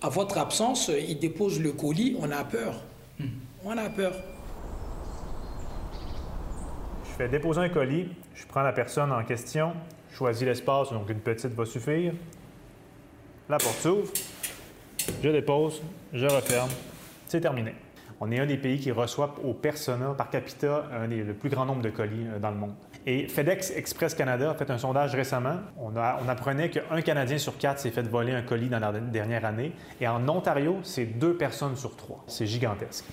à 0.00 0.08
votre 0.08 0.38
absence, 0.38 0.90
il 1.08 1.18
dépose 1.18 1.60
le 1.60 1.72
colis, 1.72 2.16
on 2.20 2.30
a 2.30 2.44
peur. 2.44 2.74
On 3.64 3.76
a 3.76 3.90
peur. 3.90 4.12
Je 7.04 7.10
fais 7.10 7.28
déposer 7.28 7.60
un 7.60 7.68
colis, 7.68 8.08
je 8.34 8.46
prends 8.46 8.62
la 8.62 8.72
personne 8.72 9.10
en 9.10 9.24
question, 9.24 9.72
je 10.10 10.16
choisis 10.16 10.46
l'espace, 10.46 10.92
donc 10.92 11.10
une 11.10 11.18
petite 11.18 11.52
va 11.54 11.64
suffire. 11.66 12.12
La 13.48 13.58
porte 13.58 13.78
s'ouvre, 13.78 14.12
je 15.22 15.28
dépose, 15.28 15.82
je 16.12 16.26
referme, 16.26 16.70
c'est 17.26 17.40
terminé. 17.40 17.74
On 18.20 18.30
est 18.30 18.38
un 18.38 18.46
des 18.46 18.58
pays 18.58 18.78
qui 18.78 18.92
reçoit 18.92 19.34
au 19.44 19.54
persona 19.54 20.14
par 20.16 20.30
capita 20.30 20.84
un 20.92 21.08
le 21.08 21.34
plus 21.34 21.50
grand 21.50 21.66
nombre 21.66 21.82
de 21.82 21.90
colis 21.90 22.26
euh, 22.28 22.38
dans 22.38 22.50
le 22.50 22.56
monde. 22.56 22.74
Et 23.06 23.26
FedEx 23.26 23.70
Express 23.70 24.14
Canada 24.14 24.50
a 24.50 24.54
fait 24.54 24.70
un 24.70 24.78
sondage 24.78 25.14
récemment. 25.14 25.56
On 25.78 26.28
apprenait 26.28 26.68
qu'un 26.68 27.00
Canadien 27.00 27.38
sur 27.38 27.56
quatre 27.56 27.78
s'est 27.78 27.90
fait 27.90 28.02
voler 28.02 28.32
un 28.32 28.42
colis 28.42 28.68
dans 28.68 28.80
la 28.80 28.92
dernière 28.92 29.44
année. 29.44 29.72
Et 30.00 30.06
en 30.06 30.28
Ontario, 30.28 30.78
c'est 30.82 31.06
deux 31.06 31.34
personnes 31.34 31.76
sur 31.76 31.96
trois. 31.96 32.22
C'est 32.26 32.46
gigantesque. 32.46 33.04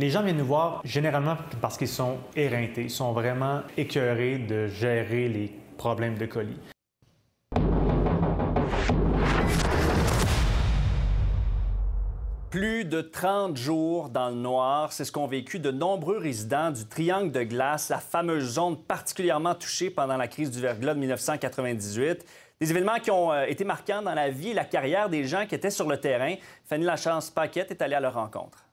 Les 0.00 0.10
gens 0.10 0.22
viennent 0.22 0.36
nous 0.36 0.44
voir 0.44 0.80
généralement 0.84 1.36
parce 1.60 1.76
qu'ils 1.76 1.88
sont 1.88 2.18
éreintés, 2.36 2.82
ils 2.82 2.90
sont 2.90 3.12
vraiment 3.12 3.62
écœurés 3.76 4.38
de 4.38 4.68
gérer 4.68 5.28
les 5.28 5.52
problèmes 5.76 6.16
de 6.16 6.24
colis. 6.24 6.56
Plus 12.50 12.84
de 12.84 13.00
30 13.00 13.56
jours 13.56 14.08
dans 14.08 14.28
le 14.28 14.36
noir, 14.36 14.92
c'est 14.92 15.04
ce 15.04 15.10
qu'ont 15.10 15.26
vécu 15.26 15.58
de 15.58 15.72
nombreux 15.72 16.18
résidents 16.18 16.70
du 16.70 16.86
Triangle 16.86 17.32
de 17.32 17.42
glace, 17.42 17.88
la 17.88 17.98
fameuse 17.98 18.52
zone 18.54 18.76
particulièrement 18.76 19.56
touchée 19.56 19.90
pendant 19.90 20.16
la 20.16 20.28
crise 20.28 20.52
du 20.52 20.60
verglas 20.60 20.94
de 20.94 21.00
1998. 21.00 22.24
Des 22.60 22.70
événements 22.70 23.00
qui 23.02 23.10
ont 23.10 23.32
euh, 23.32 23.46
été 23.46 23.64
marquants 23.64 24.02
dans 24.02 24.14
la 24.14 24.30
vie 24.30 24.50
et 24.50 24.54
la 24.54 24.64
carrière 24.64 25.08
des 25.08 25.24
gens 25.24 25.44
qui 25.46 25.56
étaient 25.56 25.70
sur 25.70 25.88
le 25.88 25.98
terrain. 25.98 26.36
Fanny 26.66 26.84
Lachance 26.84 27.30
Paquette 27.30 27.72
est 27.72 27.82
allée 27.82 27.96
à 27.96 28.00
leur 28.00 28.14
rencontre. 28.14 28.67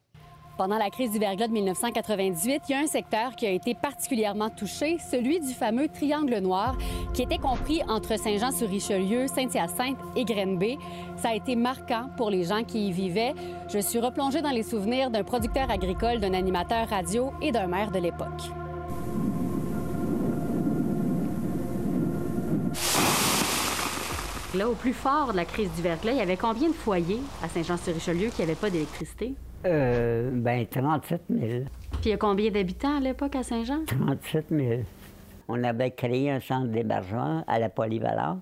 Pendant 0.58 0.78
la 0.78 0.90
crise 0.90 1.12
du 1.12 1.20
verglas 1.20 1.50
de 1.50 1.54
1998, 1.54 2.64
il 2.70 2.72
y 2.72 2.76
a 2.76 2.80
un 2.80 2.88
secteur 2.88 3.36
qui 3.36 3.46
a 3.46 3.50
été 3.50 3.74
particulièrement 3.74 4.50
touché, 4.50 4.98
celui 5.00 5.42
du 5.42 5.54
fameux 5.54 5.90
Triangle 5.90 6.38
noir, 6.38 6.78
qui 7.14 7.24
était 7.24 7.40
compris 7.40 7.82
entre 7.90 8.18
Saint-Jean-sur-Richelieu, 8.18 9.28
Saint-Hyacinthe 9.28 9.98
et 10.16 10.24
Grenby. 10.24 10.78
Ça 11.18 11.30
a 11.30 11.36
été 11.36 11.58
marquant 11.58 12.10
pour 12.16 12.30
les 12.30 12.46
gens 12.46 12.64
qui 12.64 12.88
y 12.88 12.92
vivaient. 12.94 13.34
Je 13.68 13.80
suis 13.80 14.00
replongée 14.00 14.42
dans 14.42 14.52
les 14.52 14.64
souvenirs 14.64 15.12
d'un 15.12 15.26
producteur 15.26 15.70
agricole, 15.70 16.22
d'un 16.22 16.34
animateur 16.34 16.88
radio 16.88 17.34
et 17.42 17.52
d'un 17.52 17.68
maire 17.68 17.92
de 17.92 18.00
l'époque. 18.00 18.44
Là, 24.56 24.70
au 24.70 24.74
plus 24.74 24.94
fort 24.94 25.34
de 25.34 25.36
la 25.36 25.44
crise 25.44 25.70
du 25.76 25.82
verglas, 25.82 26.14
il 26.14 26.18
y 26.18 26.22
avait 26.22 26.38
combien 26.38 26.70
de 26.70 26.74
foyers 26.74 27.20
à 27.44 27.50
Saint-Jean-sur-Richelieu 27.50 28.30
qui 28.30 28.40
n'avaient 28.42 28.56
pas 28.56 28.70
d'électricité? 28.70 29.36
Euh, 29.66 30.30
ben, 30.32 30.66
37 30.68 31.22
000. 31.30 31.42
Puis 31.92 32.02
il 32.06 32.10
y 32.10 32.14
a 32.14 32.18
combien 32.18 32.52
d'habitants 32.52 32.98
à 32.98 33.00
l'époque 33.00 33.36
à 33.36 33.44
Saint-Jean? 33.44 33.84
37 33.86 34.48
000. 34.52 34.82
On 35.48 35.64
avait 35.64 35.92
créé 35.92 36.32
un 36.32 36.40
centre 36.40 36.68
d'hébergement 36.68 37.44
à 37.48 37.60
la 37.60 37.70
Polyvalente. 37.70 38.42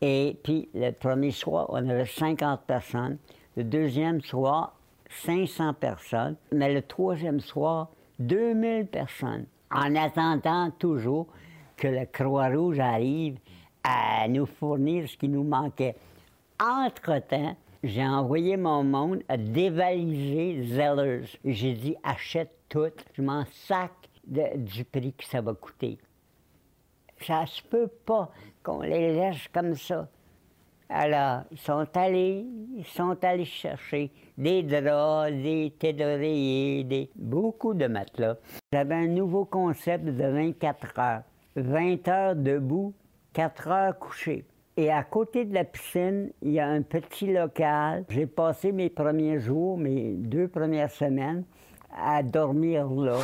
Et 0.00 0.36
puis, 0.42 0.68
le 0.74 0.90
premier 0.90 1.30
soir, 1.30 1.66
on 1.68 1.88
avait 1.88 2.06
50 2.06 2.62
personnes. 2.62 3.18
Le 3.56 3.62
deuxième 3.62 4.20
soir, 4.20 4.74
500 5.24 5.74
personnes. 5.74 6.36
Mais 6.52 6.72
le 6.74 6.82
troisième 6.82 7.40
soir, 7.40 7.88
2000 8.18 8.86
personnes. 8.86 9.46
En 9.70 9.94
attendant 9.94 10.70
toujours 10.78 11.28
que 11.76 11.86
la 11.86 12.06
Croix-Rouge 12.06 12.80
arrive 12.80 13.38
à 13.84 14.26
nous 14.28 14.46
fournir 14.46 15.08
ce 15.08 15.16
qui 15.16 15.28
nous 15.28 15.44
manquait. 15.44 15.94
Entre-temps, 16.60 17.56
j'ai 17.82 18.06
envoyé 18.06 18.56
mon 18.56 18.84
monde 18.84 19.22
à 19.28 19.36
dévaliser 19.36 20.62
Zellers. 20.66 21.26
J'ai 21.44 21.74
dit, 21.74 21.96
achète 22.04 22.54
tout. 22.68 22.92
Je 23.14 23.22
m'en 23.22 23.44
sac 23.66 23.90
du 24.24 24.84
prix 24.84 25.12
que 25.12 25.24
ça 25.24 25.40
va 25.40 25.54
coûter. 25.54 25.98
Ça 27.20 27.44
se 27.46 27.62
peut 27.62 27.88
pas 27.88 28.30
qu'on 28.62 28.82
les 28.82 29.14
laisse 29.14 29.48
comme 29.52 29.74
ça. 29.74 30.08
Alors, 30.88 31.44
ils 31.50 31.58
sont 31.58 31.86
allés, 31.94 32.44
ils 32.76 32.84
sont 32.84 33.16
allés 33.24 33.46
chercher 33.46 34.10
des 34.36 34.62
draps, 34.62 35.32
des 35.32 35.72
têtes 35.78 35.96
d'oreiller, 35.96 36.84
des... 36.84 37.10
beaucoup 37.16 37.72
de 37.74 37.86
matelas. 37.86 38.36
J'avais 38.72 38.94
un 38.94 39.06
nouveau 39.08 39.44
concept 39.44 40.04
de 40.04 40.12
24 40.12 40.98
heures. 40.98 41.22
20 41.56 42.08
heures 42.08 42.36
debout, 42.36 42.94
4 43.32 43.68
heures 43.68 43.98
couchées. 43.98 44.44
Et 44.76 44.90
à 44.90 45.02
côté 45.02 45.44
de 45.44 45.52
la 45.52 45.64
piscine, 45.64 46.30
il 46.40 46.52
y 46.52 46.60
a 46.60 46.66
un 46.66 46.80
petit 46.80 47.30
local. 47.30 48.04
J'ai 48.08 48.26
passé 48.26 48.72
mes 48.72 48.88
premiers 48.88 49.38
jours, 49.38 49.76
mes 49.76 50.12
deux 50.14 50.48
premières 50.48 50.90
semaines, 50.90 51.44
à 51.94 52.22
dormir 52.22 52.88
là. 52.88 53.18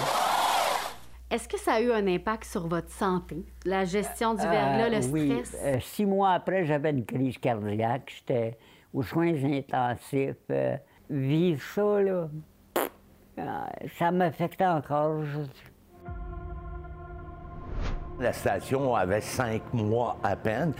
Est-ce 1.30 1.48
que 1.48 1.58
ça 1.58 1.74
a 1.74 1.80
eu 1.80 1.90
un 1.90 2.06
impact 2.06 2.44
sur 2.44 2.68
votre 2.68 2.90
santé, 2.90 3.44
la 3.64 3.84
gestion 3.84 4.34
du 4.34 4.42
verglas, 4.42 4.88
le 4.88 4.96
euh, 4.96 5.00
stress? 5.00 5.12
Oui. 5.12 5.42
Euh, 5.62 5.80
six 5.80 6.06
mois 6.06 6.32
après, 6.32 6.64
j'avais 6.64 6.90
une 6.90 7.04
crise 7.04 7.38
cardiaque. 7.38 8.12
J'étais 8.14 8.58
aux 8.92 9.02
soins 9.02 9.34
intensifs. 9.44 10.36
Euh, 10.50 10.76
vivre 11.10 11.62
ça, 11.62 12.02
là, 12.02 12.28
ça 13.98 14.10
m'affectait 14.10 14.66
encore 14.66 15.18
aujourd'hui. 15.18 15.64
La 18.20 18.32
station 18.32 18.94
avait 18.94 19.20
cinq 19.20 19.62
mois 19.72 20.16
à 20.22 20.34
peine. 20.34 20.72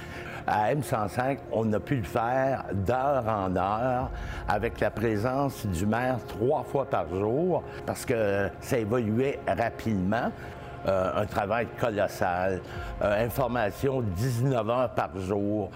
À 0.51 0.75
M105, 0.75 1.41
on 1.53 1.71
a 1.75 1.79
pu 1.79 1.97
le 1.97 2.05
faire 2.05 2.65
d'heure 2.73 3.25
en 3.29 3.55
heure 3.55 4.11
avec 4.49 4.81
la 4.81 4.91
présence 4.91 5.67
du 5.67 5.85
maire 5.85 6.17
trois 6.27 6.63
fois 6.63 6.87
par 6.87 7.07
jour 7.15 7.63
parce 7.85 8.07
que 8.07 8.49
ça 8.61 8.79
évoluait 8.79 9.39
rapidement. 9.47 10.33
Euh, 10.87 11.11
un 11.17 11.27
travail 11.27 11.67
colossal, 11.79 12.63
euh, 13.03 13.27
information 13.27 14.01
19 14.01 14.71
heures 14.71 14.91
par 14.95 15.11
jour. 15.19 15.71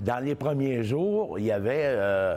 Dans 0.00 0.22
les 0.22 0.34
premiers 0.34 0.84
jours, 0.84 1.38
il 1.38 1.46
y 1.46 1.52
avait 1.52 1.84
euh, 1.86 2.36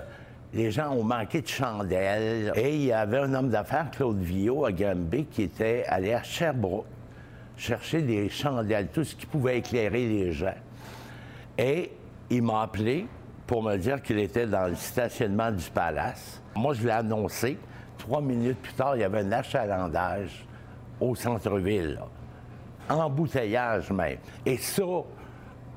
les 0.54 0.72
gens 0.72 0.94
ont 0.94 1.04
manqué 1.04 1.42
de 1.42 1.48
chandelles. 1.48 2.54
Et 2.56 2.76
il 2.76 2.84
y 2.84 2.94
avait 2.94 3.18
un 3.18 3.34
homme 3.34 3.50
d'affaires, 3.50 3.92
Claude 3.92 4.22
Villot, 4.22 4.64
à 4.64 4.72
Granby, 4.72 5.26
qui 5.26 5.44
était 5.44 5.84
allé 5.90 6.14
à 6.14 6.24
Sherbrooke 6.24 6.86
chercher 7.58 8.02
des 8.02 8.30
chandelles, 8.30 8.90
tout 8.94 9.04
ce 9.04 9.16
qui 9.16 9.26
pouvait 9.26 9.60
éclairer 9.60 10.08
les 10.08 10.32
gens. 10.32 10.56
Et 11.58 11.92
il 12.30 12.42
m'a 12.42 12.64
appelé 12.64 13.08
pour 13.46 13.62
me 13.64 13.76
dire 13.78 14.02
qu'il 14.02 14.18
était 14.20 14.48
dans 14.48 14.68
le 14.70 14.76
stationnement 14.76 15.52
du 15.52 15.70
palace. 15.70 16.42
Moi, 16.56 16.74
je 16.74 16.84
l'ai 16.84 16.92
annoncé. 16.92 17.58
Trois 17.98 18.22
minutes 18.22 18.58
plus 18.60 18.74
tard, 18.74 18.96
il 18.96 19.02
y 19.02 19.04
avait 19.04 19.20
un 19.20 19.32
achalandage 19.32 20.46
au 21.00 21.14
centre-ville. 21.16 22.00
Embouteillage 22.90 23.92
même. 23.92 24.18
Et 24.46 24.58
ça, 24.58 24.84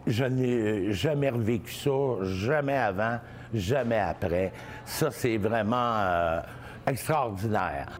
je 0.07 0.25
n'ai 0.25 0.93
jamais 0.93 1.31
revécu 1.31 1.73
ça, 1.73 1.91
jamais 2.23 2.77
avant, 2.77 3.19
jamais 3.53 3.99
après. 3.99 4.53
Ça, 4.85 5.11
c'est 5.11 5.37
vraiment 5.37 5.97
euh, 5.97 6.41
extraordinaire. 6.87 7.99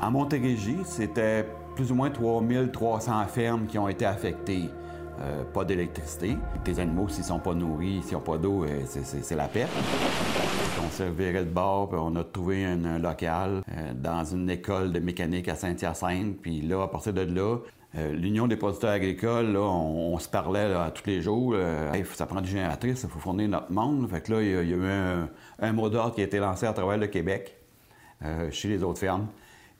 En 0.00 0.10
Montérégie, 0.12 0.78
c'était 0.84 1.44
plus 1.74 1.90
ou 1.90 1.94
moins 1.94 2.10
3300 2.10 3.24
fermes 3.26 3.66
qui 3.66 3.78
ont 3.78 3.88
été 3.88 4.04
affectées. 4.04 4.70
Euh, 5.20 5.42
pas 5.52 5.64
d'électricité. 5.64 6.36
Tes 6.62 6.78
animaux, 6.78 7.08
s'ils 7.08 7.24
sont 7.24 7.40
pas 7.40 7.52
nourris, 7.52 8.02
s'ils 8.04 8.14
n'ont 8.14 8.22
pas 8.22 8.38
d'eau, 8.38 8.64
euh, 8.64 8.82
c'est 8.86 9.34
la 9.34 9.48
perte. 9.48 9.72
On 10.86 10.90
s'est 10.90 11.10
viré 11.10 11.40
de 11.40 11.50
bord, 11.50 11.88
puis 11.88 11.98
on 12.00 12.14
a 12.14 12.22
trouvé 12.22 12.64
un, 12.64 12.98
local 13.00 13.62
dans 13.96 14.24
une 14.24 14.48
école 14.48 14.92
de 14.92 15.00
mécanique 15.00 15.48
à 15.48 15.56
Saint-Hyacinthe. 15.56 16.36
Puis 16.40 16.60
là, 16.60 16.84
à 16.84 16.88
partir 16.88 17.12
de 17.12 17.22
là, 17.22 17.56
euh, 17.96 18.12
L'Union 18.12 18.46
des 18.46 18.56
producteurs 18.56 18.90
agricoles, 18.90 19.52
là, 19.52 19.60
on, 19.60 20.18
se 20.18 20.28
parlait 20.28 20.68
tous 20.94 21.06
les 21.06 21.22
jours. 21.22 21.56
ça 22.14 22.26
prend 22.26 22.40
des 22.40 22.48
génératrices, 22.48 23.02
il 23.02 23.08
faut 23.08 23.18
fournir 23.18 23.48
notre 23.48 23.72
monde. 23.72 24.08
Fait 24.08 24.20
que 24.20 24.32
là, 24.32 24.42
il 24.42 24.50
y, 24.50 24.54
a, 24.54 24.62
eu 24.62 25.28
un, 25.58 25.72
mot 25.72 25.88
d'ordre 25.88 26.14
qui 26.14 26.20
a 26.20 26.24
été 26.24 26.38
lancé 26.38 26.66
à 26.66 26.72
travers 26.72 26.98
le 26.98 27.06
Québec, 27.06 27.56
euh, 28.24 28.50
chez 28.50 28.68
les 28.68 28.82
autres 28.82 28.98
fermes. 28.98 29.28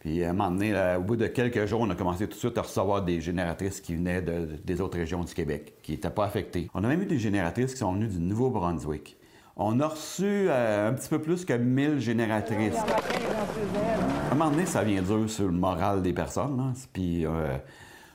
Puis 0.01 0.23
à 0.25 0.31
un 0.31 0.33
moment 0.33 0.51
donné, 0.51 0.73
au 0.97 1.03
bout 1.03 1.17
de 1.17 1.27
quelques 1.27 1.67
jours, 1.67 1.81
on 1.81 1.91
a 1.91 1.95
commencé 1.97 2.27
tout 2.27 2.35
de 2.35 2.39
suite 2.39 2.57
à 2.59 2.63
recevoir 2.63 3.03
des 3.03 3.21
génératrices 3.21 3.81
qui 3.81 3.97
venaient 3.97 4.23
de- 4.23 4.49
des 4.65 4.81
autres 4.81 4.97
régions 4.97 5.25
du 5.25 5.35
Québec, 5.35 5.75
qui 5.83 5.93
n'étaient 5.93 6.11
pas 6.11 6.25
affectées. 6.25 6.71
On 6.75 6.85
a 6.85 6.89
même 6.89 7.03
eu 7.03 7.07
des 7.07 7.19
génératrices 7.19 7.73
qui 7.73 7.79
sont 7.79 7.93
venues 7.93 8.07
du 8.09 8.21
Nouveau-Brunswick. 8.21 9.17
On 9.57 9.81
a 9.81 9.89
reçu 9.89 10.25
euh, 10.25 10.89
un 10.91 10.93
petit 10.93 11.09
peu 11.09 11.19
plus 11.21 11.45
que 11.45 11.53
1000 11.53 11.99
génératrices. 11.99 12.77
À 12.77 14.33
un 14.33 14.35
moment 14.37 14.51
donné, 14.53 14.67
ça 14.67 14.85
vient 14.85 15.03
dur 15.03 15.29
sur 15.29 15.47
le 15.47 15.53
moral 15.53 16.01
des 16.01 16.13
personnes. 16.13 16.73
Puis 16.93 17.27
euh, 17.27 17.57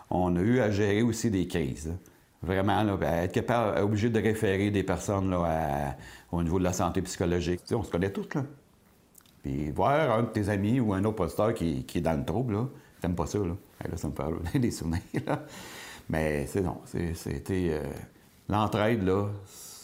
on 0.09 0.35
a 0.37 0.39
eu 0.39 0.61
à 0.61 0.71
gérer 0.71 1.01
aussi 1.01 1.29
des 1.29 1.47
crises. 1.47 1.93
Vraiment, 2.41 2.83
ben, 2.97 3.23
être 3.23 3.33
capable, 3.33 3.79
obligé 3.81 4.09
de 4.09 4.19
référer 4.21 4.69
des 4.71 4.83
personnes 4.83 5.29
là, 5.31 5.95
au 6.31 6.41
niveau 6.43 6.59
de 6.59 6.63
la 6.63 6.73
santé 6.73 7.01
psychologique. 7.01 7.61
On 7.71 7.83
se 7.83 7.91
connaît 7.91 8.11
tous, 8.11 8.27
là. 8.35 8.43
Puis 9.43 9.71
voir 9.71 10.11
un 10.19 10.23
de 10.23 10.29
tes 10.29 10.49
amis 10.49 10.79
ou 10.81 10.93
un 10.93 11.03
autre 11.05 11.17
posteur 11.17 11.53
qui, 11.53 11.85
qui 11.85 11.99
est 11.99 12.01
dans 12.01 12.19
le 12.19 12.25
trouble, 12.25 12.55
là, 12.55 12.69
t'aimes 13.01 13.15
pas 13.15 13.27
ça, 13.27 13.39
là. 13.39 13.55
Là, 13.89 13.97
ça 13.97 14.09
me 14.09 14.13
fait 14.47 14.59
des 14.59 14.71
souvenirs, 14.71 15.01
là. 15.27 15.45
Mais 16.09 16.47
c'est 16.47 16.61
non, 16.61 16.81
c'était... 16.85 17.69
euh, 17.71 17.83
L'entraide, 18.49 19.03
là, 19.03 19.29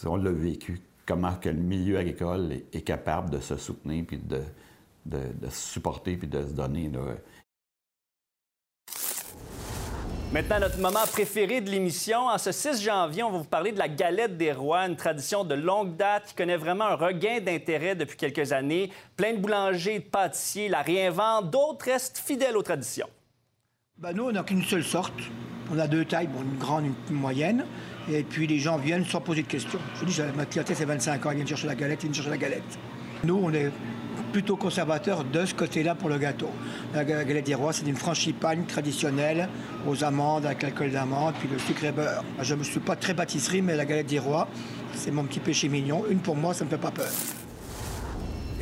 on 0.06 0.16
l'a 0.16 0.32
vécu. 0.32 0.80
Comment 1.06 1.34
que 1.36 1.48
le 1.50 1.56
milieu 1.60 1.98
agricole 1.98 2.52
est, 2.52 2.76
est 2.76 2.82
capable 2.82 3.30
de 3.30 3.40
se 3.40 3.56
soutenir, 3.56 4.04
puis 4.06 4.18
de, 4.18 4.40
de, 5.06 5.18
de 5.40 5.50
se 5.50 5.72
supporter, 5.74 6.16
puis 6.16 6.28
de 6.28 6.42
se 6.42 6.52
donner, 6.54 6.90
là. 6.90 7.00
Maintenant, 10.32 10.60
notre 10.60 10.78
moment 10.78 11.04
préféré 11.10 11.60
de 11.60 11.70
l'émission. 11.70 12.28
En 12.28 12.38
ce 12.38 12.52
6 12.52 12.84
janvier, 12.84 13.24
on 13.24 13.32
va 13.32 13.38
vous 13.38 13.44
parler 13.44 13.72
de 13.72 13.80
la 13.80 13.88
galette 13.88 14.36
des 14.36 14.52
rois, 14.52 14.86
une 14.86 14.94
tradition 14.94 15.42
de 15.42 15.56
longue 15.56 15.96
date 15.96 16.26
qui 16.28 16.34
connaît 16.34 16.56
vraiment 16.56 16.84
un 16.84 16.94
regain 16.94 17.40
d'intérêt 17.40 17.96
depuis 17.96 18.16
quelques 18.16 18.52
années. 18.52 18.92
Plein 19.16 19.32
de 19.32 19.38
boulangers 19.38 19.96
et 19.96 19.98
de 19.98 20.04
pâtissiers 20.04 20.68
la 20.68 20.82
réinventent, 20.82 21.50
d'autres 21.50 21.86
restent 21.86 22.18
fidèles 22.24 22.56
aux 22.56 22.62
traditions. 22.62 23.08
Ben 23.98 24.12
nous, 24.12 24.28
on 24.28 24.30
n'a 24.30 24.44
qu'une 24.44 24.62
seule 24.62 24.84
sorte. 24.84 25.12
On 25.72 25.78
a 25.80 25.88
deux 25.88 26.04
tailles, 26.04 26.28
une 26.40 26.58
grande, 26.58 26.84
une 27.10 27.16
moyenne. 27.16 27.64
Et 28.08 28.22
puis 28.22 28.46
les 28.46 28.60
gens 28.60 28.78
viennent 28.78 29.04
sans 29.04 29.20
poser 29.20 29.42
de 29.42 29.48
questions. 29.48 29.80
Je 29.98 30.04
dis, 30.04 30.20
ma 30.36 30.46
clientèle, 30.46 30.76
c'est 30.76 30.84
25 30.84 31.26
ans. 31.26 31.30
Ils 31.32 31.36
viennent 31.38 31.48
chercher 31.48 31.66
la 31.66 31.74
galette, 31.74 32.04
ils 32.04 32.06
viennent 32.06 32.14
chercher 32.14 32.30
la 32.30 32.38
galette. 32.38 32.78
Nous, 33.24 33.34
on 33.34 33.52
est 33.52 33.72
plutôt 34.32 34.56
conservateurs 34.56 35.24
de 35.24 35.44
ce 35.44 35.54
côté-là 35.54 35.94
pour 35.94 36.08
le 36.08 36.18
gâteau. 36.18 36.48
La 36.94 37.04
ga- 37.04 37.24
galette 37.24 37.46
des 37.46 37.54
rois, 37.54 37.72
c'est 37.72 37.86
une 37.86 37.96
frangipane 37.96 38.64
traditionnelle 38.66 39.48
aux 39.86 40.04
amandes, 40.04 40.46
avec 40.46 40.62
l'alcool 40.62 40.90
d'amande, 40.90 41.34
puis 41.38 41.48
le 41.52 41.58
sucre 41.58 41.84
et 41.84 41.92
beurre. 41.92 42.24
Je 42.40 42.54
ne 42.54 42.62
suis 42.62 42.80
pas 42.80 42.96
très 42.96 43.14
pâtisserie, 43.14 43.62
mais 43.62 43.76
la 43.76 43.84
galette 43.84 44.06
des 44.06 44.18
rois, 44.18 44.48
c'est 44.94 45.10
mon 45.10 45.24
petit 45.24 45.40
péché 45.40 45.68
mignon. 45.68 46.04
Une 46.10 46.18
pour 46.20 46.36
moi, 46.36 46.54
ça 46.54 46.64
ne 46.64 46.70
me 46.70 46.70
fait 46.76 46.80
pas 46.80 46.90
peur. 46.90 47.08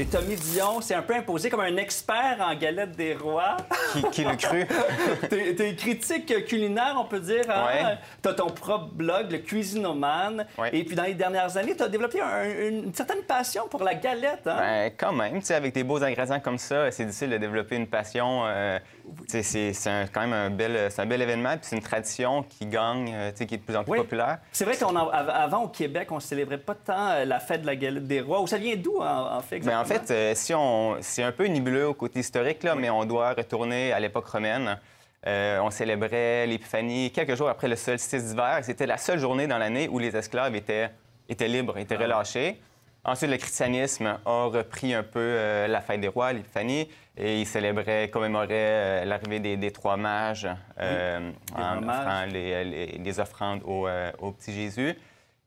Et 0.01 0.05
Tommy 0.05 0.37
Dion 0.37 0.81
s'est 0.81 0.95
un 0.95 1.03
peu 1.03 1.17
imposé 1.17 1.51
comme 1.51 1.59
un 1.59 1.77
expert 1.77 2.37
en 2.41 2.55
galette 2.55 2.93
des 2.93 3.15
rois. 3.15 3.57
Qui, 3.93 4.03
qui 4.11 4.23
l'a 4.25 4.37
cru? 4.37 4.65
T'es 5.29 5.55
t'es 5.57 5.75
critique 5.75 6.45
culinaire, 6.47 6.95
on 6.97 7.05
peut 7.05 7.19
dire. 7.19 7.43
Hein? 7.49 7.67
Ouais. 7.67 7.99
T'as 8.23 8.35
ton 8.35 8.47
propre 8.47 8.91
blog, 8.93 9.33
le 9.33 9.39
Cuisinomane. 9.39 10.47
Et 10.73 10.85
puis, 10.85 10.95
dans 10.95 11.03
les 11.03 11.15
dernières 11.15 11.57
années, 11.57 11.75
t'as 11.77 11.89
développé 11.89 12.21
un- 12.21 12.69
une, 12.69 12.95
certaine 12.95 13.23
passion 13.23 13.67
pour 13.69 13.83
la 13.83 13.95
galette. 13.97 14.47
Hein? 14.47 14.57
Ben, 14.59 14.93
quand 14.97 15.13
même, 15.13 15.41
tu 15.41 15.47
sais, 15.47 15.55
avec 15.57 15.75
des 15.75 15.83
beaux 15.83 16.03
ingrédients 16.03 16.39
comme 16.39 16.59
ça, 16.59 16.93
c'est 16.93 17.05
difficile 17.05 17.31
de 17.31 17.39
développer 17.39 17.75
une 17.75 17.89
passion. 17.89 18.43
euh, 18.47 18.79
c'est 19.27 19.73
quand 20.13 20.21
même 20.21 20.33
un 20.33 20.51
bel, 20.51 20.91
c'est 20.91 21.03
un 21.03 21.07
bel 21.07 21.23
événement, 21.23 21.51
puis 21.51 21.61
c'est 21.63 21.77
une 21.77 21.83
tradition 21.83 22.43
qui 22.43 22.67
gagne, 22.67 23.13
euh, 23.15 23.31
qui 23.33 23.43
est 23.43 23.59
de 23.59 23.63
plus 23.63 23.77
en 23.77 23.85
plus 23.85 23.97
populaire. 23.99 24.39
C'est 24.53 24.65
vrai 24.65 24.77
qu'avant, 24.77 25.65
au 25.65 25.69
Québec, 25.69 26.11
on 26.11 26.21
célébrait 26.21 26.59
pas 26.59 26.75
tant 26.75 27.09
euh, 27.11 27.25
la 27.25 27.41
fête 27.41 27.63
de 27.63 27.67
la 27.67 27.77
galette 27.77 28.07
des 28.07 28.21
rois. 28.21 28.47
Ça 28.47 28.59
vient 28.59 28.77
d'où, 28.77 28.99
en, 29.01 29.37
en 29.37 29.41
fait, 29.41 29.61
Ben, 29.61 29.79
en 29.79 29.83
exactement? 29.83 30.07
fait, 30.07 30.15
euh, 30.15 30.33
si 30.35 30.55
on, 30.55 30.97
c'est 31.01 31.23
un 31.23 31.33
peu 31.33 31.47
nébuleux 31.47 31.89
au 31.89 31.95
côté 31.95 32.21
historique, 32.21 32.63
là, 32.63 32.75
mais 32.75 32.91
on 32.91 33.05
doit 33.05 33.33
retourner 33.33 33.93
à 33.93 34.01
l'époque 34.01 34.27
romaine. 34.27 34.79
Euh, 35.27 35.59
on 35.61 35.71
célébrait 35.71 36.47
l'Épiphanie 36.47 37.11
quelques 37.11 37.35
jours 37.35 37.49
après 37.49 37.67
le 37.67 37.75
solstice 37.77 38.25
d'hiver. 38.27 38.61
C'était 38.63 38.87
la 38.87 38.97
seule 38.97 39.19
journée 39.19 39.49
dans 39.49 39.59
l'année 39.59 39.89
où 39.91 39.99
les 39.99 40.17
esclaves 40.17 40.55
étaient, 40.55 40.91
étaient 41.29 41.49
libres, 41.49 41.77
étaient 41.77 41.97
relâchés. 41.97 42.61
Ensuite, 43.05 43.31
le 43.31 43.37
christianisme 43.37 44.19
a 44.25 44.45
repris 44.45 44.95
un 44.95 45.03
peu 45.03 45.19
euh, 45.19 45.67
la 45.67 45.81
fête 45.81 46.01
des 46.01 46.09
rois, 46.09 46.33
l'Épiphanie, 46.33 46.89
et 47.19 47.41
il 47.41 47.47
célébrait, 47.47 48.09
commémorait 48.11 48.47
euh, 48.51 49.05
l'arrivée 49.05 49.41
des, 49.41 49.57
des 49.57 49.71
trois 49.71 49.97
mages 49.97 50.49
euh, 50.81 51.31
en 51.57 51.79
offrant 51.83 52.25
les, 52.31 52.65
les- 52.65 52.87
les 52.99 53.21
offrandes 53.21 53.61
au, 53.65 53.87
euh, 53.89 54.11
au 54.21 54.33
petit 54.33 54.53
Jésus. 54.53 54.95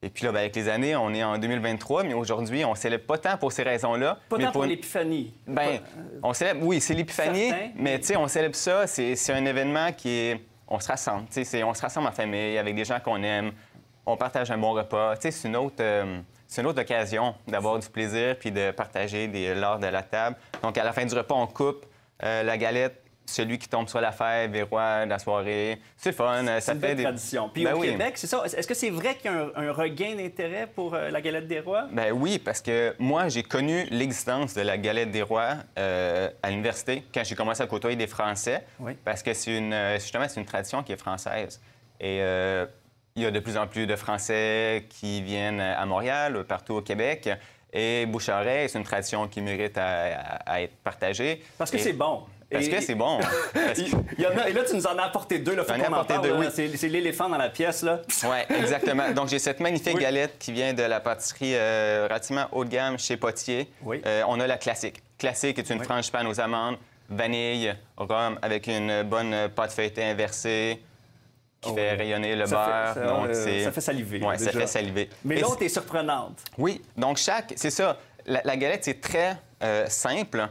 Et 0.03 0.09
puis 0.09 0.25
là, 0.25 0.31
ben, 0.31 0.39
avec 0.39 0.55
les 0.55 0.67
années, 0.67 0.95
on 0.95 1.13
est 1.13 1.23
en 1.23 1.37
2023, 1.37 2.03
mais 2.03 2.13
aujourd'hui, 2.15 2.65
on 2.65 2.73
célèbre 2.73 3.05
pas 3.05 3.17
tant 3.19 3.37
pour 3.37 3.51
ces 3.51 3.61
raisons-là. 3.63 4.17
Pas 4.29 4.37
mais 4.37 4.45
tant 4.45 4.51
pour 4.51 4.65
l'épiphanie. 4.65 5.33
ben, 5.47 5.79
on 6.23 6.33
célèbre, 6.33 6.61
oui, 6.65 6.81
c'est 6.81 6.95
l'épiphanie, 6.95 7.49
Certain. 7.49 7.69
mais 7.75 7.99
tu 7.99 8.05
sais, 8.07 8.15
on 8.17 8.27
célèbre 8.27 8.55
ça, 8.55 8.87
c'est 8.87 9.31
un 9.31 9.45
événement 9.45 9.91
qui 9.93 10.09
est. 10.09 10.41
On 10.67 10.79
se 10.79 10.87
rassemble, 10.87 11.27
tu 11.31 11.43
sais, 11.45 11.63
on 11.63 11.73
se 11.73 11.81
rassemble 11.81 12.07
en 12.07 12.11
famille 12.11 12.57
avec 12.57 12.73
des 12.75 12.85
gens 12.85 12.99
qu'on 12.99 13.21
aime, 13.21 13.51
on 14.05 14.17
partage 14.17 14.49
un 14.51 14.57
bon 14.57 14.71
repas. 14.71 15.15
Tu 15.17 15.23
sais, 15.23 15.31
c'est 15.31 15.47
une 15.47 15.55
autre. 15.57 15.75
euh, 15.81 16.19
c'est 16.51 16.61
une 16.61 16.67
autre 16.67 16.81
occasion 16.81 17.33
d'avoir 17.47 17.79
du 17.79 17.87
plaisir 17.87 18.35
puis 18.37 18.51
de 18.51 18.71
partager 18.71 19.29
des, 19.29 19.55
lors 19.55 19.79
de 19.79 19.87
la 19.87 20.03
table. 20.03 20.35
Donc, 20.61 20.77
à 20.77 20.83
la 20.83 20.91
fin 20.91 21.05
du 21.05 21.15
repas, 21.15 21.33
on 21.33 21.47
coupe 21.47 21.85
euh, 22.23 22.43
la 22.43 22.57
galette. 22.57 23.01
Celui 23.25 23.57
qui 23.57 23.69
tombe 23.69 23.87
sur 23.87 24.01
la 24.01 24.09
roi 24.09 24.47
de 25.05 25.09
la 25.09 25.19
soirée. 25.19 25.79
C'est 25.95 26.11
fun. 26.11 26.43
Ça 26.59 26.73
une 26.73 26.81
fait 26.81 26.87
belle 26.87 26.97
des 26.97 27.03
tradition. 27.03 27.49
Puis 27.53 27.63
Ben 27.63 27.75
au 27.75 27.79
oui. 27.79 27.91
Québec, 27.91 28.13
c'est 28.17 28.27
ça. 28.27 28.43
Est-ce 28.43 28.67
que 28.67 28.73
c'est 28.73 28.89
vrai 28.89 29.15
qu'il 29.15 29.31
y 29.31 29.33
a 29.33 29.37
un, 29.55 29.69
un 29.69 29.71
regain 29.71 30.15
d'intérêt 30.15 30.67
pour 30.67 30.93
euh, 30.93 31.09
la 31.09 31.21
galette 31.21 31.47
des 31.47 31.61
rois? 31.61 31.87
Ben 31.89 32.11
oui, 32.11 32.39
parce 32.39 32.59
que 32.59 32.93
moi, 32.99 33.29
j'ai 33.29 33.43
connu 33.43 33.85
l'existence 33.89 34.53
de 34.53 34.61
la 34.61 34.77
galette 34.77 35.11
des 35.11 35.21
rois 35.21 35.53
euh, 35.79 36.29
à 36.43 36.49
l'université 36.49 37.05
quand 37.13 37.23
j'ai 37.23 37.35
commencé 37.35 37.63
à 37.63 37.67
côtoyer 37.67 37.95
des 37.95 38.07
Français. 38.07 38.65
Oui. 38.79 38.97
Parce 39.05 39.23
que 39.23 39.33
c'est 39.33 39.57
une, 39.57 39.73
justement, 39.93 40.27
c'est 40.27 40.41
une 40.41 40.45
tradition 40.45 40.83
qui 40.83 40.91
est 40.91 40.99
française. 40.99 41.61
Et 42.01 42.17
euh, 42.21 42.65
il 43.15 43.23
y 43.23 43.25
a 43.25 43.31
de 43.31 43.39
plus 43.39 43.57
en 43.57 43.67
plus 43.67 43.87
de 43.87 43.95
Français 43.95 44.85
qui 44.89 45.21
viennent 45.21 45.59
à 45.61 45.85
Montréal, 45.85 46.43
partout 46.47 46.75
au 46.75 46.81
Québec. 46.81 47.29
Et 47.73 48.05
bouche-à-oreille, 48.05 48.67
c'est 48.69 48.77
une 48.77 48.83
tradition 48.83 49.27
qui 49.27 49.41
mérite 49.41 49.77
à, 49.77 50.03
à- 50.17 50.53
à 50.53 50.61
être 50.61 50.75
partagée. 50.83 51.41
Parce 51.57 51.71
que 51.71 51.77
Et- 51.77 51.79
c'est 51.79 51.93
bon. 51.93 52.23
Parce 52.51 52.67
que 52.67 52.81
c'est 52.81 52.95
bon. 52.95 53.17
Parce 53.53 53.79
que- 53.79 53.95
Il 54.17 54.23
y 54.23 54.27
en 54.27 54.37
a- 54.37 54.49
et 54.49 54.51
là, 54.51 54.63
tu 54.67 54.75
nous 54.75 54.85
en 54.85 54.97
as 54.97 55.03
apporté 55.03 55.39
deux. 55.39 55.55
Là, 55.55 55.63
faut 55.63 55.71
qu'on 55.73 55.79
en 55.79 55.83
apporté 55.83 56.15
parle, 56.15 56.31
oui. 56.37 56.47
C'est 56.75 56.89
l'éléphant 56.89 57.29
dans 57.29 57.37
la 57.37 57.47
pièce. 57.49 57.81
là. 57.81 58.01
Oui, 58.25 58.55
exactement. 58.57 59.09
Donc, 59.11 59.29
j'ai 59.29 59.39
cette 59.39 59.61
magnifique 59.61 59.97
galette 59.97 60.37
qui 60.37 60.51
vient 60.51 60.73
de 60.73 60.83
la 60.83 60.99
pâtisserie 60.99 61.55
euh, 61.55 62.07
relativement 62.09 62.47
haut 62.51 62.65
de 62.65 62.69
gamme 62.69 62.99
chez 62.99 63.15
Potier. 63.15 63.69
Euh, 64.05 64.23
on 64.27 64.37
a 64.41 64.47
la 64.47 64.57
classique. 64.57 65.01
Classique 65.17 65.59
est 65.59 65.69
une 65.69 65.81
frangipane 65.81 66.27
aux 66.27 66.41
amandes, 66.41 66.75
vanille, 67.09 67.73
rhum, 67.95 68.37
avec 68.41 68.67
une 68.67 69.03
bonne 69.03 69.47
pâte 69.55 69.71
feuilletée 69.71 70.03
inversée 70.03 70.81
qui 71.61 71.73
fait 71.73 71.93
rayonner 71.93 72.35
le 72.35 72.45
beurre. 72.45 72.93
fait- 72.93 72.99
ça, 72.99 73.05
Donc, 73.07 73.27
euh, 73.27 73.63
ça 73.63 73.71
fait 73.71 73.81
saliver, 73.81 74.19
Oui, 74.23 74.39
ça 74.39 74.51
fait 74.51 74.67
saliver. 74.67 75.09
Mais 75.23 75.39
l'autre 75.39 75.61
est 75.61 75.69
surprenante. 75.69 76.39
oui, 76.57 76.81
donc 76.97 77.17
chaque, 77.17 77.53
c'est 77.55 77.69
ça. 77.69 77.97
La, 78.25 78.41
la 78.43 78.57
galette, 78.57 78.83
c'est 78.83 78.99
très 79.01 79.37
euh, 79.63 79.85
simple, 79.87 80.47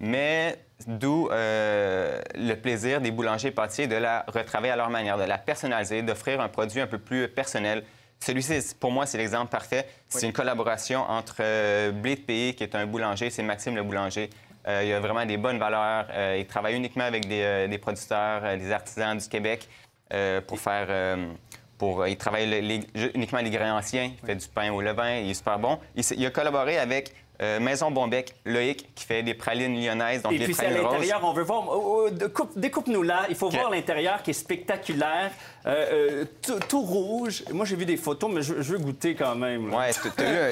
mais 0.00 0.58
d'où 0.86 1.28
euh, 1.30 2.20
le 2.34 2.54
plaisir 2.54 3.00
des 3.00 3.10
boulangers 3.10 3.48
et 3.48 3.52
pâtissiers 3.52 3.86
de 3.86 3.94
la 3.96 4.24
retravailler 4.28 4.72
à 4.72 4.76
leur 4.76 4.90
manière, 4.90 5.18
de 5.18 5.24
la 5.24 5.38
personnaliser, 5.38 6.02
d'offrir 6.02 6.40
un 6.40 6.48
produit 6.48 6.80
un 6.80 6.86
peu 6.86 6.98
plus 6.98 7.28
personnel. 7.28 7.84
Celui-ci, 8.20 8.74
pour 8.78 8.92
moi, 8.92 9.04
c'est 9.06 9.18
l'exemple 9.18 9.50
parfait. 9.50 9.86
C'est 10.08 10.26
une 10.26 10.32
collaboration 10.32 11.00
entre 11.08 11.90
Blé 11.90 12.14
de 12.16 12.20
Pays, 12.20 12.54
qui 12.54 12.62
est 12.62 12.74
un 12.76 12.86
boulanger, 12.86 13.30
c'est 13.30 13.42
Maxime 13.42 13.74
le 13.74 13.82
boulanger. 13.82 14.30
Euh, 14.68 14.80
il 14.84 14.90
y 14.90 14.92
a 14.92 15.00
vraiment 15.00 15.24
des 15.26 15.36
bonnes 15.36 15.58
valeurs. 15.58 16.06
Euh, 16.12 16.36
il 16.38 16.46
travaille 16.46 16.76
uniquement 16.76 17.02
avec 17.02 17.26
des, 17.26 17.42
euh, 17.42 17.66
des 17.66 17.78
producteurs, 17.78 18.42
des 18.56 18.70
artisans 18.70 19.18
du 19.18 19.26
Québec 19.28 19.68
euh, 20.12 20.40
pour 20.40 20.58
faire... 20.60 20.86
euh, 20.88 21.32
pour, 21.78 22.06
il 22.06 22.16
travaille 22.16 22.46
les- 22.48 22.80
uniquement 23.14 23.40
les 23.40 23.50
grains 23.50 23.76
anciens. 23.76 24.12
Il 24.22 24.26
fait 24.26 24.36
du 24.36 24.46
pain 24.46 24.70
au 24.72 24.80
levain. 24.80 25.16
Il 25.18 25.30
est 25.30 25.34
super 25.34 25.58
bon. 25.58 25.78
Il, 25.96 26.04
il 26.16 26.26
a 26.26 26.30
collaboré 26.30 26.78
avec 26.78 27.12
euh, 27.42 27.60
Maison 27.60 27.90
Bonbec, 27.90 28.34
Loïc, 28.46 28.88
qui 28.94 29.04
fait 29.04 29.22
des 29.22 29.34
pralines 29.34 29.74
lyonnaises. 29.84 30.22
Donc 30.22 30.32
Et 30.32 30.38
les 30.38 30.44
puis 30.46 30.54
c'est 30.54 30.66
à 30.66 30.70
l'intérieur, 30.70 31.20
on 31.24 31.32
veut 31.32 31.42
voir. 31.42 31.64
oh, 31.68 32.04
oh, 32.06 32.10
découpe- 32.10 32.52
Découpe-nous 32.56 33.02
là. 33.02 33.26
Il 33.28 33.34
faut 33.34 33.50
voir 33.50 33.68
l'intérieur 33.70 34.22
qui 34.22 34.30
est 34.30 34.34
spectaculaire. 34.34 35.30
Euh, 35.64 36.24
euh, 36.50 36.58
tout, 36.68 36.80
rouge. 36.80 37.44
Moi, 37.52 37.64
j'ai 37.66 37.76
vu 37.76 37.84
des 37.84 37.96
photos, 37.96 38.30
mais 38.32 38.42
je, 38.42 38.54
je 38.62 38.72
veux 38.72 38.78
goûter 38.78 39.14
quand 39.14 39.34
même. 39.36 39.72
Ouais, 39.72 39.90
t'as- 39.92 40.10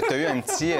t'as 0.08 0.16
eu, 0.16 0.24
un 0.26 0.40
petit, 0.40 0.72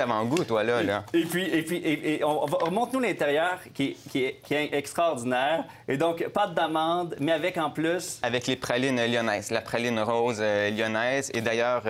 avant-goût, 0.00 0.42
toi, 0.44 0.64
là. 0.64 0.82
là. 0.82 1.04
Et 1.14 1.24
puis, 1.24 1.44
et 1.44 1.62
puis 1.62 1.76
et, 1.76 2.14
et 2.14 2.24
on, 2.24 2.44
on 2.44 2.70
montre-nous 2.72 3.00
l'intérieur 3.00 3.58
qui, 3.74 3.84
est- 3.84 4.10
qui, 4.10 4.24
est, 4.24 4.40
qui 4.44 4.54
est 4.54 4.74
extraordinaire. 4.74 5.64
Et 5.86 5.96
donc, 5.96 6.26
pâte 6.28 6.54
d'amande, 6.54 7.16
mais 7.20 7.32
avec 7.32 7.56
en 7.56 7.70
plus. 7.70 8.18
Avec 8.22 8.46
les 8.46 8.56
pralines 8.56 9.00
lyonnaises, 9.04 9.50
la 9.50 9.60
praline 9.60 9.98
rose 10.00 10.40
lyonnaise. 10.40 11.30
Et 11.34 11.40
d'ailleurs, 11.40 11.82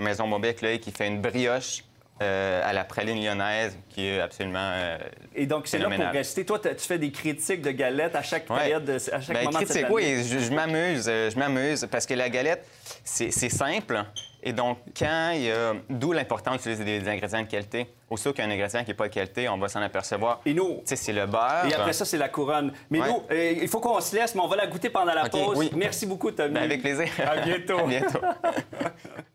Maison 0.00 0.28
Bonbec, 0.28 0.62
là, 0.62 0.76
qui 0.78 0.90
fait 0.92 1.08
une 1.08 1.20
brioche 1.20 1.82
euh, 2.22 2.60
à 2.64 2.72
la 2.72 2.84
praline 2.84 3.22
lyonnaise, 3.24 3.76
qui 3.90 4.06
est 4.06 4.20
absolument. 4.20 4.58
euh, 4.72 4.98
Et 5.34 5.46
donc, 5.46 5.66
c'est 5.66 5.78
là 5.78 5.88
pour 5.90 6.04
rester. 6.12 6.44
Toi, 6.46 6.58
tu 6.60 6.68
fais 6.86 6.98
des 6.98 7.10
critiques 7.10 7.60
de 7.62 7.70
galettes 7.72 8.14
à 8.14 8.22
chaque 8.22 8.48
Ouais. 8.50 8.58
période, 8.58 8.84
de- 8.84 8.94
à 9.12 9.20
chaque 9.20 9.28
Ben, 9.36 9.44
moment 9.44 9.58
de 9.60 9.64
cette 9.66 9.68
critique, 9.68 9.84
année. 9.86 9.94
oui, 9.94 10.24
je, 10.24 10.38
je 10.38 10.52
m'amuse, 10.52 11.06
euh, 11.08 11.28
je 11.30 11.38
m'amuse, 11.38 11.86
parce 11.90 12.06
que 12.06 12.14
la 12.14 12.28
galette, 12.28 12.64
c'est 13.04 13.30
simple 13.48 14.02
Et 14.46 14.52
donc, 14.52 14.76
quand 14.96 15.30
il 15.34 15.44
y 15.44 15.50
a... 15.50 15.72
D'où 15.88 16.12
l'importance 16.12 16.58
d'utiliser 16.58 16.84
des 17.00 17.08
ingrédients 17.08 17.40
de 17.42 17.46
qualité. 17.48 17.86
Aussitôt 18.10 18.32
qu'il 18.34 18.44
y 18.44 18.46
a 18.46 18.50
un 18.50 18.52
ingrédient 18.54 18.82
qui 18.84 18.88
n'est 18.88 18.94
pas 18.94 19.08
de 19.08 19.14
qualité, 19.14 19.48
on 19.48 19.56
va 19.56 19.68
s'en 19.68 19.80
apercevoir. 19.80 20.42
Et 20.44 20.52
nous... 20.52 20.76
Tu 20.80 20.82
sais, 20.84 20.96
c'est 20.96 21.12
le 21.14 21.24
beurre. 21.26 21.64
Et 21.66 21.72
après 21.74 21.94
ça, 21.94 22.04
c'est 22.04 22.18
la 22.18 22.28
couronne. 22.28 22.70
Mais 22.90 23.00
Ouais. 23.00 23.08
nous, 23.08 23.22
euh, 23.30 23.54
il 23.62 23.68
faut 23.68 23.80
qu'on 23.80 23.98
se 24.02 24.14
laisse, 24.14 24.34
mais 24.34 24.42
on 24.42 24.46
va 24.46 24.56
la 24.56 24.66
goûter 24.66 24.90
pendant 24.90 25.14
la 25.14 25.30
pause. 25.30 25.56
oui. 25.56 25.70
Merci 25.74 26.04
beaucoup, 26.06 26.30
Tommy. 26.30 26.52
Ben, 26.52 26.62
avec 26.64 26.82
plaisir. 26.82 27.08
À 27.26 27.38
bientôt. 27.38 27.78
À 27.80 27.82
bientôt. 27.86 28.20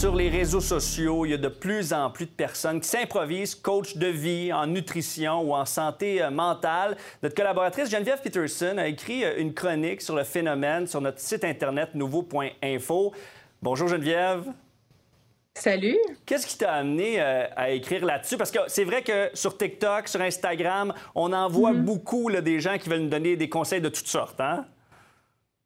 Sur 0.00 0.16
les 0.16 0.30
réseaux 0.30 0.62
sociaux, 0.62 1.26
il 1.26 1.32
y 1.32 1.34
a 1.34 1.36
de 1.36 1.48
plus 1.48 1.92
en 1.92 2.08
plus 2.08 2.24
de 2.24 2.30
personnes 2.30 2.80
qui 2.80 2.88
s'improvisent 2.88 3.54
coach 3.54 3.98
de 3.98 4.06
vie 4.06 4.50
en 4.50 4.66
nutrition 4.66 5.42
ou 5.42 5.52
en 5.52 5.66
santé 5.66 6.22
euh, 6.22 6.30
mentale. 6.30 6.96
Notre 7.22 7.34
collaboratrice 7.34 7.90
Geneviève 7.90 8.22
Peterson 8.22 8.78
a 8.78 8.88
écrit 8.88 9.26
euh, 9.26 9.34
une 9.36 9.52
chronique 9.52 10.00
sur 10.00 10.16
le 10.16 10.24
phénomène 10.24 10.86
sur 10.86 11.02
notre 11.02 11.18
site 11.18 11.44
internet 11.44 11.94
nouveau.info. 11.94 13.12
Bonjour 13.60 13.88
Geneviève. 13.88 14.44
Salut. 15.52 15.98
Qu'est-ce 16.24 16.46
qui 16.46 16.56
t'a 16.56 16.72
amené 16.72 17.20
euh, 17.20 17.44
à 17.54 17.68
écrire 17.68 18.02
là-dessus? 18.02 18.38
Parce 18.38 18.50
que 18.50 18.60
c'est 18.68 18.84
vrai 18.84 19.02
que 19.02 19.28
sur 19.34 19.58
TikTok, 19.58 20.08
sur 20.08 20.22
Instagram, 20.22 20.94
on 21.14 21.30
en 21.34 21.50
voit 21.50 21.74
beaucoup 21.74 22.30
là, 22.30 22.40
des 22.40 22.58
gens 22.58 22.78
qui 22.78 22.88
veulent 22.88 23.02
nous 23.02 23.10
donner 23.10 23.36
des 23.36 23.50
conseils 23.50 23.82
de 23.82 23.90
toutes 23.90 24.08
sortes. 24.08 24.40
Hein? 24.40 24.64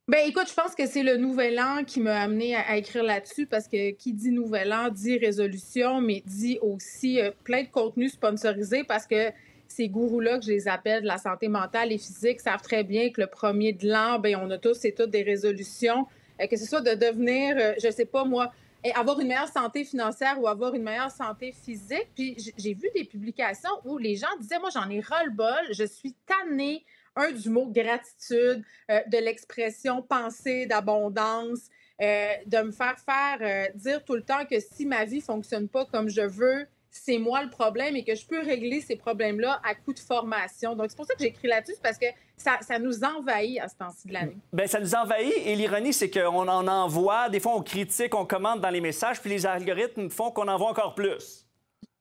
Ben 0.07 0.19
écoute, 0.27 0.47
je 0.47 0.53
pense 0.53 0.75
que 0.75 0.85
c'est 0.85 1.01
le 1.01 1.17
nouvel 1.17 1.59
an 1.59 1.83
qui 1.83 1.99
m'a 1.99 2.21
amené 2.21 2.55
à, 2.55 2.77
écrire 2.77 3.01
là-dessus 3.01 3.47
parce 3.47 3.67
que 3.67 3.89
qui 3.89 4.13
dit 4.13 4.29
nouvel 4.29 4.71
an 4.71 4.89
dit 4.89 5.17
résolution, 5.17 5.99
mais 5.99 6.21
dit 6.27 6.59
aussi 6.61 7.19
euh, 7.19 7.31
plein 7.43 7.63
de 7.63 7.69
contenus 7.69 8.13
sponsorisés 8.13 8.83
parce 8.83 9.07
que 9.07 9.31
ces 9.67 9.89
gourous-là, 9.89 10.37
que 10.37 10.45
je 10.45 10.51
les 10.51 10.67
appelle 10.67 11.01
de 11.01 11.07
la 11.07 11.17
santé 11.17 11.47
mentale 11.47 11.91
et 11.91 11.97
physique, 11.97 12.39
savent 12.39 12.61
très 12.61 12.83
bien 12.83 13.09
que 13.09 13.19
le 13.19 13.25
premier 13.25 13.73
de 13.73 13.87
l'an, 13.87 14.19
ben 14.19 14.35
on 14.35 14.51
a 14.51 14.59
tous 14.59 14.85
et 14.85 14.93
toutes 14.93 15.09
des 15.09 15.23
résolutions, 15.23 16.05
euh, 16.39 16.45
que 16.45 16.55
ce 16.55 16.67
soit 16.67 16.81
de 16.81 16.93
devenir, 16.93 17.55
euh, 17.57 17.73
je 17.83 17.89
sais 17.89 18.05
pas 18.05 18.25
moi, 18.25 18.51
eh, 18.83 18.91
avoir 18.93 19.19
une 19.19 19.29
meilleure 19.29 19.47
santé 19.47 19.83
financière 19.85 20.39
ou 20.39 20.47
avoir 20.47 20.75
une 20.75 20.83
meilleure 20.83 21.09
santé 21.09 21.51
physique. 21.51 22.09
Puis 22.13 22.37
j'ai 22.59 22.75
vu 22.75 22.89
des 22.93 23.05
publications 23.05 23.71
où 23.83 23.97
les 23.97 24.17
gens 24.17 24.27
disaient, 24.39 24.59
moi 24.59 24.69
j'en 24.71 24.87
ai 24.87 24.99
ras-le-bol, 24.99 25.65
je 25.71 25.83
suis 25.83 26.13
tannée 26.27 26.85
un 27.15 27.31
du 27.31 27.49
mot 27.49 27.67
gratitude, 27.67 28.63
euh, 28.91 28.99
de 29.07 29.17
l'expression 29.17 30.01
pensée 30.01 30.65
d'abondance, 30.65 31.69
euh, 32.01 32.27
de 32.45 32.57
me 32.59 32.71
faire 32.71 32.97
faire 32.99 33.37
euh, 33.41 33.71
dire 33.75 34.03
tout 34.03 34.15
le 34.15 34.23
temps 34.23 34.45
que 34.45 34.59
si 34.59 34.85
ma 34.85 35.05
vie 35.05 35.21
fonctionne 35.21 35.69
pas 35.69 35.85
comme 35.85 36.09
je 36.09 36.21
veux, 36.21 36.67
c'est 36.89 37.17
moi 37.17 37.43
le 37.43 37.49
problème 37.49 37.95
et 37.95 38.03
que 38.03 38.15
je 38.15 38.25
peux 38.25 38.39
régler 38.39 38.81
ces 38.81 38.95
problèmes-là 38.95 39.61
à 39.63 39.75
coup 39.75 39.93
de 39.93 39.99
formation. 39.99 40.75
Donc, 40.75 40.89
c'est 40.89 40.95
pour 40.95 41.05
ça 41.05 41.13
que 41.13 41.19
j'ai 41.19 41.27
écrit 41.27 41.49
là-dessus, 41.49 41.75
parce 41.83 41.97
que 41.97 42.05
ça, 42.37 42.57
ça 42.61 42.79
nous 42.79 43.03
envahit 43.03 43.59
à 43.59 43.67
ce 43.67 43.75
temps-ci 43.75 44.07
de 44.07 44.13
l'année. 44.13 44.37
Ben, 44.53 44.65
ça 44.65 44.79
nous 44.79 44.95
envahit 44.95 45.33
et 45.45 45.55
l'ironie, 45.55 45.91
c'est 45.91 46.09
qu'on 46.09 46.47
en 46.47 46.67
envoie, 46.67 47.29
des 47.29 47.41
fois 47.41 47.53
on 47.55 47.61
critique, 47.61 48.15
on 48.15 48.25
commente 48.25 48.61
dans 48.61 48.69
les 48.69 48.81
messages, 48.81 49.19
puis 49.19 49.29
les 49.29 49.45
algorithmes 49.45 50.09
font 50.09 50.31
qu'on 50.31 50.47
en 50.47 50.57
voit 50.57 50.69
encore 50.69 50.95
plus. 50.95 51.45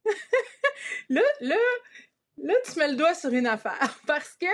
Là, 1.08 1.22
là, 1.40 1.56
là, 2.38 2.54
tu 2.64 2.78
mets 2.78 2.88
le 2.88 2.96
doigt 2.96 3.14
sur 3.14 3.30
une 3.30 3.46
affaire 3.46 3.98
parce 4.06 4.36
que 4.40 4.46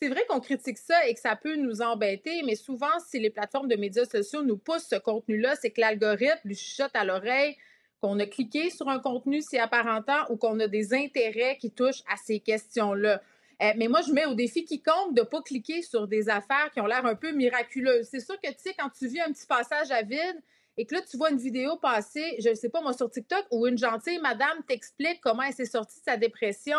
c'est 0.00 0.08
vrai 0.08 0.24
qu'on 0.28 0.40
critique 0.40 0.78
ça 0.78 1.06
et 1.06 1.14
que 1.14 1.20
ça 1.20 1.36
peut 1.36 1.56
nous 1.56 1.82
embêter, 1.82 2.42
mais 2.44 2.54
souvent, 2.54 2.98
si 3.06 3.18
les 3.18 3.28
plateformes 3.28 3.68
de 3.68 3.76
médias 3.76 4.06
sociaux 4.06 4.42
nous 4.42 4.56
poussent 4.56 4.88
ce 4.88 4.96
contenu-là, 4.96 5.56
c'est 5.56 5.70
que 5.70 5.80
l'algorithme 5.80 6.40
lui 6.44 6.54
chuchote 6.54 6.94
à 6.94 7.04
l'oreille 7.04 7.56
qu'on 8.00 8.18
a 8.18 8.26
cliqué 8.26 8.70
sur 8.70 8.88
un 8.88 8.98
contenu 8.98 9.42
si 9.42 9.58
apparentant 9.58 10.24
ou 10.30 10.36
qu'on 10.36 10.58
a 10.60 10.68
des 10.68 10.94
intérêts 10.94 11.58
qui 11.58 11.70
touchent 11.70 12.02
à 12.10 12.16
ces 12.16 12.40
questions-là. 12.40 13.20
Euh, 13.62 13.72
mais 13.76 13.88
moi, 13.88 14.00
je 14.00 14.12
mets 14.12 14.24
au 14.24 14.32
défi 14.32 14.64
quiconque 14.64 15.14
de 15.14 15.20
ne 15.20 15.26
pas 15.26 15.42
cliquer 15.42 15.82
sur 15.82 16.08
des 16.08 16.30
affaires 16.30 16.70
qui 16.72 16.80
ont 16.80 16.86
l'air 16.86 17.04
un 17.04 17.14
peu 17.14 17.32
miraculeuses. 17.32 18.08
C'est 18.10 18.20
sûr 18.20 18.40
que, 18.40 18.48
tu 18.48 18.56
sais, 18.58 18.74
quand 18.78 18.88
tu 18.88 19.06
vis 19.06 19.20
un 19.20 19.30
petit 19.32 19.46
passage 19.46 19.90
à 19.90 20.00
vide 20.00 20.40
et 20.78 20.86
que 20.86 20.94
là, 20.94 21.02
tu 21.02 21.18
vois 21.18 21.30
une 21.30 21.38
vidéo 21.38 21.76
passer, 21.76 22.36
je 22.38 22.48
ne 22.48 22.54
sais 22.54 22.70
pas, 22.70 22.80
moi, 22.80 22.94
sur 22.94 23.10
TikTok, 23.10 23.44
où 23.50 23.66
une 23.66 23.76
gentille 23.76 24.18
madame 24.18 24.62
t'explique 24.66 25.20
comment 25.20 25.42
elle 25.42 25.52
s'est 25.52 25.66
sortie 25.66 25.98
de 25.98 26.04
sa 26.04 26.16
dépression 26.16 26.78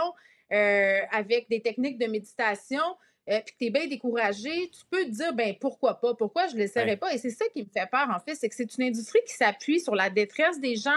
euh, 0.51 0.99
avec 1.11 1.47
des 1.49 1.61
techniques 1.61 1.99
de 1.99 2.07
méditation, 2.07 2.83
euh, 3.29 3.39
puis 3.45 3.53
que 3.53 3.57
tu 3.59 3.65
es 3.65 3.69
bien 3.69 3.87
découragé, 3.87 4.69
tu 4.71 4.81
peux 4.89 5.03
te 5.05 5.09
dire, 5.11 5.33
ben 5.33 5.55
pourquoi 5.59 5.99
pas? 5.99 6.13
Pourquoi 6.15 6.47
je 6.47 6.53
ne 6.53 6.59
l'essaierai 6.59 6.91
Ouais. 6.91 6.97
pas? 6.97 7.13
Et 7.13 7.17
c'est 7.17 7.29
ça 7.29 7.45
qui 7.53 7.61
me 7.63 7.69
fait 7.71 7.89
peur, 7.89 8.07
en 8.09 8.19
fait, 8.19 8.35
c'est 8.35 8.49
que 8.49 8.55
c'est 8.55 8.77
une 8.77 8.85
industrie 8.85 9.19
qui 9.27 9.33
s'appuie 9.33 9.79
sur 9.79 9.95
la 9.95 10.09
détresse 10.09 10.59
des 10.59 10.75
gens, 10.75 10.91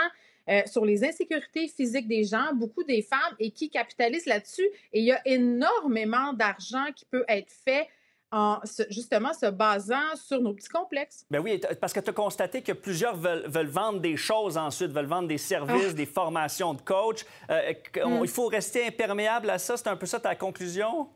euh, 0.49 0.63
sur 0.67 0.85
les 0.85 1.05
insécurités 1.05 1.69
physiques 1.69 2.09
des 2.09 2.25
gens, 2.25 2.53
beaucoup 2.55 2.83
des 2.85 3.03
femmes, 3.03 3.35
et 3.39 3.51
qui 3.51 3.71
capitalisent 3.71 4.27
là-dessus. 4.27 4.69
Et 4.93 5.01
il 5.01 5.05
y 5.05 5.13
a 5.13 5.21
énormément 5.27 6.33
d'argent 6.33 6.85
qui 6.95 7.05
peut 7.05 7.25
être 7.29 7.51
fait 7.51 7.89
en 8.33 8.59
se- 8.65 8.83
justement 8.91 9.33
se 9.33 9.47
basant 9.47 10.17
sur 10.17 10.41
nos 10.41 10.55
petits 10.55 10.69
complexes. 10.69 11.25
Ben 11.31 11.39
oui, 11.39 11.61
parce 11.81 11.93
que 11.93 12.01
tu 12.01 12.11
as 12.11 12.13
constaté 12.13 12.63
que 12.63 12.73
plusieurs 12.73 13.15
veulent, 13.17 13.45
veulent 13.47 13.69
vendre 13.69 14.01
des 14.01 14.17
choses 14.17 14.57
ensuite, 14.59 14.91
veulent 14.91 15.07
vendre 15.07 15.29
des 15.29 15.39
services, 15.39 15.91
Ah. 15.91 15.93
des 15.93 16.07
formations 16.07 16.75
de 16.75 16.81
coach. 16.83 17.25
Euh, 17.51 17.73
Mm. 18.05 18.21
Il 18.25 18.29
faut 18.29 18.47
rester 18.49 18.87
imperméable 18.87 19.51
à 19.51 19.59
ça. 19.59 19.77
C'est 19.77 19.87
un 19.89 19.97
peu 19.97 20.07
ça 20.07 20.19
ta 20.19 20.35
conclusion? 20.35 21.09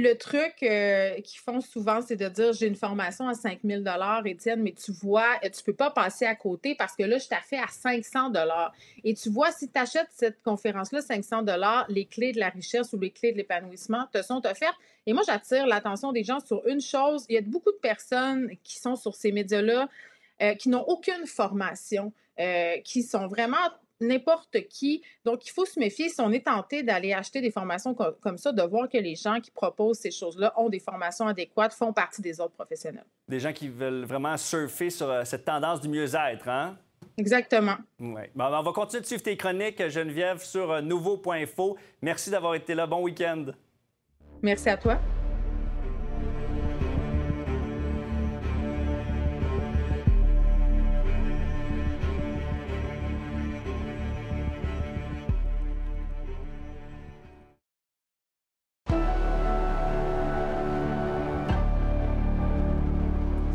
Le 0.00 0.14
truc 0.14 0.62
euh, 0.62 1.20
qu'ils 1.22 1.40
font 1.40 1.60
souvent, 1.60 2.00
c'est 2.02 2.14
de 2.14 2.28
dire 2.28 2.52
j'ai 2.52 2.68
une 2.68 2.76
formation 2.76 3.26
à 3.26 3.34
5000 3.34 3.82
dollars, 3.82 4.24
Étienne, 4.26 4.62
mais 4.62 4.72
tu 4.72 4.92
vois, 4.92 5.26
tu 5.42 5.64
peux 5.64 5.74
pas 5.74 5.90
passer 5.90 6.24
à 6.24 6.36
côté 6.36 6.76
parce 6.76 6.94
que 6.94 7.02
là, 7.02 7.18
je 7.18 7.26
t'ai 7.26 7.34
fait 7.42 7.58
à 7.58 7.66
500 7.66 8.30
dollars. 8.30 8.72
Et 9.02 9.14
tu 9.14 9.28
vois, 9.28 9.50
si 9.50 9.68
tu 9.68 9.76
achètes 9.76 10.06
cette 10.12 10.40
conférence-là, 10.44 11.00
500 11.00 11.42
dollars, 11.42 11.84
les 11.88 12.04
clés 12.04 12.30
de 12.30 12.38
la 12.38 12.48
richesse 12.48 12.92
ou 12.92 13.00
les 13.00 13.10
clés 13.10 13.32
de 13.32 13.38
l'épanouissement 13.38 14.06
te 14.12 14.22
sont 14.22 14.46
offertes. 14.46 14.78
Et 15.04 15.12
moi, 15.12 15.24
j'attire 15.26 15.66
l'attention 15.66 16.12
des 16.12 16.22
gens 16.22 16.38
sur 16.38 16.64
une 16.68 16.80
chose. 16.80 17.26
Il 17.28 17.34
y 17.34 17.38
a 17.38 17.40
beaucoup 17.40 17.72
de 17.72 17.78
personnes 17.78 18.52
qui 18.62 18.78
sont 18.78 18.94
sur 18.94 19.16
ces 19.16 19.32
médias-là 19.32 19.88
euh, 20.40 20.54
qui 20.54 20.68
n'ont 20.68 20.84
aucune 20.84 21.26
formation, 21.26 22.12
euh, 22.38 22.76
qui 22.84 23.02
sont 23.02 23.26
vraiment 23.26 23.56
n'importe 24.00 24.56
qui. 24.68 25.02
Donc, 25.24 25.46
il 25.46 25.50
faut 25.50 25.64
se 25.66 25.78
méfier 25.78 26.08
si 26.08 26.20
on 26.20 26.30
est 26.32 26.46
tenté 26.46 26.82
d'aller 26.82 27.12
acheter 27.12 27.40
des 27.40 27.50
formations 27.50 27.94
co- 27.94 28.12
comme 28.20 28.38
ça, 28.38 28.52
de 28.52 28.62
voir 28.62 28.88
que 28.88 28.98
les 28.98 29.14
gens 29.14 29.40
qui 29.40 29.50
proposent 29.50 29.98
ces 29.98 30.10
choses-là 30.10 30.52
ont 30.56 30.68
des 30.68 30.80
formations 30.80 31.26
adéquates, 31.26 31.72
font 31.74 31.92
partie 31.92 32.22
des 32.22 32.40
autres 32.40 32.54
professionnels. 32.54 33.06
Des 33.28 33.40
gens 33.40 33.52
qui 33.52 33.68
veulent 33.68 34.04
vraiment 34.04 34.36
surfer 34.36 34.90
sur 34.90 35.08
euh, 35.10 35.24
cette 35.24 35.44
tendance 35.44 35.80
du 35.80 35.88
mieux-être, 35.88 36.48
hein? 36.48 36.76
Exactement. 37.16 37.76
Ouais. 38.00 38.30
Bon, 38.34 38.44
on 38.44 38.62
va 38.62 38.72
continuer 38.72 39.00
de 39.02 39.06
suivre 39.06 39.22
tes 39.22 39.36
chroniques, 39.36 39.88
Geneviève, 39.88 40.42
sur 40.42 40.70
euh, 40.70 40.80
nouveau.info. 40.80 41.76
Merci 42.02 42.30
d'avoir 42.30 42.54
été 42.54 42.74
là. 42.74 42.86
Bon 42.86 43.02
week-end. 43.02 43.46
Merci 44.42 44.68
à 44.68 44.76
toi. 44.76 44.98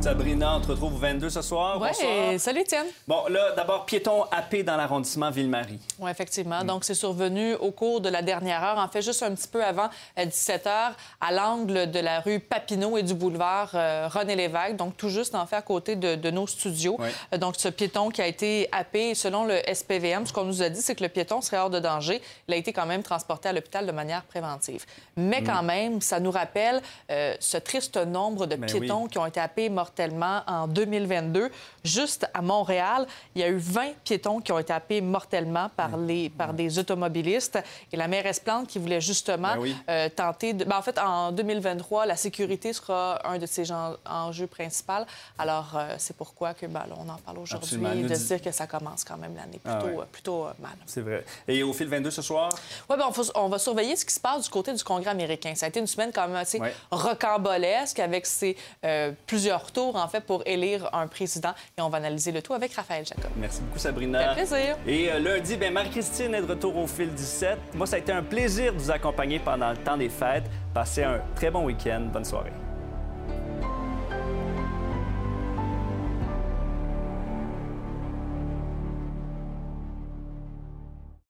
Sabrina, 0.04 0.58
on 0.58 0.60
te 0.60 0.68
retrouve 0.68 0.95
au 0.95 0.97
22 0.97 1.30
ce 1.30 1.41
soir. 1.41 1.80
Ouais, 1.80 1.88
Bonsoir. 1.88 2.38
salut 2.38 2.60
Étienne. 2.60 2.88
Bon, 3.08 3.26
là, 3.30 3.54
d'abord, 3.56 3.86
piéton 3.86 4.26
happé 4.32 4.62
dans 4.62 4.76
l'arrondissement 4.76 5.32
Ville-Marie. 5.32 5.80
Oui, 5.97 6.12
effectivement. 6.12 6.62
Donc, 6.66 6.84
c'est 6.84 6.93
survenu 6.93 7.54
au 7.54 7.72
cours 7.72 8.01
de 8.01 8.10
la 8.10 8.22
dernière 8.22 8.62
heure, 8.66 8.78
en 8.80 8.89
fait, 8.89 9.01
juste 9.01 9.24
un 9.24 9.34
petit 9.34 9.47
peu 9.47 9.64
avant 9.64 9.88
17 10.18 10.66
h, 10.66 10.91
à 11.22 11.32
l'angle 11.32 11.89
de 11.89 11.99
la 12.01 12.20
rue 12.20 12.41
Papineau 12.41 12.97
et 12.97 13.04
du 13.04 13.14
boulevard 13.14 13.70
euh, 13.76 14.10
René 14.12 14.36
Lévesque, 14.36 14.76
donc 14.76 14.97
tout 14.97 15.08
juste, 15.08 15.36
en 15.36 15.45
fait, 15.45 15.56
à 15.56 15.62
côté 15.62 15.95
de, 15.95 16.16
de 16.16 16.32
nos 16.32 16.47
studios. 16.47 16.97
Euh, 17.34 17.38
Donc, 17.38 17.56
ce 17.58 17.70
piéton 17.70 18.10
qui 18.10 18.22
a 18.22 18.28
été 18.28 18.68
happé, 18.74 19.16
selon 19.16 19.45
le 19.45 19.56
SPVM, 19.74 20.28
ce 20.28 20.34
qu'on 20.34 20.43
nous 20.43 20.62
a 20.62 20.68
dit, 20.68 20.82
c'est 20.82 20.95
que 20.95 21.04
le 21.04 21.10
piéton 21.10 21.39
serait 21.39 21.60
hors 21.60 21.70
de 21.70 21.80
danger. 21.80 22.22
Il 22.49 22.54
a 22.54 22.58
été 22.58 22.74
quand 22.74 22.86
même 22.86 23.04
transporté 23.04 23.47
à 23.47 23.54
l'hôpital 23.54 23.86
de 23.86 23.91
manière 23.93 24.24
préventive. 24.24 24.84
Mais 25.16 25.39
Mm. 25.39 25.45
quand 25.45 25.64
même, 25.64 26.01
ça 26.01 26.20
nous 26.20 26.32
rappelle 26.32 26.82
euh, 27.10 27.36
ce 27.39 27.56
triste 27.56 27.95
nombre 27.95 28.47
de 28.47 28.58
Ben 28.58 28.66
piétons 28.70 29.04
oui. 29.04 29.10
qui 29.10 29.18
ont 29.18 29.26
été 29.26 29.39
happés 29.39 29.70
mortellement 29.70 29.93
en 30.00 30.68
2022. 30.68 31.50
Juste 31.84 32.28
à 32.34 32.41
Montréal, 32.41 33.06
il 33.36 33.41
y 33.41 33.44
a 33.44 33.50
eu 33.50 33.58
20 33.58 33.94
piétons 34.04 34.39
qui 34.39 34.52
ont 34.52 34.60
été 34.60 34.72
happés 34.74 35.02
mortellement 35.02 35.70
par, 35.76 35.98
les, 35.98 36.30
par 36.30 36.54
des 36.54 36.80
automobilistes. 36.80 37.60
Et 37.91 37.98
la 37.98 38.08
mairesse 38.08 38.39
Plante 38.39 38.68
qui 38.68 38.80
voulait 38.80 39.02
justement 39.02 39.54
Ben 39.56 39.60
oui. 39.60 39.76
euh, 39.89 40.10
tenter 40.10 40.54
de... 40.54 40.64
ben, 40.66 40.78
en 40.78 40.82
fait, 40.82 40.98
en 41.00 41.32
2023, 41.32 42.06
la 42.06 42.16
sécurité 42.16 42.74
sera 42.74 43.20
un 43.28 43.38
de 43.38 43.46
ses 43.46 43.72
enjeux 44.06 44.48
principaux. 44.48 44.94
Alors, 45.38 45.72
euh, 45.76 45.96
c'est 45.98 46.16
pourquoi 46.16 46.54
que, 46.54 46.66
ben, 46.66 46.82
là, 46.88 46.96
on 46.98 47.08
en 47.10 47.18
parle 47.18 47.39
aujourd'hui 47.39 47.80
et 47.98 48.04
de 48.04 48.16
se 48.16 48.28
dire 48.28 48.41
que 48.41 48.52
ça 48.52 48.68
commence 48.68 49.04
quand 49.04 49.18
même 49.18 49.36
l'année 49.36 49.60
Ah 49.66 49.76
plutôt, 49.76 49.96
ouais. 49.98 50.02
euh, 50.04 50.06
plutôt 50.12 50.46
euh, 50.46 50.52
mal. 50.60 50.72
C'est 50.86 51.02
vrai. 51.02 51.24
Et 51.48 51.64
au 51.64 51.74
fil 51.74 51.88
22 51.88 52.12
ce 52.12 52.22
soir? 52.22 52.50
Oui, 52.89 52.96
ben 52.98 53.06
on, 53.08 53.12
faut- 53.12 53.32
on 53.36 53.50
va 53.50 53.60
surveiller 53.60 53.96
ce 53.96 54.06
qui 54.06 54.14
se 54.14 54.20
passe 54.20 54.44
du 54.46 54.50
côté 54.50 54.74
du 54.74 54.84
Congrès 54.84 55.12
américain. 55.12 55.54
Ça 55.56 55.66
a 55.66 55.70
été 55.70 55.80
une 55.80 55.88
semaine 55.88 56.12
quand 56.14 56.28
même 56.28 56.36
assez 56.38 56.60
Ouais. 56.60 56.74
rocambolesque 56.91 58.00
avec 58.00 58.26
ses 58.26 58.56
plusieurs 59.28 59.72
tours 59.72 59.83
en 59.92 60.08
fait, 60.08 60.22
pour 60.22 60.44
élire 60.46 60.90
un 60.94 61.08
président. 61.08 61.54
Et 61.78 61.82
on 61.82 61.90
va 61.90 61.98
analyser 61.98 62.32
le 62.32 62.42
tout 62.42 62.54
avec 62.54 62.74
Raphaël 62.74 63.06
Jacob. 63.06 63.32
Merci 63.36 63.62
beaucoup, 63.62 63.80
Sabrina. 63.80 64.34
Fait 64.36 64.46
plaisir. 64.46 64.78
Et 64.88 65.12
euh, 65.12 65.20
lundi, 65.20 65.58
ben, 65.58 65.74
Marie-Christine 65.74 66.34
est 66.34 66.42
de 66.42 66.48
retour 66.48 66.76
au 66.78 66.88
fil 66.88 67.14
17. 67.14 67.58
Moi, 67.76 67.88
ça 67.88 67.98
a 67.98 68.00
été 68.00 68.12
un 68.12 68.24
plaisir 68.24 68.74
de 68.74 68.80
vous 68.80 68.92
accompagner 68.92 69.40
pendant 69.40 69.72
le 69.72 69.78
temps 69.78 69.98
des 69.98 70.10
fêtes. 70.10 70.46
Passez 70.74 71.04
un 71.04 71.22
très 71.36 71.52
bon 71.52 71.66
week-end. 71.66 72.02
Bonne 72.12 72.26
soirée. 72.26 72.52